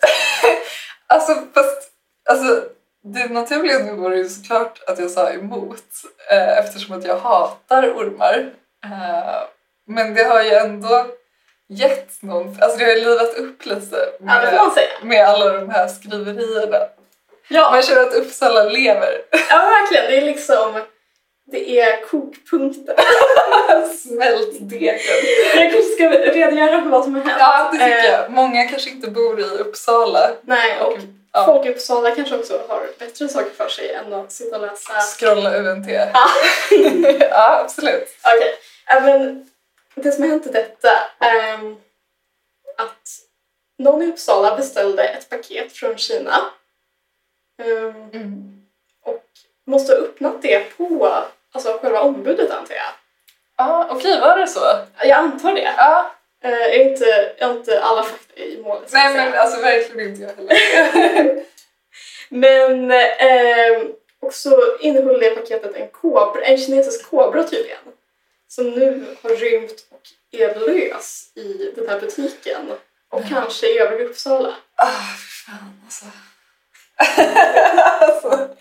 alltså 1.08 1.34
fast, 1.54 1.92
alltså 2.30 2.64
det 3.04 3.30
naturliga 3.30 3.80
nu 3.80 3.96
vore 3.96 4.18
ju 4.18 4.30
såklart 4.30 4.84
att 4.88 5.00
jag 5.00 5.12
sa 5.12 5.30
emot 5.30 5.84
eh, 6.32 6.58
eftersom 6.58 6.98
att 6.98 7.06
jag 7.06 7.18
hatar 7.18 7.94
ormar. 7.94 8.54
Eh, 8.86 9.44
men 9.88 10.14
det 10.14 10.24
har 10.24 10.44
ju 10.44 10.50
ändå 10.50 11.06
gett 11.70 12.22
någon, 12.22 12.58
alltså 12.62 12.78
det 12.78 12.86
har 12.86 12.92
ju 12.92 13.00
livat 13.00 13.36
upp 13.38 13.66
lite 13.66 14.10
Ja, 14.20 14.26
med, 14.26 14.72
säga. 14.74 14.88
med 15.04 15.26
alla 15.26 15.50
de 15.54 15.70
här 15.70 15.88
skriverierna. 15.88 16.78
Ja, 17.50 17.72
Man 17.72 17.82
känner 17.82 18.02
att 18.02 18.14
Uppsala 18.14 18.64
lever. 18.64 19.22
ja 19.50 19.58
verkligen. 19.58 20.06
Det 20.12 20.18
är 20.18 20.22
liksom... 20.22 20.82
Det 21.46 21.80
är 21.80 22.02
kokpunkter. 22.06 22.96
Smält 23.98 24.70
degen. 24.70 24.96
Jag 25.56 25.72
kanske 25.72 25.92
ska 25.96 26.10
redogöra 26.10 26.82
för 26.82 26.90
vad 26.90 27.04
som 27.04 27.16
har 27.16 27.22
hänt. 27.22 27.36
Ja, 27.40 27.70
det 27.74 27.78
tycker 27.78 27.98
Eh, 27.98 28.06
jag. 28.06 28.32
Många 28.32 28.68
kanske 28.68 28.90
inte 28.90 29.10
bor 29.12 29.40
i 29.40 29.44
Uppsala. 29.44 30.32
Nej, 30.42 30.80
och 30.82 30.98
ja. 31.34 31.46
folk 31.46 31.66
i 31.66 31.70
Uppsala 31.70 32.12
kanske 32.16 32.36
också 32.38 32.62
har 32.68 32.82
bättre 33.00 33.28
saker 33.28 33.52
för 33.58 33.68
sig 33.70 33.92
än 33.94 34.14
att 34.14 34.32
sitta 34.32 34.56
och 34.56 34.62
läsa. 34.62 34.94
Scrolla 35.20 35.56
UNT. 35.58 35.88
Ja. 35.90 36.08
ja, 37.30 37.60
absolut. 37.64 38.08
Okej, 38.36 38.54
ja, 38.88 39.00
men 39.00 39.50
det 39.96 40.12
som 40.12 40.24
har 40.24 40.30
hänt 40.30 40.46
är 40.46 40.54
detta 40.54 40.90
är 41.20 41.76
att 42.78 43.20
någon 43.78 44.02
i 44.02 44.08
Uppsala 44.08 44.56
beställde 44.56 45.04
ett 45.04 45.30
paket 45.30 45.72
från 45.74 45.98
Kina 45.98 46.52
ehm, 47.64 48.10
Mm. 48.14 48.62
och 49.04 49.24
måste 49.66 49.94
ha 49.94 50.00
öppnat 50.00 50.42
det 50.42 50.78
på 50.78 51.24
alltså, 51.52 51.80
själva 51.82 52.02
ombudet 52.02 52.52
antar 52.52 52.76
jag. 52.76 52.92
Ja, 53.58 53.88
okej, 53.92 54.20
var 54.20 54.38
det 54.38 54.48
så? 54.48 54.60
Jag 55.00 55.12
antar 55.12 55.54
det. 55.54 55.74
Ja. 55.78 56.12
Eh, 56.44 56.52
jag, 56.52 56.74
är 56.76 56.90
inte, 56.90 57.34
jag 57.38 57.48
har 57.48 57.56
inte 57.56 57.84
alla 57.84 58.04
fakta 58.04 58.42
i 58.42 58.62
målet. 58.62 58.90
Nej, 58.94 59.14
men 59.16 59.34
alltså 59.34 59.62
verkligen 59.62 60.10
inte 60.10 60.22
jag 60.22 60.36
heller. 60.36 61.44
Men 62.30 62.92
ehm, 62.92 63.92
och 64.20 64.34
så 64.34 64.78
innehöll 64.80 65.20
det 65.20 65.30
paketet 65.36 65.76
en, 65.76 65.88
kobra, 65.88 66.42
en 66.42 66.58
kinesisk 66.58 67.10
kobra 67.10 67.44
tydligen. 67.44 67.78
Som 68.56 68.70
nu 68.70 69.06
har 69.22 69.30
rymt 69.30 69.86
och 69.90 70.02
är 70.32 70.56
lös 70.56 71.32
i 71.36 71.72
den 71.76 71.90
här 71.90 72.00
butiken. 72.00 72.72
Och 73.10 73.22
kanske 73.30 73.68
i 73.68 73.80
övriga 73.80 74.10
Uppsala. 74.10 74.56
Ah, 74.76 74.92
för 75.18 75.52
fan 75.52 75.82
alltså. 75.86 76.06
alltså. 78.06 78.56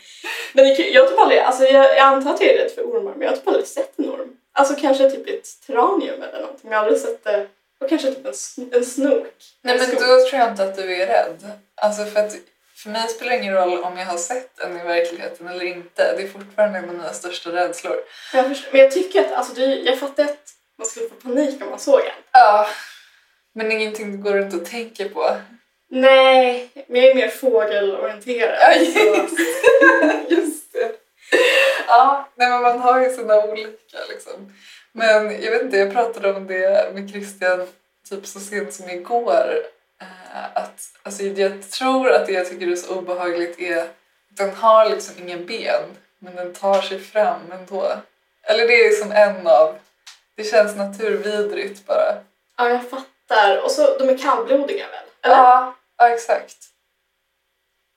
Men 0.53 0.65
det, 0.65 0.71
jag, 0.71 1.09
typ 1.09 1.19
aldrig, 1.19 1.39
alltså 1.41 1.65
jag, 1.65 1.85
jag 1.85 1.99
antar 1.99 2.35
att 2.35 2.41
jag 2.41 2.51
är 2.51 2.59
rädd 2.59 2.71
för 2.71 2.83
ormar 2.83 3.13
men 3.13 3.23
jag 3.23 3.29
har 3.29 3.37
typ 3.37 3.49
aldrig 3.49 3.67
sett 3.67 3.99
en 3.99 4.11
orm. 4.11 4.37
Alltså 4.53 4.75
kanske 4.75 5.11
typ 5.11 5.29
ett 5.29 5.67
terranium 5.67 6.23
eller 6.23 6.41
någonting 6.41 6.61
men 6.63 6.73
jag 6.73 6.79
har 6.79 6.85
aldrig 6.85 7.03
sett 7.03 7.25
det. 7.25 7.47
Och 7.81 7.89
kanske 7.89 8.15
typ 8.15 8.27
en, 8.27 8.73
en 8.73 8.87
snok. 8.87 9.35
Nej 9.63 9.75
En 9.75 9.81
men 9.81 9.91
då 9.91 10.01
tror 10.01 10.41
jag 10.41 10.51
inte 10.51 10.65
att 10.65 10.77
du 10.77 10.97
är 11.03 11.07
rädd. 11.07 11.51
Alltså 11.75 12.05
för 12.05 12.21
att 12.21 12.37
för 12.83 12.91
mig 12.91 13.09
spelar 13.09 13.33
det 13.33 13.39
ingen 13.39 13.55
roll 13.55 13.79
om 13.85 13.99
jag 13.99 14.07
har 14.07 14.19
sett 14.19 14.59
en 14.61 14.81
i 14.81 14.85
verkligheten 14.85 15.49
eller 15.49 15.65
inte. 15.65 16.17
Det 16.17 16.23
är 16.23 16.29
fortfarande 16.29 16.79
en 16.79 16.89
av 16.89 16.95
mina 16.95 17.13
största 17.13 17.51
rädslor. 17.53 17.97
jag 18.35 18.49
förstår, 18.49 18.73
men 18.73 18.81
jag 18.81 18.91
tycker 18.91 19.21
att, 19.21 19.33
alltså 19.33 19.55
det, 19.55 19.65
jag 19.67 19.99
fattar 19.99 20.25
att 20.25 20.39
man 20.79 20.87
skulle 20.87 21.09
få 21.09 21.15
panik 21.15 21.63
om 21.63 21.71
man 21.71 21.79
såg 21.79 22.01
en. 22.01 22.23
Ja. 22.33 22.67
Men 23.55 23.73
ingenting 23.73 24.13
du 24.13 24.19
går 24.19 24.33
runt 24.33 24.55
och 24.55 24.65
tänker 24.67 25.09
på. 25.09 25.37
Nej, 25.91 26.71
men 26.89 27.01
jag 27.01 27.11
är 27.11 27.15
mer 27.15 27.29
fågelorienterad. 27.29 28.59
Ja, 28.95 29.27
så- 29.29 30.35
Just 30.35 30.73
det. 30.73 30.93
Ja, 31.87 32.29
nej 32.37 32.51
men 32.51 32.63
man 32.63 32.79
har 32.79 33.01
ju 33.01 33.11
sina 33.11 33.45
olika 33.45 33.99
liksom. 34.11 34.53
Men 34.93 35.43
jag 35.43 35.51
vet 35.51 35.63
inte, 35.63 35.77
jag 35.77 35.93
pratade 35.93 36.33
om 36.33 36.47
det 36.47 36.95
med 36.95 37.11
Christian 37.11 37.67
typ 38.11 38.27
så 38.27 38.41
sent 38.41 38.75
som 38.75 38.91
igår. 38.91 39.55
Eh, 40.03 40.45
att, 40.55 40.89
alltså, 41.03 41.23
jag 41.23 41.71
tror 41.71 42.11
att 42.11 42.27
det 42.27 42.33
jag 42.33 42.49
tycker 42.49 42.73
är 42.73 42.77
så 42.77 42.95
obehagligt 42.95 43.61
är 43.61 43.83
att 43.83 43.97
den 44.29 44.55
har 44.55 44.91
liksom 44.91 45.15
ingen 45.19 45.47
ben, 45.47 45.83
men 46.19 46.37
den 46.37 46.55
tar 46.55 46.83
sig 46.83 47.01
fram 47.01 47.53
ändå. 47.53 47.93
Eller 48.43 48.67
det 48.67 48.87
är 48.87 48.91
som 48.91 49.13
en 49.13 49.47
av... 49.47 49.79
Det 50.35 50.45
känns 50.45 50.77
naturvidrigt 50.77 51.87
bara. 51.87 52.15
Ja, 52.57 52.69
jag 52.69 52.91
fattar. 52.91 53.65
Och 53.65 53.71
så, 53.71 53.99
de 53.99 54.09
är 54.09 54.19
kallblodiga 54.19 54.87
väl? 54.89 55.05
Eller? 55.23 55.37
Ja, 55.37 55.75
ja, 55.99 56.09
exakt. 56.09 56.57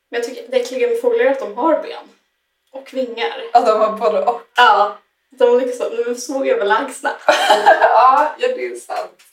Men 0.10 0.22
jag 0.22 0.30
tycker 0.30 0.52
det 0.52 0.58
äckliga 0.58 0.88
med 0.88 1.02
fåglar 1.02 1.26
är 1.26 1.32
att 1.32 1.40
de 1.40 1.58
har 1.58 1.82
ben. 1.82 2.10
Och 2.72 2.94
vingar. 2.94 3.44
Ja, 3.54 3.62
de 3.62 3.80
har 3.80 3.98
både 3.98 4.26
och. 4.26 4.42
Ja, 4.56 4.98
de 5.30 5.60
liksom, 5.60 5.90
de 5.90 6.12
är 6.12 6.16
så 6.16 6.46
överlägsna. 6.46 7.12
ja, 7.82 8.36
ja, 8.38 8.48
det 8.48 8.66
är 8.66 8.76
sant. 8.76 9.24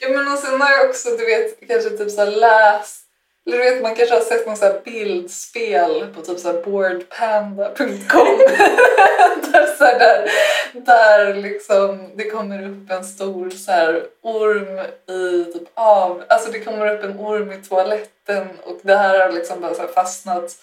Ja, 0.00 0.08
men 0.08 0.32
och 0.32 0.38
sen 0.38 0.60
har 0.60 0.70
jag 0.70 0.90
också, 0.90 1.10
du 1.10 1.24
vet, 1.24 1.68
kanske 1.68 1.90
typ 1.90 2.10
så 2.10 2.24
läst 2.24 3.08
eller 3.48 3.58
du 3.58 3.64
vet, 3.64 3.82
man 3.82 3.94
kanske 3.94 4.14
har 4.14 4.22
sett 4.22 4.46
någon 4.46 4.56
så 4.56 4.72
bildspel 4.84 6.06
på 6.14 6.22
typ 6.22 6.38
så 6.38 6.52
boardpanda.com 6.52 8.38
där, 9.52 9.76
så 9.78 9.84
här, 9.84 9.98
där, 9.98 10.30
där 10.72 11.34
liksom 11.34 12.10
det 12.14 12.30
kommer 12.30 12.68
upp 12.68 12.90
en 12.90 13.04
stor 13.04 13.50
så 13.50 13.72
här 13.72 14.04
orm 14.22 14.78
i 15.16 15.52
typ 15.52 15.68
av... 15.74 16.24
Alltså 16.28 16.50
det 16.50 16.60
kommer 16.60 16.94
upp 16.94 17.04
en 17.04 17.18
orm 17.18 17.52
i 17.52 17.56
toaletten 17.56 18.48
och 18.64 18.80
det 18.82 18.96
här 18.96 19.20
har 19.20 19.32
liksom 19.32 19.60
bara 19.60 19.74
så 19.74 19.86
fastnat. 19.86 20.56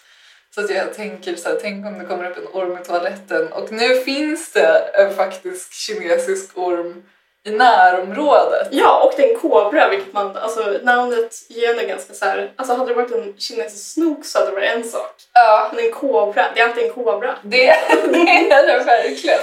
Så 0.56 0.62
att 0.62 0.70
jag 0.70 0.94
tänker 0.94 1.36
så 1.36 1.50
här, 1.50 1.58
tänk 1.62 1.86
om 1.86 2.00
det 2.00 2.06
kommer 2.06 2.32
upp 2.32 2.38
en 2.38 2.62
orm 2.62 2.78
i 2.78 2.86
toaletten. 2.86 3.54
Och 3.54 3.72
nu 3.72 3.96
finns 3.96 4.52
det 4.52 4.78
en 4.94 5.16
faktisk 5.16 5.74
kinesisk 5.74 6.58
orm 6.58 7.04
i 7.46 7.52
närområdet. 7.52 8.68
Ja, 8.72 9.04
och 9.04 9.14
det 9.18 9.26
är 9.30 9.34
en 9.34 9.40
kobra, 9.40 9.90
vilket 9.90 10.14
man, 10.14 10.38
alltså 10.38 10.80
namnet 10.84 11.36
ger 11.50 11.80
en 11.80 11.88
ganska 11.88 12.14
så 12.14 12.26
här, 12.26 12.52
alltså 12.56 12.74
hade 12.76 12.92
det 12.92 12.94
varit 12.96 13.12
en 13.12 13.38
kinesisk 13.38 13.94
snok 13.94 14.26
så 14.26 14.40
hade 14.40 14.52
det 14.52 14.56
varit 14.56 14.72
en 14.72 14.84
sak. 14.84 15.16
Ja, 15.34 15.72
Men 15.76 15.86
en 15.86 15.92
kobra, 15.92 16.46
det 16.56 16.62
är 16.62 16.68
alltid 16.68 16.84
en 16.84 16.94
kobra. 16.94 17.36
det, 17.42 17.66
det 18.14 18.52
är 18.52 18.68
det 18.68 18.84
verkligen. 18.84 19.40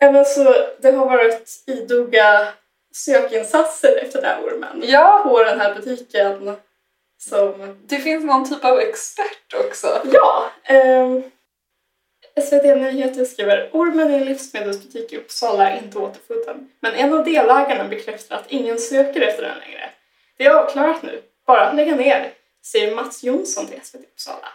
Även 0.00 0.24
så, 0.24 0.54
det 0.78 0.90
har 0.90 1.06
varit 1.06 1.50
idoga 1.66 2.48
sökinsatser 2.94 3.96
efter 4.02 4.20
den 4.22 4.30
här 4.30 4.42
ormen. 4.44 4.82
Ja, 4.84 5.20
På 5.24 5.44
den 5.44 5.60
här 5.60 5.74
butiken 5.74 6.56
som 7.18 7.78
det 7.86 7.96
finns 7.98 8.24
någon 8.24 8.48
typ 8.48 8.64
av 8.64 8.78
expert 8.80 9.54
också. 9.66 10.00
Ja, 10.12 10.50
ehm, 10.64 11.22
SVT 12.40 12.62
Nyheter 12.64 13.24
skriver 13.24 13.70
ormen 13.72 14.10
i 14.10 14.14
en 14.14 14.24
livsmedelsbutik 14.24 15.12
i 15.12 15.16
Uppsala 15.16 15.70
är 15.70 15.78
inte 15.78 15.98
återfunnen. 15.98 16.70
Men 16.80 16.94
en 16.94 17.12
av 17.14 17.24
delägarna 17.24 17.84
bekräftar 17.88 18.36
att 18.36 18.50
ingen 18.50 18.78
söker 18.78 19.20
efter 19.20 19.42
den 19.42 19.58
längre. 19.58 19.90
Det 20.36 20.44
är 20.46 20.54
avklarat 20.54 21.02
nu. 21.02 21.22
Bara 21.46 21.72
lägga 21.72 21.94
ner, 21.96 22.32
säger 22.64 22.94
Mats 22.94 23.22
Jonsson 23.22 23.66
till 23.66 23.80
SVT 23.82 24.00
Uppsala. 24.00 24.48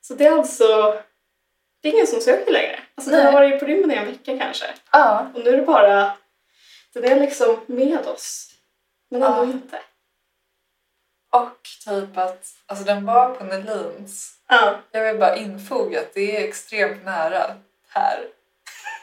Så 0.00 0.14
det 0.14 0.26
är 0.26 0.32
alltså... 0.32 0.98
Det 1.80 1.88
är 1.88 1.92
ingen 1.92 2.06
som 2.06 2.20
söker 2.20 2.52
längre. 2.52 2.80
Alltså 2.94 3.10
den 3.10 3.26
har 3.26 3.32
Nej. 3.32 3.50
varit 3.50 3.60
på 3.60 3.66
rymmen 3.66 3.90
i 3.90 3.94
en 3.94 4.06
vecka 4.06 4.38
kanske. 4.38 4.64
Ja. 4.92 5.26
Och 5.34 5.40
nu 5.44 5.50
är 5.50 5.56
det 5.56 5.62
bara... 5.62 6.12
Den 6.94 7.04
är 7.04 7.20
liksom 7.20 7.60
med 7.66 8.06
oss. 8.06 8.48
Men 9.10 9.22
ändå 9.22 9.36
Ja. 9.38 9.42
inte. 9.44 9.78
Och 11.32 11.58
typ 11.84 12.16
att 12.18 12.46
alltså 12.66 12.84
den 12.84 13.06
var 13.06 13.34
på 13.34 13.44
Nelins. 13.44 14.32
Ja. 14.48 14.74
Jag 14.90 15.04
vill 15.04 15.20
bara 15.20 15.36
infoga 15.36 16.00
att 16.00 16.14
det 16.14 16.36
är 16.36 16.48
extremt 16.48 17.04
nära 17.04 17.54
här. 17.88 18.20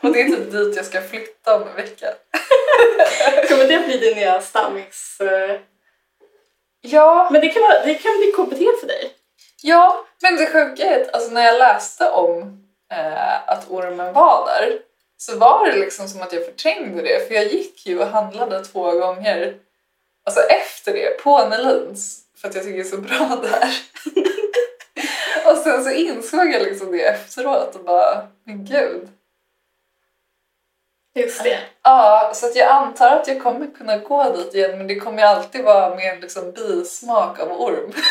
Och 0.03 0.13
det 0.13 0.21
är 0.21 0.25
typ 0.29 0.51
dit 0.51 0.75
jag 0.75 0.85
ska 0.85 1.01
flytta 1.01 1.55
om 1.55 1.67
en 1.67 1.75
vecka. 1.75 2.07
Kommer 3.49 3.67
det 3.67 3.79
bli 3.85 3.97
din 3.97 4.15
nya 4.17 4.41
stammis... 4.41 5.17
eh, 5.21 5.59
Ja, 6.81 7.29
Men 7.31 7.41
det 7.41 7.49
kan, 7.49 7.61
vara, 7.61 7.85
det 7.85 7.93
kan 7.93 8.17
bli 8.17 8.31
KBT 8.31 8.79
för 8.79 8.87
dig. 8.87 9.13
ja, 9.61 10.05
men 10.21 10.35
det 10.35 10.45
sjuka 10.45 10.83
är 10.83 11.01
att 11.01 11.13
alltså, 11.13 11.31
när 11.31 11.45
jag 11.45 11.59
läste 11.59 12.09
om 12.09 12.63
eh, 12.91 13.49
att 13.49 13.69
ormen 13.69 14.13
var 14.13 14.45
där 14.45 14.79
så 15.17 15.37
var 15.37 15.67
det 15.67 15.75
liksom 15.77 16.07
som 16.07 16.21
att 16.21 16.33
jag 16.33 16.45
förträngde 16.45 17.01
det 17.01 17.27
för 17.27 17.35
jag 17.35 17.45
gick 17.47 17.85
ju 17.85 17.99
och 17.99 18.07
handlade 18.07 18.65
två 18.65 18.91
gånger 18.91 19.55
alltså 20.29 20.43
efter 20.43 20.93
det 20.93 21.23
på 21.23 21.45
Nelins 21.45 22.19
för 22.41 22.47
att 22.47 22.55
jag 22.55 22.63
tycker 22.63 22.77
det 22.77 22.83
är 22.83 22.89
så 22.89 22.97
bra 22.97 23.41
där. 23.41 23.69
och 25.51 25.57
sen 25.57 25.83
så 25.83 25.89
insåg 25.89 26.51
jag 26.51 26.61
liksom 26.61 26.91
det 26.91 27.03
efteråt 27.03 27.75
och 27.75 27.83
bara, 27.83 28.27
men 28.43 28.65
gud. 28.65 29.09
Just 31.15 31.43
det. 31.43 31.59
Ja, 31.83 32.31
så 32.33 32.45
att 32.45 32.55
jag 32.55 32.67
antar 32.67 33.15
att 33.15 33.27
jag 33.27 33.43
kommer 33.43 33.67
kunna 33.77 33.97
gå 33.97 34.31
dit 34.31 34.55
igen 34.55 34.77
men 34.77 34.87
det 34.87 34.95
kommer 34.95 35.17
ju 35.17 35.23
alltid 35.23 35.63
vara 35.63 35.95
med 35.95 36.13
en 36.13 36.19
liksom 36.19 36.51
bismak 36.51 37.39
av 37.39 37.51
orm. 37.61 37.93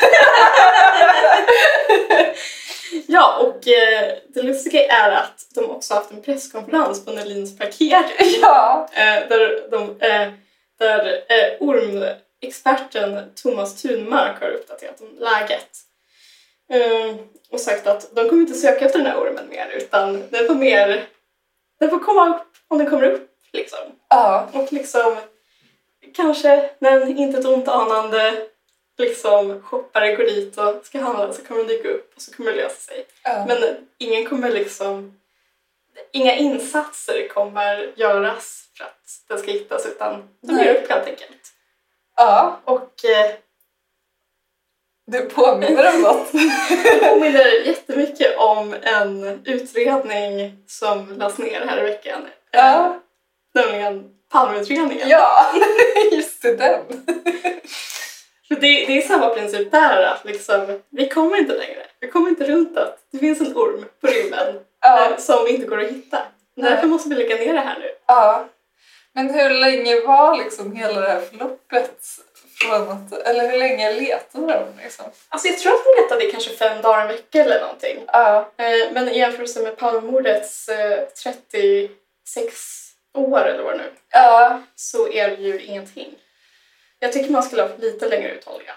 Ja, 3.07 3.39
och 3.39 3.69
eh, 3.69 4.13
det 4.29 4.43
lustiga 4.43 4.93
är 4.93 5.11
att 5.11 5.47
de 5.55 5.71
också 5.71 5.95
haft 5.95 6.11
en 6.11 6.23
presskonferens 6.23 7.05
på 7.05 7.13
Nelins 7.13 7.59
parkering 7.59 8.39
ja. 8.43 8.89
eh, 8.93 9.29
där, 9.29 9.71
de, 9.71 10.01
eh, 10.07 10.33
där 10.79 11.25
eh, 11.29 11.63
ormexperten 11.69 13.33
Thomas 13.35 13.83
Thunmark 13.83 14.41
har 14.41 14.51
uppdaterat 14.51 15.01
om 15.01 15.19
läget. 15.19 15.69
Eh, 16.71 17.17
och 17.51 17.61
sagt 17.61 17.87
att 17.87 18.15
de 18.15 18.29
kommer 18.29 18.43
inte 18.43 18.55
söka 18.55 18.85
efter 18.85 18.99
den 18.99 19.07
här 19.07 19.21
ormen 19.21 19.49
mer 19.49 19.71
utan 19.77 20.25
den 20.31 20.47
får 20.47 20.55
mer 20.55 21.07
den 21.81 21.91
får 21.91 21.99
komma 21.99 22.29
upp 22.29 22.47
om 22.69 22.79
den 22.79 22.91
kommer 22.91 23.03
upp 23.03 23.31
liksom. 23.53 23.79
Ja. 24.09 24.49
Och 24.53 24.73
liksom 24.73 25.17
kanske 26.15 26.71
när 26.79 27.01
en 27.01 27.19
inte 27.19 27.39
ett 27.39 27.47
ont 27.47 27.69
anande 27.69 28.49
liksom 28.99 29.63
shoppare 29.63 30.17
går 30.17 30.25
dit 30.25 30.59
och 30.59 30.87
ska 30.87 31.01
handla 31.01 31.33
så 31.33 31.43
kommer 31.43 31.65
de 31.65 31.69
dyka 31.69 31.89
upp 31.89 32.13
och 32.17 32.23
så 32.23 32.33
kommer 32.33 32.53
det 32.53 32.57
lösa 32.57 32.81
sig. 32.81 33.07
Ja. 33.25 33.45
Men 33.49 33.59
ingen 33.99 34.27
kommer 34.27 34.51
liksom... 34.51 35.21
Inga 36.13 36.37
insatser 36.37 37.29
kommer 37.29 37.93
göras 37.97 38.68
för 38.79 38.85
att 38.85 38.99
den 39.29 39.39
ska 39.39 39.51
hittas 39.51 39.87
utan 39.87 40.13
den 40.43 40.57
Nej. 40.57 40.67
ger 40.67 40.75
upp 40.75 40.91
helt 40.91 41.07
enkelt. 41.09 41.53
ja, 42.17 42.61
Och 42.65 43.05
eh, 43.05 43.31
det 45.07 45.21
påminner 45.21 45.95
om 45.95 46.03
något. 46.03 46.33
det 46.85 47.01
påminner 47.09 47.67
jättemycket 47.67 48.39
om 48.39 48.75
en 48.83 49.41
utredning 49.45 50.65
som 50.67 51.13
lades 51.19 51.39
ner 51.39 51.61
här 51.67 51.79
i 51.79 51.83
veckan. 51.83 52.23
Eh, 52.23 52.61
Ja. 52.61 53.01
Nämligen 53.55 54.11
Palmeutredningen. 54.33 55.09
ja, 55.09 55.53
just 56.13 56.43
det, 56.43 56.57
den. 56.57 56.83
För 58.49 58.55
det, 58.55 58.61
det 58.87 58.99
är 58.99 59.09
samma 59.09 59.29
princip 59.29 59.71
där 59.71 60.03
att 60.03 60.25
liksom, 60.25 60.83
vi 60.91 61.09
kommer 61.09 61.37
inte 61.37 61.55
längre. 61.57 61.87
Vi 62.01 62.09
kommer 62.11 62.29
inte 62.29 62.45
runt 62.45 62.77
att 62.79 62.99
det 63.13 63.19
finns 63.19 63.41
en 63.41 63.57
orm 63.57 63.85
på 64.01 64.07
rymden 64.07 64.61
Ja. 64.81 65.11
eh, 65.11 65.17
som 65.17 65.47
inte 65.49 65.67
går 65.67 65.81
att 65.81 65.91
hitta. 65.91 66.19
Därför 66.57 66.87
måste 66.87 67.09
vi 67.09 67.15
lägga 67.15 67.37
ner 67.37 67.55
det 67.55 67.61
här 67.61 67.79
nu. 67.79 67.89
Ja. 68.07 68.49
Men 69.19 69.31
hur 69.35 69.51
länge 69.51 70.01
var 70.01 70.37
liksom 70.39 70.77
hela 70.77 71.01
det 71.01 71.09
här 71.09 71.21
förloppet 71.21 72.05
från 72.61 72.89
att, 72.89 73.13
eller 73.13 73.51
hur 73.51 73.59
länge 73.59 73.93
letade 73.93 74.47
de 74.53 74.83
liksom? 74.83 75.05
Alltså 75.29 75.49
jag 75.49 75.59
tror 75.59 75.73
att 75.73 75.85
de 75.85 76.03
letade 76.03 76.29
i 76.29 76.33
kanske 76.33 76.51
fem 76.51 76.83
dagar, 76.83 77.01
en 77.03 77.09
vecka 77.09 77.43
eller 77.45 77.61
någonting. 77.61 78.05
Ja. 78.07 78.53
Eh, 78.57 78.93
men 78.93 79.09
i 79.09 79.19
jämförelse 79.19 79.63
med 79.63 79.77
Palmemordets 79.77 80.69
eh, 80.69 81.09
36 81.23 81.91
år 83.15 83.41
eller 83.49 83.63
vad 83.63 83.73
det 83.73 83.79
nu 83.79 83.91
Ja. 84.13 84.63
så 84.75 85.09
är 85.13 85.29
det 85.29 85.43
ju 85.43 85.61
ingenting. 85.63 86.15
Jag 86.99 87.13
tycker 87.13 87.31
man 87.31 87.43
skulle 87.43 87.63
ha 87.63 87.71
lite 87.79 88.09
längre 88.09 88.31
uthållighet. 88.31 88.75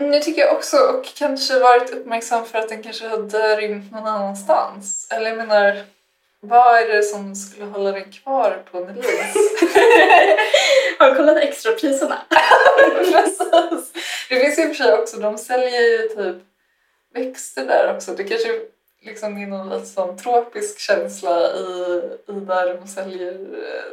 Mm, 0.00 0.12
Jag 0.12 0.22
tycker 0.22 0.50
också, 0.52 0.76
och 0.76 1.04
kanske 1.16 1.58
varit 1.58 1.90
uppmärksam 1.90 2.46
för 2.46 2.58
att 2.58 2.68
den 2.68 2.82
kanske 2.82 3.08
hade 3.08 3.56
rymt 3.56 3.92
någon 3.92 4.06
annanstans. 4.06 5.08
Eller 5.10 5.28
jag 5.28 5.36
menar, 5.36 5.84
vad 6.40 6.78
är 6.80 6.86
det 6.88 7.02
som 7.02 7.34
skulle 7.34 7.64
hålla 7.64 7.92
den 7.92 8.12
kvar 8.12 8.62
på 8.72 8.80
Nelins? 8.80 9.36
Har 10.98 11.10
du 11.10 11.14
kollat 11.16 11.36
extrapriserna? 11.36 12.18
Precis. 12.96 13.92
Det 14.28 14.40
finns 14.40 14.58
i 14.58 14.62
och 14.62 14.66
för 14.68 14.74
sig 14.74 14.92
också, 14.92 15.16
de 15.16 15.38
säljer 15.38 15.80
ju 15.80 16.08
typ 16.08 16.36
växter 17.14 17.64
där 17.64 17.94
också. 17.96 18.12
Det 18.12 18.24
kanske 18.24 18.60
liksom 19.02 19.36
är 19.42 19.46
någon 19.46 19.68
lite 19.70 19.86
sån 19.86 20.18
tropisk 20.18 20.78
känsla 20.78 21.50
i, 21.54 22.00
i 22.28 22.32
där 22.32 22.74
de 22.74 22.86
säljer 22.88 23.32
eh, 23.32 23.92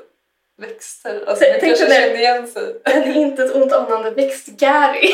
växter. 0.58 1.24
Alltså 1.28 1.46
Tänk- 1.50 1.64
kanske 1.64 1.86
dig 1.86 1.96
det. 2.00 2.04
känner 2.06 2.20
igen 2.20 2.48
sig. 2.48 2.76
En 2.84 3.14
inte 3.14 3.44
ett 3.44 3.56
ont 3.56 3.74
anande 3.74 4.12
växt-Gary. 4.12 5.14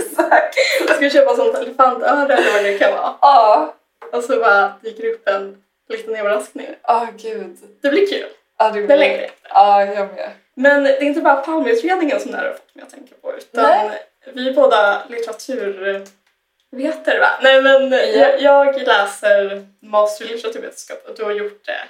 Exakt. 0.00 0.54
Jag 0.88 0.96
ska 0.96 1.10
köpa 1.10 1.36
sånt 1.36 1.54
elefantöra 1.54 2.36
eller 2.36 2.52
vad 2.52 2.64
det 2.64 2.78
kan 2.78 2.92
vara. 2.92 3.14
Ja. 3.20 3.74
Och 4.12 4.24
så 4.24 4.40
bara 4.40 4.72
dyker 4.82 5.06
upp 5.06 5.28
en 5.28 5.62
liten 5.88 6.16
överraskning. 6.16 6.66
Ja, 6.82 7.08
gud. 7.18 7.56
Det 7.82 7.88
blir 7.90 8.06
kul. 8.06 8.26
Ja, 8.58 8.70
det 8.70 8.86
Det 8.86 8.96
längre. 8.96 9.30
Ja, 9.48 9.84
jag 9.84 10.14
med. 10.14 10.30
Men 10.54 10.84
det 10.84 10.96
är 10.98 11.02
inte 11.02 11.20
bara 11.20 11.36
Palmeutredningen 11.36 12.20
som 12.20 12.30
det 12.30 12.36
här 12.36 12.44
har 12.44 12.52
fått 12.52 12.74
mig 12.74 12.82
att 12.84 12.90
tänka 12.90 13.14
på 13.22 13.34
utan 13.36 13.64
Nej. 13.64 14.02
vi 14.34 14.48
är 14.48 14.52
båda 14.52 15.02
litteraturvetare 15.08 17.20
va? 17.20 17.30
Nej 17.42 17.62
men 17.62 17.92
Ja. 17.92 17.98
jag, 17.98 18.40
jag 18.42 18.82
läser 18.82 19.66
master 19.80 20.24
i 20.24 20.28
litteraturvetenskap 20.28 21.04
och 21.08 21.14
du 21.16 21.24
har 21.24 21.32
gjort 21.32 21.64
det. 21.66 21.80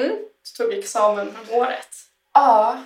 Mm. 0.00 0.16
Du 0.16 0.28
tog 0.64 0.72
examen 0.78 1.28
om 1.28 1.58
året. 1.58 1.88
Ja. 2.34 2.82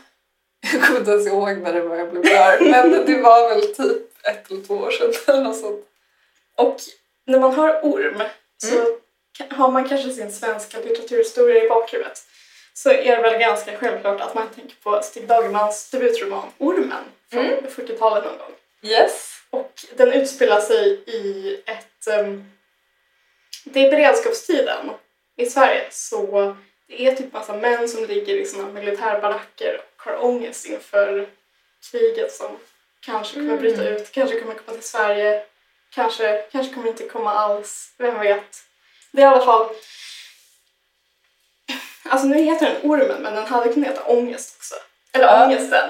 Jag 0.72 0.82
kommer 0.82 0.98
inte 0.98 1.10
ens 1.10 1.26
ihåg 1.26 1.58
när 1.58 1.72
det 1.72 1.80
var 1.80 1.96
jag 1.96 2.10
blev 2.10 2.22
klar. 2.22 2.58
Men 2.70 2.90
det 3.06 3.20
var 3.22 3.48
väl 3.48 3.74
typ 3.74 4.26
ett 4.26 4.50
eller 4.50 4.62
två 4.62 4.74
år 4.74 4.90
sedan 4.90 5.12
eller 5.34 5.44
något 5.44 5.60
sånt. 5.60 5.86
Och 6.56 6.76
när 7.26 7.38
man 7.40 7.54
har 7.54 7.80
orm 7.82 8.22
så 8.58 8.74
Mm. 8.78 8.92
Har 9.50 9.70
man 9.70 9.88
kanske 9.88 10.10
sin 10.10 10.32
svenska 10.32 10.78
litteraturhistoria 10.78 11.64
i 11.64 11.68
bakhuvudet. 11.68 12.18
Så 12.74 12.90
är 12.90 13.16
det 13.16 13.22
väl 13.22 13.38
ganska 13.40 13.76
självklart 13.76 14.20
att 14.20 14.34
man 14.34 14.48
tänker 14.48 14.76
på 14.82 15.02
Stig 15.02 15.26
Dagermans 15.28 15.90
debutroman 15.90 16.50
Ormen 16.58 17.04
från 17.32 17.46
Mm. 17.46 17.64
40-talet 17.66 18.24
någon 18.24 18.38
gång. 18.38 18.52
Yes. 18.82 19.34
Och 19.50 19.72
den 19.96 20.12
utspelar 20.12 20.60
sig 20.60 21.02
i 21.06 21.54
ett... 21.66 22.18
Um, 22.20 22.52
det 23.64 23.86
är 23.86 23.90
beredskapstiden 23.90 24.90
i 25.36 25.46
Sverige 25.46 25.86
så 25.90 26.56
det 26.86 27.06
är 27.06 27.14
typ 27.14 27.32
massa 27.32 27.56
män 27.56 27.88
som 27.88 28.04
ligger 28.04 28.34
i 28.36 28.46
såna 28.46 28.68
militärbaracker 28.72 29.80
och 29.96 30.02
har 30.02 30.24
ångest 30.24 30.66
inför 30.66 31.28
kriget 31.90 32.32
som 32.32 32.58
kanske 33.00 33.34
kommer 33.34 33.50
Mm. 33.50 33.60
bryta 33.60 33.88
ut, 33.88 34.10
kanske 34.12 34.40
kommer 34.40 34.54
komma 34.54 34.76
till 34.78 34.88
Sverige, 34.88 35.42
kanske, 35.90 36.44
kanske 36.52 36.74
kommer 36.74 36.88
inte 36.88 37.08
komma 37.08 37.32
alls, 37.34 37.94
vem 37.98 38.20
vet. 38.20 38.64
Det 39.12 39.22
är 39.22 39.26
i 39.26 39.28
alla 39.28 39.44
fall... 39.44 39.66
Alltså 42.08 42.26
nu 42.26 42.42
heter 42.42 42.66
den 42.66 42.90
Ormen 42.90 43.22
men 43.22 43.34
den 43.34 43.46
hade 43.46 43.72
kunnat 43.72 43.88
heta 43.90 44.04
Ångest 44.04 44.56
också. 44.58 44.74
Eller 45.12 45.24
Ja. 45.26 45.44
Ångesten. 45.46 45.88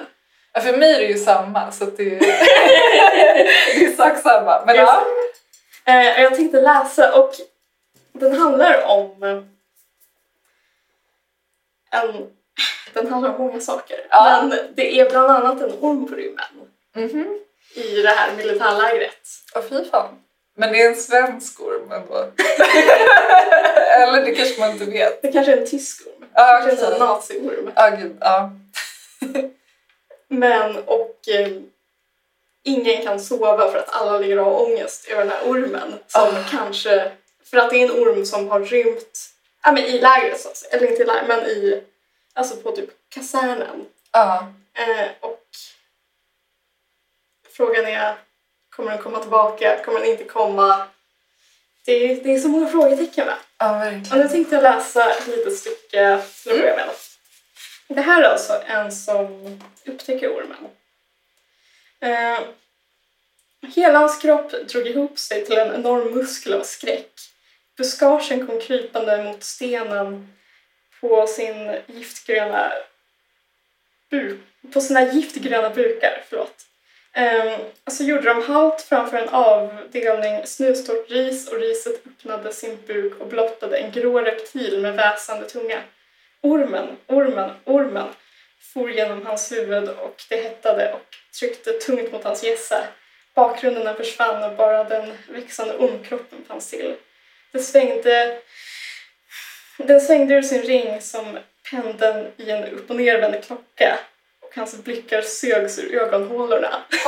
Ja, 0.53 0.61
för 0.61 0.77
mig 0.77 0.95
är 0.95 0.99
det 0.99 1.07
ju 1.07 1.19
samma, 1.19 1.73
så 1.73 1.85
det, 1.85 2.03
är- 2.03 2.19
det 2.21 3.85
är 3.87 3.91
exakt 3.91 4.23
samma. 4.23 4.65
Men 4.67 4.77
ja. 4.77 5.05
Eh, 5.85 6.21
jag 6.23 6.35
tänkte 6.35 6.61
läsa 6.61 7.15
och 7.21 7.35
den 8.13 8.39
handlar 8.39 8.83
om 8.87 9.23
eh, 9.23 9.43
en... 12.01 12.27
Den 12.93 13.13
handlar 13.13 13.31
om 13.35 13.47
många 13.47 13.61
saker. 13.61 14.07
Ja. 14.11 14.43
Men 14.49 14.59
det 14.75 15.01
är 15.01 15.11
bland 15.11 15.31
annat 15.31 15.61
en 15.63 15.73
orm 15.81 16.09
på 16.09 16.15
rymmen 16.15 16.45
Mhm. 16.95 17.39
i 17.75 18.03
det 18.03 18.09
här 18.09 18.33
militärlägret. 18.37 19.29
Åh 19.55 19.63
fy 19.69 19.85
fan. 19.91 20.23
Men 20.61 20.73
det 20.73 20.83
är 20.83 20.89
en 20.89 20.97
svensk 20.97 21.61
orm 21.61 21.93
ändå. 21.93 22.15
Eller 23.97 24.25
det 24.25 24.35
kanske 24.35 24.61
man 24.61 24.71
inte 24.71 24.85
vet. 24.85 25.23
Det 25.23 25.33
kanske 25.33 25.53
är 25.53 25.57
en 25.57 25.67
tysk 25.67 26.07
orm. 26.07 26.29
Ja, 26.35 26.63
Kanske 26.69 26.87
en 26.87 26.99
nazi-orm. 26.99 27.71
Ja, 27.75 27.91
gud. 27.91 28.17
Ja. 28.21 28.51
Men 30.29 30.77
och 30.77 31.17
eh, 31.29 31.49
ingen 32.63 33.05
kan 33.05 33.21
sova 33.21 33.71
för 33.71 33.79
att 33.79 33.89
alla 33.95 34.19
ligger 34.19 34.39
och 34.39 34.45
har 34.45 34.65
ångest 34.65 35.09
över 35.09 35.21
den 35.25 35.31
här 35.33 35.51
ormen 35.51 35.95
som 36.07 36.23
Ah. 36.23 36.45
kanske... 36.51 37.13
För 37.45 37.57
att 37.57 37.71
det 37.71 37.77
är 37.77 37.85
en 37.85 38.03
orm 38.03 38.27
som 38.27 38.49
har 38.49 38.61
rymt 38.61 39.19
ja, 39.65 39.73
men 39.73 39.85
i 39.85 39.99
lägret 40.01 40.41
så 40.41 40.49
att 40.49 40.57
säga. 40.57 40.77
Eller 40.77 40.91
inte 40.91 41.03
i 41.03 41.07
lägret, 41.07 41.29
men 41.29 41.41
i... 41.45 41.83
Alltså 42.33 42.57
på 42.57 42.73
typ 42.73 42.91
kasernen. 43.09 43.87
Ja. 44.13 44.53
Eh, 44.75 45.07
och 45.21 45.45
frågan 47.57 47.87
är, 47.87 48.15
kommer 48.81 48.93
den 48.93 49.03
komma 49.03 49.21
tillbaka? 49.21 49.83
Kommer 49.85 50.01
den 50.01 50.09
inte 50.09 50.25
komma? 50.25 50.87
Det 51.85 51.93
är, 51.93 52.25
det 52.25 52.35
är 52.35 52.39
så 52.39 52.49
många 52.49 52.67
frågetecken 52.67 53.27
va? 53.27 53.35
Ja, 53.59 53.87
Och 53.87 53.93
nu 53.93 53.99
verkligen. 53.99 54.29
tänkte 54.29 54.55
jag 54.55 54.63
läsa 54.63 55.11
ett 55.15 55.27
litet 55.27 55.59
stycke 55.59 56.23
till 56.43 56.53
att 56.53 56.59
börja 56.59 56.77
med. 56.77 56.89
Det 57.89 58.01
här 58.01 58.23
är 58.23 58.29
alltså 58.29 58.63
en 58.67 58.93
som 58.93 59.61
upptäcker 59.87 60.29
ormen. 60.29 60.69
Eh, 62.01 62.41
hela 63.75 63.99
hans 63.99 64.19
kropp 64.19 64.51
drog 64.51 64.87
ihop 64.87 65.19
sig 65.19 65.47
till 65.47 65.59
en 65.59 65.75
enorm 65.75 66.15
muskel 66.15 66.55
av 66.55 66.63
skräck. 66.63 67.13
Buskagen 67.77 68.47
kom 68.47 68.61
krypande 68.61 69.25
mot 69.25 69.45
stenen 69.45 70.33
på 71.01 71.27
sin 71.27 71.77
giftgröna 71.87 72.73
buk, 74.11 74.41
på 74.73 74.81
sina 74.81 75.13
giftgröna 75.13 75.71
bukar. 75.71 76.25
Förlåt. 76.29 76.67
Um, 77.17 77.59
så 77.91 78.05
gjorde 78.05 78.23
de 78.23 78.43
halt 78.43 78.81
framför 78.81 79.19
en 79.19 79.29
avdelning 79.29 80.47
snustorrt 80.47 81.11
ris 81.11 81.49
och 81.49 81.59
riset 81.59 82.07
öppnade 82.07 82.53
sin 82.53 82.79
buk 82.87 83.21
och 83.21 83.27
blottade 83.27 83.77
en 83.77 83.93
grå 83.93 84.21
reptil 84.21 84.81
med 84.81 84.97
väsande 84.97 85.49
tunga. 85.49 85.83
Ormen, 86.41 86.97
ormen, 87.07 87.51
ormen 87.65 88.09
for 88.75 88.91
genom 88.91 89.27
hans 89.27 89.53
huvud 89.53 89.89
och 89.89 90.23
det 90.29 90.37
hettade 90.37 90.93
och 90.93 91.17
tryckte 91.39 91.73
tungt 91.73 92.13
mot 92.13 92.25
hans 92.25 92.45
hjässa. 92.45 92.85
Bakgrunderna 93.35 93.95
försvann 93.95 94.51
och 94.51 94.57
bara 94.57 94.85
den 94.85 95.13
växande 95.29 95.77
ormkroppen 95.77 96.45
fanns 96.49 96.71
till. 96.71 96.97
Det 97.53 97.59
svängde... 97.59 98.41
Den 99.77 100.01
svängde 100.01 100.35
ur 100.35 100.43
sin 100.43 100.63
ring 100.63 101.01
som 101.01 101.39
pendeln 101.71 102.33
i 102.37 102.51
en 102.51 102.65
upp 102.65 102.91
och 102.91 102.97
nervänd 102.97 103.45
klocka 103.45 103.99
hans 104.57 104.75
blickar 104.85 105.23
sögs 105.23 105.79
ur 105.79 105.95
ögonhålorna. 106.03 106.69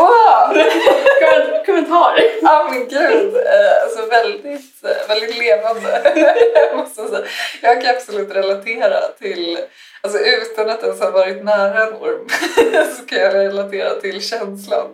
Kom- 1.23 1.65
Kommentar! 1.67 2.23
Ja 2.43 2.69
men 2.71 2.89
gud, 2.89 3.37
eh, 3.37 3.83
alltså 3.83 4.07
väldigt, 4.07 4.85
eh, 4.85 5.09
väldigt 5.09 5.39
levande. 5.39 6.03
Jag 6.55 6.77
måste 6.77 7.09
säga. 7.09 7.25
Jag 7.63 7.83
kan 7.83 7.97
absolut 7.97 8.35
relatera 8.35 9.01
till, 9.21 9.59
alltså 10.03 10.19
utan 10.19 10.71
att 10.71 10.83
ens 10.83 11.01
ha 11.01 11.11
varit 11.11 11.45
nära 11.45 11.83
en 11.87 11.95
orm 11.95 12.29
så 12.99 13.07
kan 13.07 13.19
jag 13.19 13.35
relatera 13.35 13.95
till 14.01 14.23
känslan. 14.23 14.89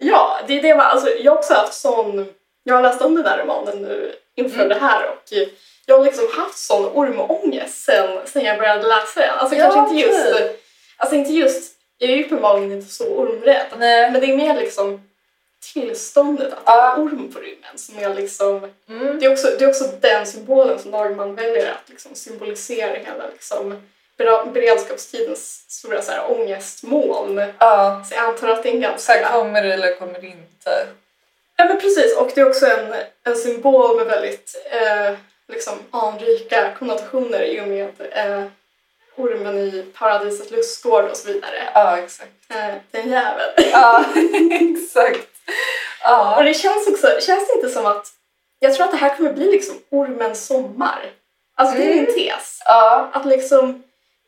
Ja, 0.00 0.38
det 0.46 0.58
är 0.58 0.62
det 0.62 0.74
man, 0.74 0.86
alltså, 0.86 1.08
jag 1.18 1.32
har 1.32 1.38
också 1.38 1.54
haft 1.54 1.74
sån... 1.74 2.28
Jag 2.64 2.74
har 2.74 2.82
läst 2.82 3.02
om 3.02 3.14
den 3.16 3.26
här 3.26 3.38
romanen 3.38 3.82
nu 3.82 4.12
inför 4.36 4.56
Mm. 4.56 4.68
det 4.68 4.74
här 4.86 5.08
och 5.10 5.22
jag 5.86 5.98
har 5.98 6.04
liksom 6.04 6.28
haft 6.36 6.58
sån 6.58 6.84
ormångest 6.86 7.84
sen, 7.84 8.18
sen 8.24 8.44
jag 8.44 8.58
började 8.58 8.86
läsa 8.88 9.20
den. 9.20 9.38
Alltså 9.38 9.56
Ja, 9.56 9.64
kanske 9.64 9.80
inte 9.94 10.08
just... 10.08 10.32
okej. 10.34 10.56
Alltså 10.98 11.16
inte 11.16 11.32
just... 11.32 11.74
Jag 11.98 12.10
är 12.10 12.16
ju 12.16 12.24
uppenbarligen 12.24 12.72
inte 12.72 12.94
så 12.94 13.04
ormrädd. 13.08 13.66
Nej. 13.78 14.10
Men 14.10 14.20
det 14.20 14.26
är 14.32 14.36
mer 14.36 14.54
liksom... 14.56 15.08
tillståndet 15.72 16.52
att 16.52 16.58
Ja. 16.66 16.92
är 16.96 17.02
orm 17.02 17.32
på 17.32 17.38
rymmen 17.40 17.78
som 17.78 17.98
är 17.98 18.14
liksom 18.14 18.70
Mm. 18.88 19.18
det 19.20 19.26
är, 19.26 19.32
också, 19.32 19.48
det 19.58 19.64
är 19.64 19.68
också 19.68 19.84
den 20.00 20.26
symbolen 20.26 20.78
som 20.78 20.90
Dagman 20.90 21.34
väljer 21.34 21.70
att 21.72 21.88
liksom 21.88 22.14
symbolisera 22.14 22.90
hela 22.98 23.26
liksom, 23.32 23.88
beredskapstidens 24.52 25.64
stora 25.68 26.02
så 26.02 26.12
här, 26.12 26.30
ångestmoln. 26.30 27.42
Ja. 27.58 28.04
Så 28.08 28.14
jag 28.14 28.24
antar 28.24 28.48
att 28.48 28.62
det 28.62 28.68
är 28.68 28.74
en 28.92 28.98
Så 28.98 29.12
här, 29.12 29.18
ganska... 29.20 29.32
kommer 29.38 29.62
det 29.62 29.72
eller 29.74 29.94
kommer 29.96 30.20
det 30.20 30.26
inte? 30.26 30.86
Ja 31.56 31.64
men 31.64 31.80
precis, 31.80 32.16
och 32.16 32.30
det 32.34 32.40
är 32.40 32.48
också 32.48 32.66
en, 32.66 32.94
en 33.24 33.36
symbol 33.36 33.96
med 33.96 34.06
väldigt 34.06 34.66
eh, 34.70 35.14
liksom, 35.48 35.74
anrika 35.90 36.74
konnotationer 36.78 37.42
i 37.42 37.60
och 37.60 37.68
med 37.68 37.88
eh, 38.10 38.44
ormen 39.18 39.58
i 39.58 39.86
paradisets 39.98 40.50
lustgård 40.50 41.04
och 41.04 41.16
så 41.16 41.28
vidare. 41.32 41.68
Ja, 41.74 41.98
exakt. 41.98 42.30
Eh, 42.50 42.74
den 42.90 43.10
jäveln. 43.10 43.52
Ja, 43.72 44.04
exakt. 44.50 45.28
Och 45.48 46.04
Ja. 46.04 46.42
det 46.42 46.54
känns 46.54 46.88
också, 46.88 47.06
känns 47.20 47.48
det 47.48 47.54
inte 47.54 47.68
som 47.68 47.86
att, 47.86 48.06
jag 48.58 48.74
tror 48.74 48.84
att 48.84 48.90
det 48.90 48.96
här 48.96 49.16
kommer 49.16 49.32
bli 49.32 49.50
liksom 49.50 49.74
ormens 49.90 50.46
sommar. 50.46 51.10
Alltså 51.56 51.78
det 51.78 51.84
är 51.90 51.94
min 51.94 52.06
tes. 52.06 52.62
Ja. 52.64 53.10
Att 53.12 53.26
liksom, 53.26 53.82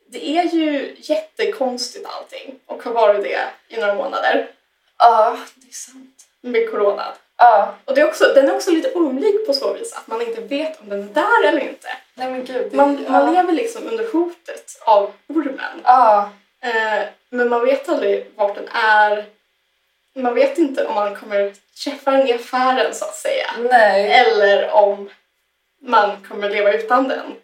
det 0.09 0.29
är 0.39 0.43
ju 0.45 0.95
jättekonstigt 0.99 2.07
allting 2.09 2.55
och 2.67 2.83
har 2.83 2.93
varit 2.93 3.23
det 3.23 3.41
i 3.69 3.81
några 3.81 3.95
månader 3.95 4.51
Ja, 4.99 5.37
det 5.55 5.69
är 5.69 5.73
sant. 5.73 6.25
med 6.41 6.71
corona. 6.71 7.07
Ja. 7.37 7.75
Och 7.85 7.95
det 7.95 8.01
är 8.01 8.09
också, 8.09 8.25
den 8.35 8.49
är 8.49 8.55
också 8.55 8.71
lite 8.71 8.93
ormlik 8.93 9.47
på 9.47 9.53
så 9.53 9.73
vis 9.73 9.93
att 9.93 10.07
man 10.07 10.23
inte 10.23 10.41
vet 10.41 10.81
om 10.81 10.89
den 10.89 11.01
är 11.09 11.15
där 11.15 11.49
eller 11.49 11.61
inte. 11.61 11.89
Nej 12.21 12.31
men 12.31 12.45
gud. 12.45 12.67
det- 12.71 12.77
Man, 12.77 13.05
ja. 13.05 13.11
man 13.13 13.35
lever 13.35 13.53
liksom 13.53 13.89
under 13.89 14.13
hotet 14.13 14.79
av 14.85 15.13
ormen. 15.29 15.81
Ja. 15.85 16.31
Eh, 16.63 17.03
men 17.31 17.49
man 17.49 17.65
vet 17.67 17.89
aldrig 17.89 18.27
vart 18.37 18.55
den 18.55 18.69
är. 18.73 19.25
Man 20.17 20.35
vet 20.35 20.59
inte 20.59 20.87
om 20.87 20.95
man 20.95 21.17
kommer 21.17 21.53
träffa 21.85 22.11
den 22.11 22.27
i 22.29 22.33
affären 22.33 22.95
så 22.95 23.05
att 23.05 23.15
säga. 23.15 23.47
Nej. 23.71 24.11
Eller 24.13 24.71
om 24.71 25.11
man 25.83 26.11
kommer 26.29 26.51
leva 26.51 26.73
utan 26.73 27.09
den. 27.09 27.35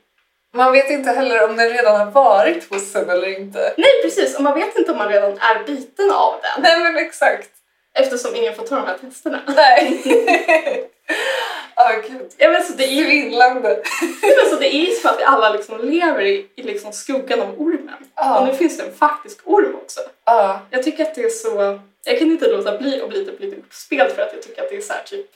Man 0.55 0.73
vet 0.73 0.91
inte 0.91 1.11
heller 1.11 1.45
om 1.51 1.57
den 1.57 1.69
redan 1.71 1.97
har 2.01 2.07
varit 2.11 2.71
hos 2.71 2.95
en 2.95 3.11
eller 3.11 3.39
inte. 3.39 3.75
Nej 3.77 3.91
precis, 4.03 4.37
och 4.37 4.43
man 4.43 4.55
vet 4.55 4.77
inte 4.77 4.93
om 4.93 4.99
man 4.99 5.09
redan 5.09 5.39
är 5.39 5.65
biten 5.67 6.11
av 6.11 6.35
den. 6.43 6.63
Nej 6.63 6.79
men 6.81 6.97
exakt. 6.97 7.51
Eftersom 7.95 8.35
ingen 8.37 8.55
får 8.55 8.67
ta 8.67 8.77
de 8.77 8.87
här 8.87 8.99
testerna. 8.99 9.41
Nej. 9.57 10.03
Ja 11.77 12.03
gud. 12.09 12.33
Ja, 12.37 12.51
men 12.51 12.63
så 12.63 12.73
det 12.73 12.85
är 12.85 13.05
Svindlande. 13.05 13.83
men 14.23 14.51
så 14.51 14.57
det 14.57 14.75
är 14.75 14.87
ju 14.87 14.93
som 14.93 15.11
att 15.11 15.19
vi 15.19 15.25
alla 15.25 15.51
liksom 15.51 15.89
lever 15.91 16.23
i, 16.23 16.47
i 16.57 16.63
liksom 16.63 16.93
skuggan 16.93 17.41
av 17.41 17.61
ormen. 17.61 18.11
Ja. 18.15 18.41
Och 18.41 18.47
nu 18.47 18.55
finns 18.55 18.77
det 18.77 18.85
en 18.85 18.95
faktisk 18.95 19.41
orm 19.45 19.75
också. 19.75 20.01
Ja. 20.25 20.61
Jag 20.71 20.83
tycker 20.83 21.05
att 21.05 21.15
det 21.15 21.23
är 21.23 21.31
så... 21.31 21.81
Jag 22.05 22.19
kan 22.19 22.31
inte 22.31 22.49
låta 22.49 22.79
bli 22.79 23.03
att 23.03 23.09
bli 23.09 23.25
typ 23.25 23.41
lite 23.41 23.57
uppspelt 23.57 24.15
för 24.15 24.23
att 24.23 24.33
jag 24.33 24.43
tycker 24.43 24.63
att 24.63 24.71
det 24.71 24.77
är 24.77 24.81
så 24.81 24.93
här 24.93 25.03
typ... 25.03 25.31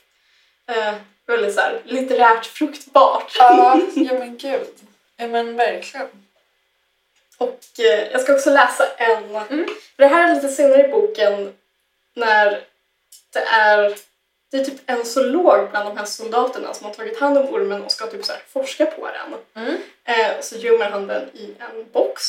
Eh, 0.67 0.93
väldigt 1.27 1.55
så 1.55 1.61
här 1.61 1.81
litterärt 1.85 2.45
fruktbart. 2.45 3.35
Ja, 3.39 3.79
ja 3.95 4.13
men 4.13 4.37
gud. 4.37 4.67
Ja 5.17 5.27
men 5.27 5.55
verkligen. 5.55 6.07
Och 7.37 7.59
eh, 7.79 8.11
jag 8.11 8.21
ska 8.21 8.33
också 8.33 8.49
läsa 8.49 8.83
en... 8.97 9.35
Mm. 9.35 9.65
Det 9.95 10.07
här 10.07 10.29
är 10.29 10.35
lite 10.35 10.47
senare 10.47 10.87
i 10.87 10.91
boken 10.91 11.53
när 12.13 12.63
det 13.33 13.39
är... 13.39 13.95
Det 14.51 14.57
är 14.57 14.65
typ 14.65 14.79
en 14.85 15.05
zoolog 15.05 15.69
bland 15.71 15.89
de 15.89 15.97
här 15.97 16.05
soldaterna 16.05 16.73
som 16.73 16.85
har 16.85 16.93
tagit 16.93 17.19
hand 17.19 17.37
om 17.37 17.53
ormen 17.53 17.81
och 17.83 17.91
ska 17.91 18.07
typ 18.07 18.25
så 18.25 18.33
forska 18.47 18.85
på 18.85 19.07
den. 19.07 19.63
Mm. 19.65 19.77
Eh, 20.05 20.41
så 20.41 20.57
gömmer 20.57 20.89
han 20.89 21.07
den 21.07 21.29
i 21.33 21.55
en 21.59 21.91
box. 21.91 22.21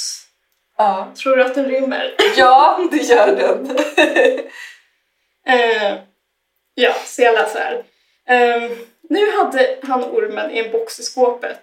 Ja. 0.77 1.12
Tror 1.23 1.37
du 1.37 1.45
att 1.45 1.55
den 1.55 1.68
rymmer? 1.68 2.14
Ja, 2.37 2.89
det 2.91 2.97
gör 2.97 3.37
den. 3.37 3.79
Eh, 5.47 5.99
ja, 6.75 6.95
så 7.05 7.23
jag 7.23 7.35
läser 7.35 7.61
här. 7.61 7.85
Eh, 8.29 8.70
nu 9.03 9.31
hade 9.31 9.79
han 9.83 10.05
ormen 10.05 10.51
i 10.51 10.59
en 10.59 10.73
box 10.73 11.01
i 11.01 11.03
skåpet. 11.03 11.61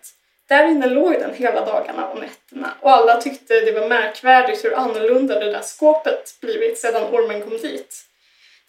Där 0.50 0.68
inne 0.68 0.88
låg 0.88 1.14
den 1.14 1.34
hela 1.34 1.66
dagarna 1.66 2.08
och 2.10 2.20
nätterna 2.20 2.74
och 2.80 2.92
alla 2.92 3.22
tyckte 3.22 3.62
det 3.62 3.72
var 3.72 3.88
märkvärdigt 3.88 4.66
hur 4.66 4.76
annorlunda 4.76 5.40
det 5.40 5.52
där 5.52 5.62
skåpet 5.62 6.38
blivit 6.42 6.78
sedan 6.78 7.04
ormen 7.04 7.42
kom 7.42 7.58
dit. 7.58 8.09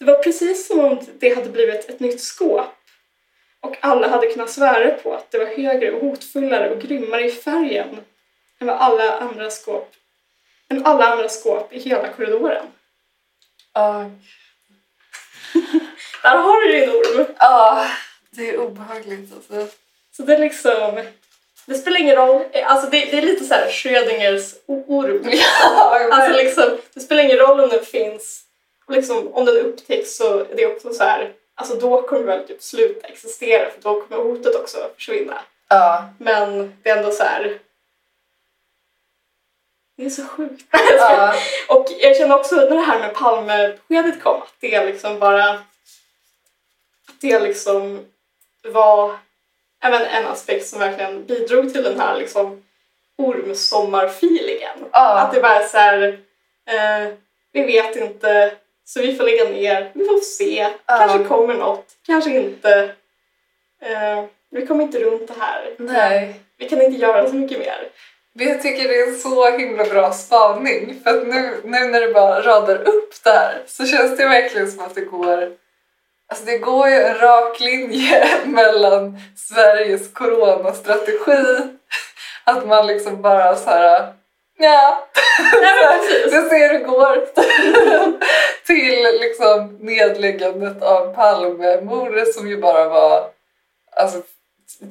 Det 0.01 0.07
var 0.07 0.22
precis 0.22 0.66
som 0.66 0.80
om 0.80 1.01
det 1.18 1.34
hade 1.34 1.48
blivit 1.48 1.90
ett 1.90 2.01
nytt 2.01 2.20
skåp 2.20 2.74
och 3.61 3.76
alla 3.80 4.09
hade 4.09 4.26
kunnat 4.26 4.51
svära 4.51 4.90
på 4.90 5.14
att 5.14 5.30
det 5.30 5.38
var 5.38 5.46
högre 5.46 5.92
och 5.92 6.01
hotfullare 6.01 6.70
och 6.70 6.80
grymmare 6.80 7.26
i 7.26 7.30
färgen 7.30 7.96
än 8.59 8.66
vad 8.66 8.76
alla 8.76 9.18
andra 9.18 9.51
skåp 9.51 9.94
än 10.68 10.86
alla 10.86 11.07
andra 11.07 11.28
skåp 11.28 11.72
i 11.72 11.78
hela 11.78 12.09
korridoren. 12.09 12.66
Ja. 13.72 14.11
Där 16.22 16.36
har 16.36 16.61
du 16.61 16.80
din 16.80 16.90
orm! 16.90 17.26
Ja, 17.38 17.86
det 18.30 18.51
är 18.51 18.59
obehagligt 18.59 19.32
alltså. 19.34 19.76
Så 20.16 20.22
det 20.22 20.34
är 20.34 20.38
liksom... 20.38 21.05
Det 21.66 21.74
spelar 21.74 22.01
ingen 22.01 22.16
roll. 22.16 22.44
Alltså 22.64 22.90
det, 22.90 23.05
det 23.05 23.18
är 23.18 23.22
lite 23.22 23.44
så 23.44 23.55
här 23.55 23.70
Schrödingers 23.70 24.55
orm. 24.66 25.30
Alltså 26.12 26.42
liksom, 26.42 26.78
det 26.94 27.01
spelar 27.01 27.22
ingen 27.22 27.38
roll 27.38 27.61
om 27.61 27.68
den 27.68 27.84
finns. 27.84 28.44
Och 28.91 28.97
liksom, 28.97 29.34
om 29.34 29.45
den 29.45 29.57
upptäcks 29.57 30.16
så 30.16 30.38
är 30.38 30.57
det 30.57 30.66
också 30.66 30.93
så 30.93 31.05
här... 31.05 31.32
Alltså 31.55 31.74
då 31.74 32.03
kommer 32.03 32.24
väl 32.24 32.47
typ 32.47 32.62
sluta 32.62 33.07
existera 33.07 33.70
för 33.70 33.82
då 33.82 34.01
kommer 34.01 34.22
hotet 34.22 34.55
också 34.55 34.91
försvinna. 34.95 35.43
ja. 35.68 36.09
Men 36.18 36.72
det 36.82 36.91
är 36.91 36.97
ändå 36.97 37.11
så 37.11 37.22
här... 37.22 37.59
Det 39.97 40.05
är 40.05 40.11
så 40.11 40.24
sjukt. 40.24 40.64
ja. 40.99 41.34
Och 41.68 41.86
jag 42.01 42.16
känner 42.16 42.38
också 42.38 42.55
när 42.57 42.70
det 42.70 42.80
här 42.80 42.99
med 42.99 43.14
Palmebeskedet 43.14 44.22
kom 44.22 44.43
att 44.43 44.55
det 44.61 44.84
liksom 44.84 45.18
bara... 45.18 45.51
Att 47.09 47.20
det 47.20 47.41
liksom 47.41 48.07
var 48.62 49.18
även 49.82 50.03
en 50.03 50.26
aspekt 50.26 50.66
som 50.66 50.78
verkligen 50.78 51.24
bidrog 51.24 51.72
till 51.72 51.82
den 51.82 52.01
här 52.01 52.18
liksom 52.18 52.62
ormsommarfeelingen. 53.16 54.78
Ja. 54.93 55.18
Att 55.18 55.34
det 55.34 55.41
bara 55.41 55.62
är 55.62 55.68
så 55.68 55.78
här, 55.78 56.20
eh, 56.66 57.14
vi 57.53 57.62
vet 57.62 57.97
inte, 57.97 58.57
så 58.93 59.01
vi 59.01 59.16
får 59.16 59.24
lägga 59.24 59.45
ner, 59.45 59.91
vi 59.95 60.05
får 60.05 60.20
se, 60.20 60.68
kanske 60.86 61.24
kommer 61.24 61.55
något, 61.55 61.86
kanske 62.07 62.30
inte. 62.30 62.91
Eh, 63.82 64.24
vi 64.51 64.66
kommer 64.66 64.84
inte 64.84 64.99
runt 64.99 65.28
det 65.28 65.34
här. 65.41 65.74
Nej. 65.78 66.34
Vi 66.59 66.68
kan 66.68 66.82
inte 66.82 66.99
göra 66.99 67.28
så 67.28 67.34
mycket 67.34 67.59
mer. 67.59 67.88
Jag 68.32 68.62
tycker 68.62 68.88
det 68.88 69.01
är 69.01 69.09
en 69.09 69.18
så 69.18 69.59
himla 69.59 69.84
bra 69.84 70.12
spaning 70.12 71.01
för 71.05 71.11
att 71.11 71.26
nu, 71.26 71.61
nu 71.64 71.78
när 71.78 72.01
du 72.01 72.12
bara 72.12 72.43
radar 72.43 72.88
upp 72.88 73.24
det 73.24 73.30
här 73.30 73.62
så 73.66 73.86
känns 73.86 74.16
det 74.16 74.28
verkligen 74.28 74.70
som 74.70 74.84
att 74.84 74.95
det 74.95 75.05
går 75.05 75.53
Alltså 76.28 76.45
det 76.45 76.59
går 76.59 76.88
ju 76.88 76.95
en 76.95 77.18
rak 77.18 77.61
linje 77.61 78.28
mellan 78.45 79.18
Sveriges 79.36 80.12
coronastrategi 80.12 81.57
att 82.45 82.66
man 82.66 82.86
liksom 82.86 83.22
bara 83.22 83.57
så 83.57 83.70
här 83.70 84.12
ja, 84.61 85.08
Nej 85.61 85.72
precis. 85.82 86.32
jag 86.32 86.48
ser 86.48 86.72
hur 86.72 86.78
det 86.78 86.84
går 86.84 87.26
till 88.66 89.20
liksom 89.20 89.78
nedläggandet 89.80 90.82
av 90.82 91.14
Palmemordet 91.14 92.34
som 92.34 92.48
ju 92.48 92.56
bara 92.56 92.88
var 92.88 93.30
alltså 93.96 94.22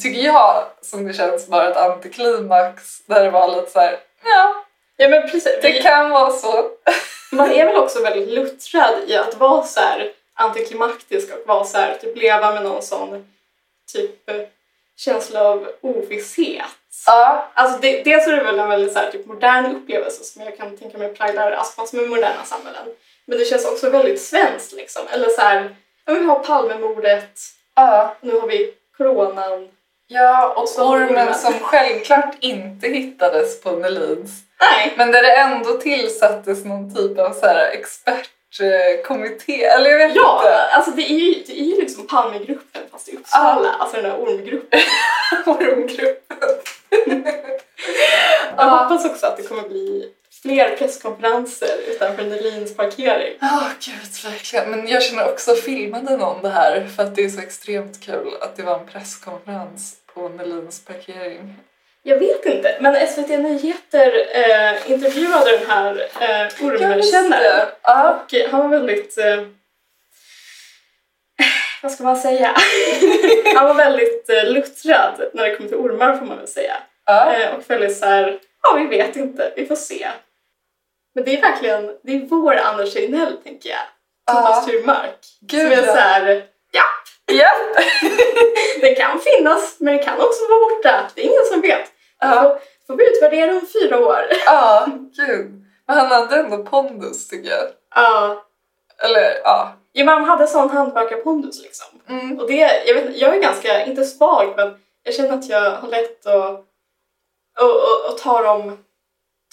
tycker 0.02 0.22
jag 0.22 0.64
som 0.82 1.08
det 1.08 1.14
känns 1.14 1.48
bara 1.48 1.70
ett 1.70 1.78
antiklimax 1.78 3.00
där 3.06 3.24
det 3.24 3.32
var 3.32 3.56
lite 3.56 3.72
så 3.72 3.80
här 3.80 4.00
ja, 4.24 4.66
Ja 5.02 5.10
men 5.10 5.22
precis. 5.22 5.60
det 5.62 5.82
kan 5.82 6.10
vara 6.10 6.32
så. 6.32 6.70
Man 7.32 7.52
är 7.52 7.66
väl 7.66 7.76
också 7.76 8.04
väldigt 8.04 8.30
luttrad 8.30 8.94
i 9.08 9.16
att 9.16 9.36
vara 9.36 9.64
så 9.64 9.80
här 9.80 10.12
antiklimaktisk 10.34 11.34
och 11.34 11.48
vara 11.48 11.64
så 11.64 11.78
här, 11.78 11.98
typ 11.98 12.18
leva 12.18 12.54
med 12.54 12.64
någon 12.64 12.82
sån 12.82 13.28
typ 13.94 14.30
eh, 14.30 14.42
känsla 14.98 15.44
av 15.44 15.68
ovisshet. 15.82 16.66
Ja, 17.06 17.52
Alltså 17.54 17.80
det, 17.80 18.04
dels 18.04 18.28
är 18.28 18.32
det 18.32 18.44
väl 18.44 18.60
en 18.60 18.70
väldigt 18.70 18.94
så 18.94 19.00
här, 19.00 19.12
typ 19.12 19.26
modern 19.26 19.76
upplevelse 19.76 20.24
som 20.24 20.42
jag 20.42 20.58
kan 20.58 20.78
tänka 20.78 20.98
mig 20.98 21.14
präglar 21.14 21.52
massor 21.78 21.98
med 21.98 22.10
moderna 22.10 22.44
samhällen. 22.44 22.86
Men 23.26 23.38
det 23.38 23.46
känns 23.46 23.66
också 23.66 23.90
väldigt 23.90 24.22
svenskt 24.22 24.72
liksom. 24.72 25.02
Eller 25.12 25.30
så 25.30 25.42
här, 25.42 25.76
ja, 26.06 26.14
vi 26.14 26.26
har 26.26 26.40
Palmemordet, 26.40 27.40
ja. 27.76 28.16
nu 28.22 28.40
har 28.40 28.48
vi 28.48 28.74
coronan. 28.98 29.70
Ja, 30.08 30.54
och 30.54 30.70
Så 30.70 30.90
ormen 30.90 31.36
som 31.36 31.54
självklart 31.54 32.36
inte 32.40 32.88
hittades 32.88 33.62
på 33.62 33.72
Nelins. 33.72 34.32
Nej, 34.62 34.94
Men 34.98 35.12
där 35.12 35.22
det 35.22 35.36
ändå 35.36 35.74
tillsattes 35.74 36.66
någon 36.66 36.96
typ 36.96 37.20
av 37.20 37.34
så 37.34 37.46
här 37.46 37.72
expertkommitté, 37.72 39.64
eller 39.64 39.90
jag 39.90 39.98
vet 39.98 40.16
ja, 40.16 40.42
inte. 40.44 40.64
alltså 40.64 40.92
det 40.92 41.12
är 41.12 41.20
ju, 41.20 41.44
det 41.48 41.60
är 41.60 41.64
ju 41.64 41.76
liksom 41.76 42.08
Palmegruppen 42.08 42.82
fast 42.92 43.10
i 43.10 43.16
Uppsala, 43.16 43.74
alltså 43.80 44.02
den 44.02 44.06
där 44.06 44.18
ormgruppen. 44.20 44.80
Ormgruppen. 45.46 46.50
Jag 46.90 47.24
Ja. 48.58 48.64
hoppas 48.64 49.06
också 49.06 49.26
att 49.26 49.38
det 49.38 49.44
kommer 49.44 49.70
bli 49.70 50.14
fler 50.42 50.76
presskonferenser 50.78 51.70
utanför 51.88 52.24
Nelins 52.24 52.76
parkering. 52.76 53.34
Ja, 53.42 53.62
gud 53.86 54.32
verkligen. 54.32 54.72
Men 54.72 54.88
jag 54.88 55.04
känner 55.04 55.32
också 55.32 55.56
filmade 55.56 56.18
någon 56.18 56.42
det 56.42 56.50
här 56.50 56.88
för 56.96 57.04
att 57.04 57.16
det 57.16 57.26
är 57.26 57.30
så 57.30 57.42
extremt 57.42 58.00
kul 58.06 58.34
att 58.42 58.56
det 58.56 58.64
var 58.64 58.80
en 58.80 58.88
presskonferens 58.88 59.96
på 60.14 60.30
Nelins 60.30 60.86
parkering. 60.86 61.56
Jag 62.04 62.18
vet 62.20 62.46
inte, 62.46 62.78
men 62.82 63.08
SVT 63.08 63.28
Nyheter 63.30 64.14
eh, 64.34 64.92
intervjuade 64.92 65.58
den 65.58 65.68
här 65.70 66.08
eh, 66.20 66.66
ormkännaren 66.66 67.68
Ja. 67.84 68.20
och 68.24 68.50
han 68.52 68.62
var 68.62 68.68
väldigt... 68.70 69.18
Eh, 69.18 69.44
vad 71.82 71.92
ska 71.92 72.04
man 72.04 72.18
säga? 72.18 72.56
han 73.56 73.68
var 73.68 73.74
väldigt 73.74 74.30
eh, 74.30 74.52
luttrad 74.52 75.22
när 75.34 75.44
det 75.44 75.56
kommer 75.56 75.70
till 75.70 75.78
ormar 75.78 76.18
får 76.18 76.26
man 76.26 76.38
väl 76.38 76.48
säga. 76.48 76.76
Ja. 77.06 77.34
Eh, 77.34 77.56
och 77.56 77.70
väldigt 77.70 77.98
så 77.98 78.06
här, 78.06 78.40
ja 78.64 78.74
vi 78.74 78.88
vet 78.98 79.16
inte, 79.16 79.54
vi 79.56 79.66
får 79.66 79.76
se. 79.76 80.08
Men 81.16 81.24
det 81.24 81.38
är 81.38 81.42
verkligen, 81.42 81.96
det 82.04 82.12
är 82.16 82.20
vår 82.20 82.56
Anders 82.56 82.94
Tegnell 82.94 83.38
tänker 83.44 83.70
jag. 83.70 83.80
Thomas 84.36 84.68
Ja. 84.68 84.72
Turmark. 84.74 85.20
Gud, 85.42 85.62
som 85.62 85.72
är 85.72 85.88
ja. 85.88 85.94
så 85.94 86.00
här, 86.00 86.44
ja, 86.72 86.84
Ja. 87.32 87.50
det 88.82 88.96
kan 88.96 89.20
finnas 89.20 89.76
men 89.80 89.98
det 89.98 90.04
kan 90.04 90.14
också 90.20 90.40
vara 90.50 90.60
borta. 90.60 91.10
Det 91.16 91.22
är 91.22 91.26
ingen 91.26 91.46
som 91.52 91.62
vet. 91.62 91.92
Ja. 92.20 92.60
Får 92.88 92.96
vi 92.96 93.12
utvärdera 93.12 93.52
om 93.52 93.68
fyra 93.82 94.00
år. 94.00 94.26
Ja, 94.46 94.88
gud. 95.16 95.66
Men 95.88 95.98
han 95.98 96.08
hade 96.08 96.36
ändå 96.36 96.58
pondus 96.58 97.28
tycker 97.28 97.50
jag. 97.50 97.68
Ja. 97.96 98.46
Eller 99.04 99.42
ja. 99.44 99.74
Jo, 99.94 100.06
men 100.06 100.16
han 100.16 100.24
hade 100.24 100.48
sån 100.48 100.70
hantverkarpondus 100.70 101.62
liksom. 101.62 102.02
Mm. 102.10 102.40
Och 102.40 102.48
det, 102.48 102.84
jag, 102.86 102.94
vet, 102.94 103.18
jag 103.18 103.36
är 103.36 103.42
ganska, 103.42 103.86
inte 103.86 104.06
svag, 104.06 104.54
men 104.56 104.78
jag 105.04 105.14
känner 105.14 105.34
att 105.34 105.50
jag 105.50 105.72
har 105.72 105.90
lätt 105.90 106.26
att 106.26 106.66
och, 107.60 107.76
och, 107.76 108.12
och 108.12 108.18
ta, 108.18 108.42
dem, 108.42 108.78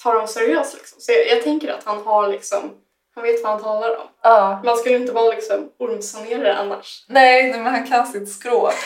ta 0.02 0.12
dem 0.12 0.28
seriöst. 0.28 0.74
Liksom. 0.74 1.00
Så 1.00 1.12
jag, 1.12 1.28
jag 1.28 1.42
tänker 1.42 1.72
att 1.72 1.84
han 1.84 2.02
har 2.02 2.28
liksom, 2.28 2.70
han 3.14 3.24
vet 3.24 3.42
vad 3.42 3.52
han 3.52 3.62
talar 3.62 3.96
om. 3.96 4.06
Ja. 4.22 4.60
Man 4.64 4.76
skulle 4.76 4.96
inte 4.96 5.12
vara 5.12 5.34
liksom 5.34 5.70
ormsanerare 5.78 6.54
annars. 6.54 7.04
Nej, 7.08 7.50
men 7.52 7.66
han 7.66 7.86
kan 7.86 8.06
sitt 8.06 8.32
skrå. 8.32 8.70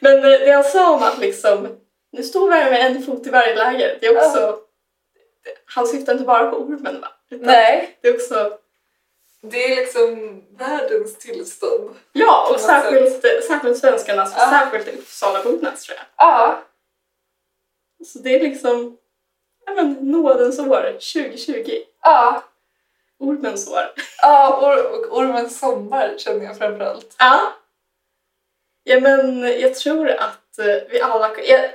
Men 0.00 0.18
eh, 0.18 0.40
det 0.40 0.52
han 0.52 0.64
sa 0.64 0.94
om 0.94 1.02
att 1.02 1.18
liksom, 1.18 1.68
nu 2.12 2.22
står 2.22 2.48
vi 2.50 2.54
här 2.54 2.70
med 2.70 2.86
en 2.86 3.02
fot 3.02 3.26
i 3.26 3.30
varje 3.30 3.54
läger, 3.54 3.98
det 4.00 4.06
är 4.06 4.16
också, 4.16 4.58
han 5.66 5.86
syftar 5.86 6.12
inte 6.12 6.24
bara 6.24 6.50
på 6.50 6.56
ormen 6.56 7.00
va? 7.00 7.08
Nej. 7.40 7.98
Det 8.00 8.08
är 8.08 8.14
också, 8.14 8.58
Det 9.40 9.72
är 9.72 9.76
liksom 9.76 10.42
världens 10.58 11.18
tillstånd. 11.18 11.90
ja 12.12 12.48
och 12.54 12.60
särskilt, 12.60 13.22
särskilt 13.48 13.78
svenskarnas 13.78 14.34
och 14.34 14.40
Ja. 14.40 14.50
särskilt 14.50 14.98
Uppsalabornas 14.98 15.82
tror 15.82 15.96
jag. 15.98 16.06
Ja. 16.16 16.62
Så 18.06 18.18
det 18.18 18.34
är 18.34 18.40
liksom 18.40 18.98
ja, 19.66 19.74
men, 19.74 19.92
nådens 20.00 20.58
år 20.58 20.92
2020. 20.92 21.70
Ja. 22.02 22.42
Ormens 23.18 23.68
år. 23.70 23.82
Ja, 24.22 24.60
or- 24.62 24.86
och 25.10 25.18
ormens 25.18 25.58
sommar 25.58 26.14
känner 26.18 26.44
jag 26.44 26.58
framförallt. 26.58 27.14
Ja. 27.18 27.52
Ja 28.84 29.00
men 29.00 29.42
jag 29.60 29.74
tror 29.74 30.10
att 30.10 30.58
eh, 30.58 30.76
vi 30.90 31.00
alla... 31.00 31.30
Ja, 31.42 31.68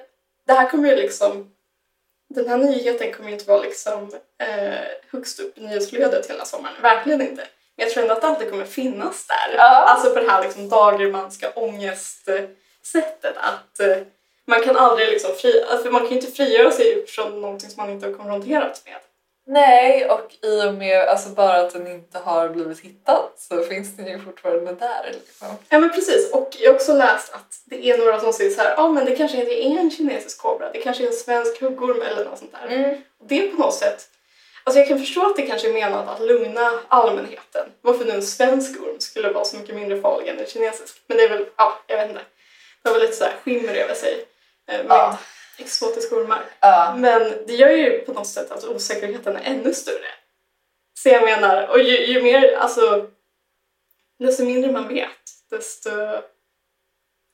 det 0.45 0.53
här 0.53 0.69
kommer 0.69 0.89
ju 0.89 0.95
liksom... 0.95 1.51
Den 2.29 2.47
här 2.47 2.57
nyheten 2.57 3.13
kommer 3.13 3.29
ju 3.29 3.33
inte 3.33 3.47
vara 3.47 3.61
liksom 3.61 4.13
eh, 4.37 4.87
högst 5.11 5.39
upp 5.39 5.57
i 5.57 5.61
nyhetsflödet 5.61 6.29
hela 6.29 6.45
sommaren. 6.45 6.75
Verkligen 6.81 7.21
inte. 7.21 7.47
Men 7.75 7.85
jag 7.85 7.89
tror 7.89 8.03
ändå 8.03 8.13
att 8.13 8.21
det 8.21 8.27
alltid 8.27 8.49
kommer 8.49 8.65
finnas 8.65 9.27
där. 9.27 9.57
Ja. 9.57 9.63
Alltså 9.63 10.09
på 10.09 10.19
det 10.19 10.31
här 10.31 10.43
liksom 10.43 10.69
dagermanska 10.69 11.51
ångestsättet 11.55 13.37
att 13.37 13.79
eh, 13.79 13.97
man 14.45 14.61
kan 14.61 14.77
aldrig 14.77 15.09
liksom 15.09 15.35
fri... 15.35 15.63
Alltså 15.63 15.91
man 15.91 16.01
kan 16.07 16.11
inte 16.11 16.31
frigöra 16.31 16.71
sig 16.71 17.07
från 17.07 17.41
någonting 17.41 17.69
som 17.69 17.83
man 17.83 17.93
inte 17.93 18.07
har 18.07 18.13
konfronterats 18.13 18.85
med. 18.85 18.95
Nej, 19.51 20.09
och 20.09 20.35
i 20.41 20.63
och 20.67 20.73
med 20.73 21.07
alltså 21.07 21.29
bara 21.29 21.57
att 21.57 21.73
den 21.73 21.87
inte 21.87 22.19
har 22.19 22.49
blivit 22.49 22.79
hittad 22.79 23.29
så 23.37 23.63
finns 23.63 23.97
den 23.97 24.07
ju 24.07 24.19
fortfarande 24.19 24.73
där. 24.73 25.11
Liksom. 25.13 25.47
Ja 25.69 25.79
men 25.79 25.89
precis, 25.89 26.31
och 26.33 26.55
jag 26.59 26.69
har 26.69 26.75
också 26.75 26.93
läst 26.93 27.33
att 27.33 27.61
det 27.65 27.89
är 27.89 27.97
några 27.97 28.19
som 28.19 28.33
säger 28.33 28.51
så 28.51 28.61
här, 28.61 28.73
ja 28.77 28.89
men 28.89 29.05
det 29.05 29.15
kanske 29.15 29.37
inte 29.37 29.65
är 29.65 29.79
en 29.79 29.91
kinesisk 29.91 30.41
kobra, 30.41 30.71
det 30.71 30.79
kanske 30.79 31.03
är 31.03 31.07
en 31.07 31.13
svensk 31.13 31.61
huggorm 31.61 32.01
eller 32.01 32.25
något 32.25 32.39
sånt 32.39 32.51
där. 32.51 32.75
Mm. 32.75 33.01
Och 33.19 33.25
det 33.27 33.47
är 33.47 33.51
på 33.51 33.61
något 33.61 33.73
sätt, 33.73 34.07
alltså 34.63 34.79
jag 34.79 34.87
kan 34.87 34.99
förstå 34.99 35.25
att 35.25 35.35
det 35.35 35.47
kanske 35.47 35.69
är 35.69 35.73
menat 35.73 36.07
att 36.07 36.27
lugna 36.27 36.71
allmänheten. 36.87 37.65
Varför 37.81 38.05
nu 38.05 38.11
en 38.11 38.23
svensk 38.23 38.81
orm 38.81 38.99
skulle 38.99 39.31
vara 39.31 39.45
så 39.45 39.57
mycket 39.57 39.75
mindre 39.75 40.01
farlig 40.01 40.27
än 40.27 40.39
en 40.39 40.45
kinesisk. 40.45 41.01
Men 41.07 41.17
det 41.17 41.23
är 41.23 41.29
väl, 41.29 41.45
ja 41.57 41.79
jag 41.87 41.97
vet 41.97 42.09
inte. 42.09 42.21
Det 42.83 42.91
väl 42.91 43.01
lite 43.01 43.13
så 43.13 43.23
här 43.23 43.33
skimmer 43.43 43.73
över 43.73 43.95
sig 43.95 44.25
eh, 44.67 44.77
med 44.77 44.85
Ja. 44.89 45.17
Exotiska 45.59 46.15
ormar. 46.15 46.41
Ja. 46.59 46.95
Men 46.97 47.33
det 47.47 47.53
gör 47.53 47.69
ju 47.69 47.99
på 47.99 48.13
något 48.13 48.27
sätt 48.27 48.51
att 48.51 48.63
osäkerheten 48.63 49.35
är 49.35 49.41
ännu 49.51 49.73
större. 49.73 50.07
Så 50.93 51.09
jag 51.09 51.23
menar, 51.23 51.67
och 51.67 51.79
ju, 51.79 52.05
ju 52.05 52.21
mer, 52.21 52.55
alltså, 52.57 53.07
desto 54.19 54.43
mindre 54.43 54.71
man 54.71 54.87
vet, 54.87 55.09
desto 55.49 55.89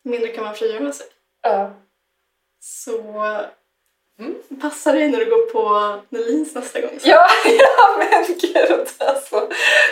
mindre 0.03 0.27
kan 0.27 0.43
man 0.43 0.55
frigöra 0.55 0.91
sig. 0.91 1.07
Ja. 1.41 1.73
Så 2.59 3.01
Mm. 4.19 4.35
passa 4.61 4.91
dig 4.91 5.09
när 5.09 5.19
du 5.19 5.25
går 5.29 5.45
på 5.51 5.95
Nelins 6.09 6.55
nästa 6.55 6.81
gång. 6.81 6.99
Ja, 7.03 7.27
ja 7.59 7.97
men 7.97 8.25
gud 8.41 8.87
alltså. 8.99 9.49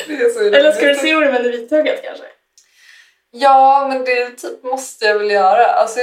Det 0.08 0.14
är 0.14 0.30
så 0.30 0.40
Eller 0.40 0.72
ska 0.72 0.86
du 0.88 0.96
se 0.96 1.16
ormen 1.16 1.46
i 1.46 1.50
vitögat 1.50 2.04
kanske? 2.04 2.26
Ja, 3.36 3.86
men 3.90 4.04
det 4.06 4.30
typ 4.30 4.64
måste 4.64 5.06
jag 5.06 5.20
väl 5.20 5.32
göra. 5.32 5.66
Alltså, 5.66 6.00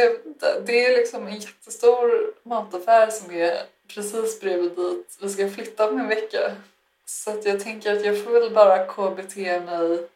det 0.66 0.86
är 0.86 0.96
liksom 0.96 1.26
en 1.26 1.36
jättestor 1.36 2.34
mataffär 2.42 3.10
som 3.10 3.30
är 3.34 3.62
precis 3.94 4.40
bredvid 4.40 4.72
dit. 4.76 5.18
Vi 5.20 5.28
ska 5.28 5.50
flytta 5.50 5.88
om 5.88 6.00
en 6.00 6.08
vecka. 6.08 6.56
Så 7.04 7.30
att 7.30 7.44
jag 7.44 7.60
tänker 7.64 7.96
att 7.96 8.04
jag 8.04 8.24
får 8.24 8.30
väl 8.30 8.50
bara 8.54 8.86
KBT 8.86 9.36
mig 9.36 10.08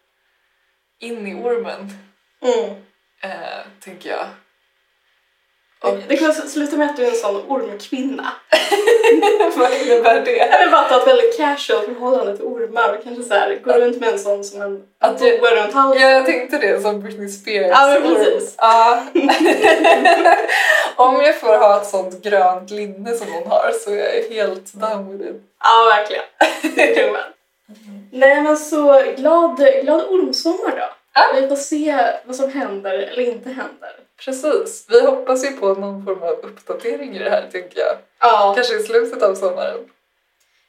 in 0.98 1.26
i 1.26 1.34
ormen, 1.34 1.90
Mm. 2.42 2.70
eh, 3.22 3.66
tänker 3.80 4.10
jag. 4.10 4.26
Och 5.85 5.99
Det 6.09 6.16
kommer 6.16 6.32
sluta 6.32 6.76
med 6.76 6.91
att 6.91 6.97
du 6.97 7.05
är 7.05 7.11
en 7.11 7.16
sån 7.16 7.37
ormkvinna. 7.49 8.32
vad 9.57 9.72
innebär 9.72 10.20
det? 10.24 10.41
Eller 10.41 10.70
bara 10.70 10.80
att 10.80 10.89
du 10.89 10.95
har 10.95 11.01
ett 11.01 11.07
väldigt 11.09 11.37
casual 11.37 11.85
förhållande 11.85 12.37
till 12.37 12.47
ormar 12.47 12.93
och 12.99 13.05
kanske 13.05 13.22
så 13.22 13.35
här, 13.35 13.61
går 13.64 13.72
runt 13.72 14.01
med 14.01 14.09
en 14.09 14.18
sån 14.18 14.45
som 14.45 14.62
en 14.62 14.82
Att 15.01 15.20
jag- 15.20 15.41
boa 15.41 15.51
runt 15.51 15.74
halsen. 15.74 16.03
Ja, 16.03 16.11
jag 16.11 16.26
tänkte 16.26 16.59
det 16.59 16.82
som 16.82 17.01
Britney 17.01 17.28
Spears. 17.28 17.70
Ja, 17.70 17.87
men 18.01 18.14
precis. 18.14 18.55
Ja. 18.59 19.03
Om 20.97 21.20
jag 21.20 21.41
får 21.41 21.59
ha 21.59 21.80
ett 21.80 21.87
sånt 21.87 22.22
grönt 22.22 22.70
linne 22.70 23.14
som 23.14 23.26
hon 23.32 23.47
har 23.47 23.72
så 23.85 23.91
är 23.91 23.97
jag 23.97 24.37
helt 24.37 24.72
down 24.72 25.18
with 25.18 25.30
it. 25.30 25.37
Ja, 25.62 25.97
verkligen. 25.97 26.24
Det 26.74 26.91
är 26.91 27.03
drömmen. 27.03 27.20
Nej 28.12 28.41
men 28.43 28.57
så 28.57 29.03
glad, 29.16 29.57
glad 29.82 30.03
ormsommar 30.09 30.70
då. 30.76 30.87
Vi 31.34 31.48
får 31.48 31.56
se 31.56 31.98
vad 32.24 32.36
som 32.36 32.52
händer 32.52 32.92
eller 32.98 33.22
inte 33.22 33.48
händer. 33.48 33.90
Precis. 34.24 34.86
Vi 34.88 35.06
hoppas 35.06 35.44
ju 35.44 35.50
på 35.50 35.74
någon 35.74 36.04
form 36.04 36.22
av 36.22 36.30
uppdatering 36.32 37.16
i 37.16 37.18
det 37.18 37.30
här, 37.30 37.48
tänker 37.52 37.80
jag. 37.80 37.96
Ja, 38.20 38.52
Kanske 38.56 38.76
i 38.76 38.82
slutet 38.82 39.22
av 39.22 39.34
sommaren. 39.34 39.78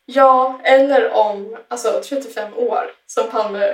ja 0.05 0.59
eller 0.63 1.11
om 1.13 1.57
alltså, 1.67 2.01
35 2.09 2.53
år 2.57 2.91
som 3.07 3.27
Palme 3.31 3.73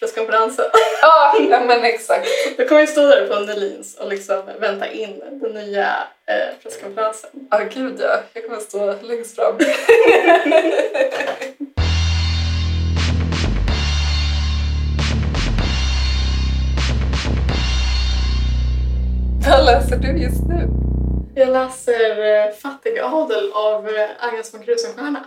presskonferensen. 0.00 0.64
Ja, 1.02 1.36
ja 1.50 1.60
men 1.60 1.84
exakt. 1.84 2.28
Då 2.56 2.64
kommer 2.64 2.80
vi 2.80 2.86
stå 2.86 3.00
där 3.00 3.26
på 3.26 3.40
Nelins 3.40 3.94
och 3.94 4.08
liksom 4.08 4.42
vänta 4.60 4.88
in 4.88 5.22
den 5.42 5.52
nya 5.52 5.86
eh, 6.26 6.54
presskonferensen. 6.62 7.30
Ja, 7.50 7.60
gud 7.74 7.96
ja. 8.00 8.20
Jag 8.32 8.44
kommer 8.44 8.60
stå 8.60 8.94
längst 9.02 9.36
fram. 9.36 9.58
Vad 19.50 19.64
läser 19.64 19.96
du 19.96 20.08
just 20.08 20.42
nu? 20.48 20.68
Jag 21.34 21.48
läser 21.48 22.24
eh, 22.24 22.52
Fattig 22.52 22.98
adel 22.98 23.52
av 23.52 23.88
eh, 23.88 24.10
Agnes 24.18 24.54
von 24.54 24.62
Krusenstjerna. 24.62 25.24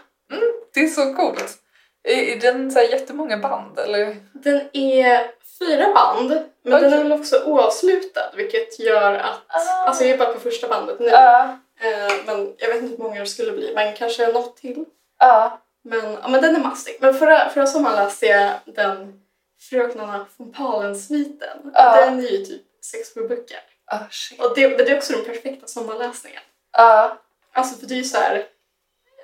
Det 0.73 0.79
är 0.79 0.87
så 0.87 1.13
coolt. 1.13 1.57
Är, 2.03 2.39
den 2.39 2.71
så 2.71 2.79
här 2.79 2.87
jättemånga 2.87 3.37
band 3.37 3.79
eller? 3.79 4.15
Den 4.33 4.61
är 4.73 5.31
fyra 5.59 5.93
band, 5.93 6.29
men 6.63 6.73
Okej. 6.73 6.89
den 6.89 6.99
är 6.99 7.03
väl 7.03 7.11
också 7.11 7.43
oavslutad 7.45 8.31
vilket 8.35 8.79
gör 8.79 9.13
att... 9.13 9.41
Ah. 9.47 9.85
Alltså 9.87 10.03
jag 10.03 10.13
är 10.13 10.17
bara 10.17 10.33
på 10.33 10.39
första 10.39 10.67
bandet 10.67 10.99
nu. 10.99 11.07
Ja. 11.07 11.59
Eh, 11.79 12.13
men 12.25 12.53
jag 12.57 12.67
vet 12.67 12.83
inte 12.83 12.95
hur 12.95 13.03
många 13.03 13.19
det 13.19 13.25
skulle 13.25 13.51
bli, 13.51 13.71
men 13.75 13.95
kanske 13.95 14.27
något 14.27 14.57
till. 14.57 14.85
Ja. 15.19 15.61
Men, 15.83 16.17
ja, 16.21 16.27
men 16.27 16.41
den 16.41 16.55
är 16.55 16.59
mastig. 16.59 16.97
Men 16.99 17.13
förra, 17.13 17.49
förra 17.49 17.67
sommaren 17.67 17.95
läste 17.95 18.25
jag 18.25 18.51
den 18.65 19.21
Fröknarna 19.69 20.25
von 20.37 20.51
Palen-sviten. 20.53 21.71
Ja. 21.73 22.05
Den 22.05 22.19
är 22.19 22.29
ju 22.29 22.45
typ 22.45 22.61
sex 22.81 23.13
sju 23.13 23.27
böcker. 23.27 23.59
Ah, 23.85 24.09
shit. 24.09 24.41
Och 24.41 24.55
det, 24.55 24.67
det 24.67 24.91
är 24.91 24.97
också 24.97 25.13
den 25.13 25.25
perfekta 25.25 25.67
sommarläsningen. 25.67 26.41
Ja. 26.71 27.17
Alltså 27.51 27.77
för 27.79 27.87
det 27.87 27.93
är 27.93 27.97
ju 27.97 28.03
så 28.03 28.17
här 28.17 28.47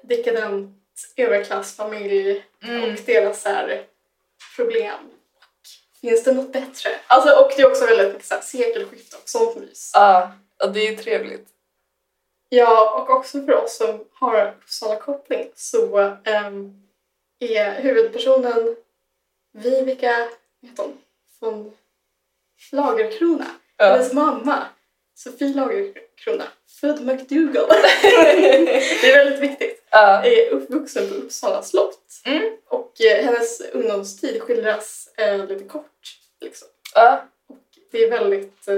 dekadent 0.04 0.78
överklassfamilj 1.16 2.46
Mm. 2.64 2.84
och 2.84 3.00
deras 3.06 3.42
så 3.42 3.50
här 3.50 3.86
problem. 4.56 5.12
Finns 6.02 6.24
det 6.24 6.32
något 6.34 6.54
bättre? 6.54 6.90
Alltså, 7.08 7.36
och 7.36 7.52
det 7.56 7.62
är 7.62 7.70
också 7.72 7.86
väldigt 7.86 8.08
mycket 8.08 8.26
så 8.26 8.34
här 8.34 8.42
sekelskifte 8.42 9.18
och 9.18 9.30
sånt 9.30 9.56
mys. 9.56 9.92
Ja. 9.94 10.32
ja, 10.58 10.68
det 10.68 10.80
är 10.88 10.92
ju 10.92 10.98
trevligt. 10.98 11.48
Ja, 12.50 13.00
och 13.02 13.10
också 13.10 13.46
för 13.46 13.54
oss 13.64 13.78
som 13.78 14.06
har 14.14 14.56
Uppsala-koppling 14.62 15.52
så 15.56 15.98
ehm, 16.24 16.88
är 17.40 17.82
huvudpersonen 17.82 18.76
Vivica 19.54 20.30
vad 20.60 20.70
heter 20.70 20.84
hon? 20.84 20.98
från 21.40 21.78
Lagerkrona, 22.72 23.46
Ja. 23.82 23.88
hennes 23.88 24.14
mamma, 24.14 24.66
Sofie 25.16 25.54
Lagerkrona, 25.54 26.44
född 26.82 27.06
McDougall. 27.06 27.68
det 29.02 29.12
är 29.12 29.26
väldigt 29.26 29.40
viktigt. 29.40 29.88
Ja. 29.92 30.26
Är 30.26 30.50
uppvuxen 30.50 31.10
på 31.10 31.16
Uppsala 31.16 31.62
slott. 31.62 32.22
Mm. 32.26 32.58
Och 32.68 33.02
eh, 33.02 33.26
hennes 33.26 33.62
ungdomstid 33.62 34.42
skildras 34.42 35.10
eh, 35.18 35.48
lite 35.48 35.64
kort. 35.64 36.18
Liksom. 36.42 36.68
Ja. 36.96 37.26
Och 37.50 37.58
det 37.92 38.04
är 38.04 38.10
väldigt... 38.10 38.68
Eh, 38.68 38.76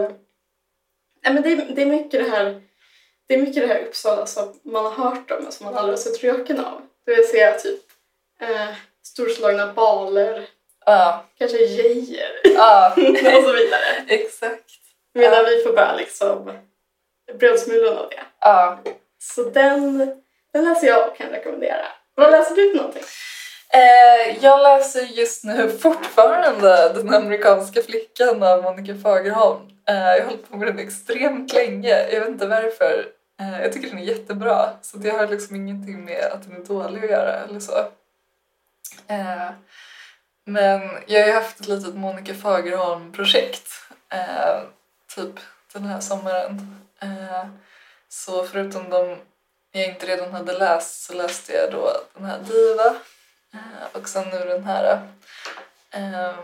nej, 1.24 1.34
men 1.34 1.42
det, 1.44 1.50
är, 1.50 1.76
det 1.76 1.82
är 1.82 1.86
mycket 1.86 2.24
det 2.24 2.30
här 2.30 2.62
det 3.28 3.34
är 3.34 3.38
mycket 3.38 3.68
det 3.68 3.74
här 3.74 3.84
Uppsala 3.86 4.26
som 4.26 4.60
man 4.64 4.86
har 4.86 4.92
hört 4.92 5.32
om 5.32 5.44
men 5.44 5.52
som 5.52 5.66
man 5.66 5.76
aldrig 5.76 5.98
har 5.98 6.04
sett 6.04 6.24
röken 6.24 6.60
av. 6.60 6.82
Det 7.06 7.16
vill 7.16 7.28
säga 7.28 7.60
typ 7.60 7.82
eh, 8.42 8.70
storslagna 9.04 9.74
baler, 9.74 10.50
Ja. 10.86 11.26
kanske 11.38 11.58
gejer 11.58 12.42
Ja. 12.44 12.94
och 13.38 13.44
så 13.44 13.54
vidare. 13.54 14.06
Exakt. 14.08 14.72
Medan 15.14 15.46
vi 15.46 15.64
får 15.64 15.74
bara 15.74 15.96
liksom 15.96 16.52
brödsmulorna 17.40 18.00
av 18.00 18.10
det. 18.10 18.24
Ja. 18.40 18.80
Så 19.20 19.44
den, 19.44 19.98
den 20.54 20.64
läser 20.64 20.88
jag 20.88 21.10
och 21.10 21.18
kan 21.18 21.30
rekommendera. 21.30 21.86
Vad 22.16 22.32
läser 22.32 22.56
du 22.56 22.70
för 22.70 22.78
någonting? 22.78 23.04
Eh, 23.74 24.44
jag 24.44 24.64
läser 24.64 25.02
just 25.02 25.44
nu 25.44 25.70
fortfarande 25.70 26.94
Den 26.94 27.14
amerikanska 27.14 27.82
flickan 27.82 28.44
av 28.44 28.64
Monica 28.64 28.96
Fagerholm. 29.04 29.62
Eh, 29.90 29.96
jag 29.96 30.22
har 30.22 30.26
hållit 30.26 30.50
på 30.50 30.58
med 30.58 30.68
den 30.68 30.80
extremt 30.80 31.54
länge. 31.54 32.12
Jag 32.12 32.20
vet 32.20 32.30
inte 32.30 32.48
varför. 32.48 33.06
Eh, 33.40 33.62
jag 33.62 33.74
tycker 33.74 33.90
den 33.90 34.00
är 34.00 34.04
jättebra. 34.04 34.70
Så 34.82 34.98
det 34.98 35.10
har 35.10 35.28
liksom 35.28 35.56
ingenting 35.56 36.06
med 36.06 36.24
att 36.32 36.44
den 36.44 36.62
är 36.62 36.66
dålig 36.66 37.04
att 37.04 37.10
göra 37.10 37.34
eller 37.34 37.60
så. 37.60 37.78
Eh, 39.08 39.50
men 40.46 40.82
jag 41.08 41.20
har 41.22 41.28
ju 41.28 41.34
haft 41.34 41.60
ett 41.60 41.68
litet 41.68 41.96
Monica 41.96 42.34
Fagerholm-projekt. 42.34 43.68
Eh, 45.18 45.24
typ 45.24 45.40
den 45.74 45.84
här 45.86 46.00
sommaren. 46.00 46.80
Eh, 47.02 47.46
så 48.10 48.44
förutom 48.44 48.90
de 48.90 49.18
jag 49.72 49.86
inte 49.88 50.06
redan 50.06 50.32
hade 50.32 50.58
läst 50.58 51.04
så 51.04 51.14
läste 51.14 51.54
jag 51.54 51.72
då 51.72 51.92
den 52.14 52.26
här 52.26 52.40
Diva 52.40 52.96
eh, 53.54 54.02
och 54.02 54.10
sen 54.10 54.30
nu 54.30 54.40
den 54.40 54.64
här. 54.64 55.08
Ehm, 55.92 56.36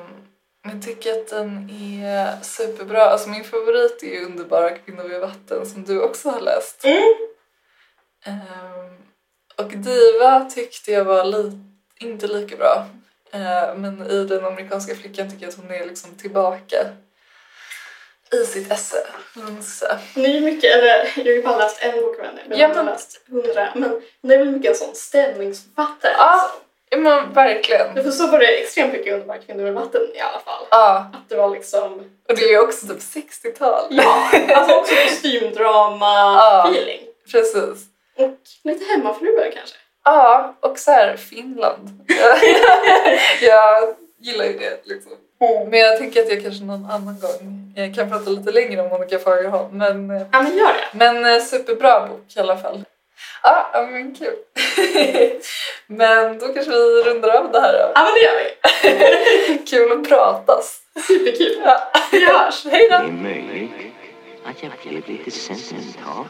men 0.63 0.75
jag 0.75 0.83
tycker 0.85 1.21
att 1.21 1.27
den 1.29 1.69
är 1.69 2.43
superbra. 2.43 3.03
Alltså 3.03 3.29
min 3.29 3.43
favorit 3.43 4.03
är 4.03 4.07
ju 4.07 4.25
Underbara 4.25 4.69
kvinnor 4.77 5.03
vid 5.03 5.19
vatten 5.19 5.65
som 5.65 5.83
du 5.83 6.01
också 6.01 6.29
har 6.29 6.41
läst. 6.41 6.85
Mm. 6.85 7.13
Och 9.57 9.71
Diva 9.71 10.45
tyckte 10.49 10.91
jag 10.91 11.05
var 11.05 11.23
li- 11.23 11.59
inte 11.99 12.27
lika 12.27 12.55
bra. 12.57 12.85
Eh, 13.31 13.75
men 13.75 14.11
i 14.11 14.23
Den 14.25 14.45
amerikanska 14.45 14.95
flickan 14.95 15.29
tycker 15.29 15.43
jag 15.43 15.49
att 15.49 15.57
hon 15.59 15.71
är 15.71 15.85
liksom 15.85 16.15
tillbaka 16.15 16.77
i 18.33 18.45
sitt 18.45 18.71
esse. 18.71 18.97
säga. 19.61 19.99
Hon 20.15 20.25
är 20.25 20.41
mycket, 20.41 20.75
eller 20.75 20.87
jag 20.87 21.23
har 21.23 21.31
ju 21.31 21.43
bara 21.43 21.57
läst 21.57 21.77
en 21.83 21.91
bok 22.01 22.19
av 22.19 22.25
henne, 22.25 22.41
men 22.47 22.57
Ja, 22.59 22.67
jag 22.67 22.75
har 22.75 22.83
läst 22.83 23.21
hundra. 23.29 23.69
Men 23.75 23.89
hon 24.21 24.31
är 24.31 24.37
väl 24.37 24.49
mycket 24.51 24.69
en 24.71 24.75
sån 24.87 24.95
stämningsförfattare. 24.95 26.11
Ja. 26.17 26.33
Liksom. 26.43 26.65
Ja 26.91 26.97
men 26.97 27.33
verkligen. 27.33 28.03
För 28.03 28.11
så 28.11 28.27
var 28.27 28.39
det 28.39 28.45
extremt 28.45 28.93
mycket 28.93 29.13
underbara 29.13 29.37
kvinnor 29.37 29.67
i 29.67 29.71
vatten 29.71 30.01
i 30.15 30.19
alla 30.19 30.39
fall. 30.39 30.65
Ja, 30.69 31.11
Att 31.13 31.29
det 31.29 31.35
var 31.35 31.49
liksom, 31.49 31.93
och 32.29 32.35
det 32.35 32.43
är 32.43 32.49
ju 32.49 32.59
också 32.59 32.87
typ 32.87 32.97
60-tal. 32.99 33.85
ja, 33.89 34.31
alltså 34.55 34.75
också 34.75 34.93
Ja. 34.95 35.01
kostymdrama-feeling. 35.09 37.01
Precis. 37.31 37.85
Och 38.17 38.37
lite 38.63 38.85
hemmafruar 38.85 39.51
kanske. 39.55 39.75
Ja, 40.03 40.55
och 40.59 40.79
så 40.79 40.91
här 40.91 41.17
Finland. 41.17 42.05
jag 43.41 43.95
gillar 44.19 44.45
ju 44.45 44.57
det 44.57 44.79
liksom. 44.83 45.11
Men 45.69 45.79
jag 45.79 45.97
tänker 45.97 46.21
att 46.21 46.29
jag 46.29 46.41
kanske 46.43 46.63
någon 46.63 46.85
annan 46.85 47.19
gång 47.21 47.58
jag 47.79 47.95
kan 47.95 48.09
prata 48.09 48.29
lite 48.29 48.51
längre 48.51 48.81
om 48.81 48.89
Monica 48.89 49.19
Fagerholm. 49.19 49.77
Men, 49.77 50.09
eh, 50.11 50.21
Ja 50.31 50.41
men 50.41 50.57
gör 50.57 50.73
det. 50.73 50.87
men 50.97 51.25
eh, 51.25 51.41
superbra 51.41 52.07
bok 52.07 52.25
i 52.35 52.39
alla 52.39 52.57
fall. 52.57 52.83
Ja, 53.43 53.69
ja, 53.73 53.81
men 53.91 54.15
kul. 54.15 54.35
men 55.87 56.39
då 56.39 56.47
kanske 56.47 56.71
vi 56.71 57.03
rundar 57.03 57.29
av 57.29 57.51
det 57.51 57.59
här 57.61 57.73
då. 57.73 57.91
Ja 57.95 58.03
men 58.03 58.13
det 58.13 58.21
gör 58.21 58.39
vi. 58.43 59.57
Kul 59.69 59.91
att 59.91 60.09
pratas. 60.09 60.79
Superkul. 61.07 61.61
Ja. 61.65 61.91
Vi 62.11 62.25
hörs. 62.25 62.65
Hej 62.65 62.89
då! 62.91 62.97
Det 62.97 63.03
är 63.03 63.11
möjligt 63.11 63.71
att 64.45 64.63
jag 64.63 64.71
blev 64.83 65.07
lite 65.09 65.31
sentimental. 65.31 66.25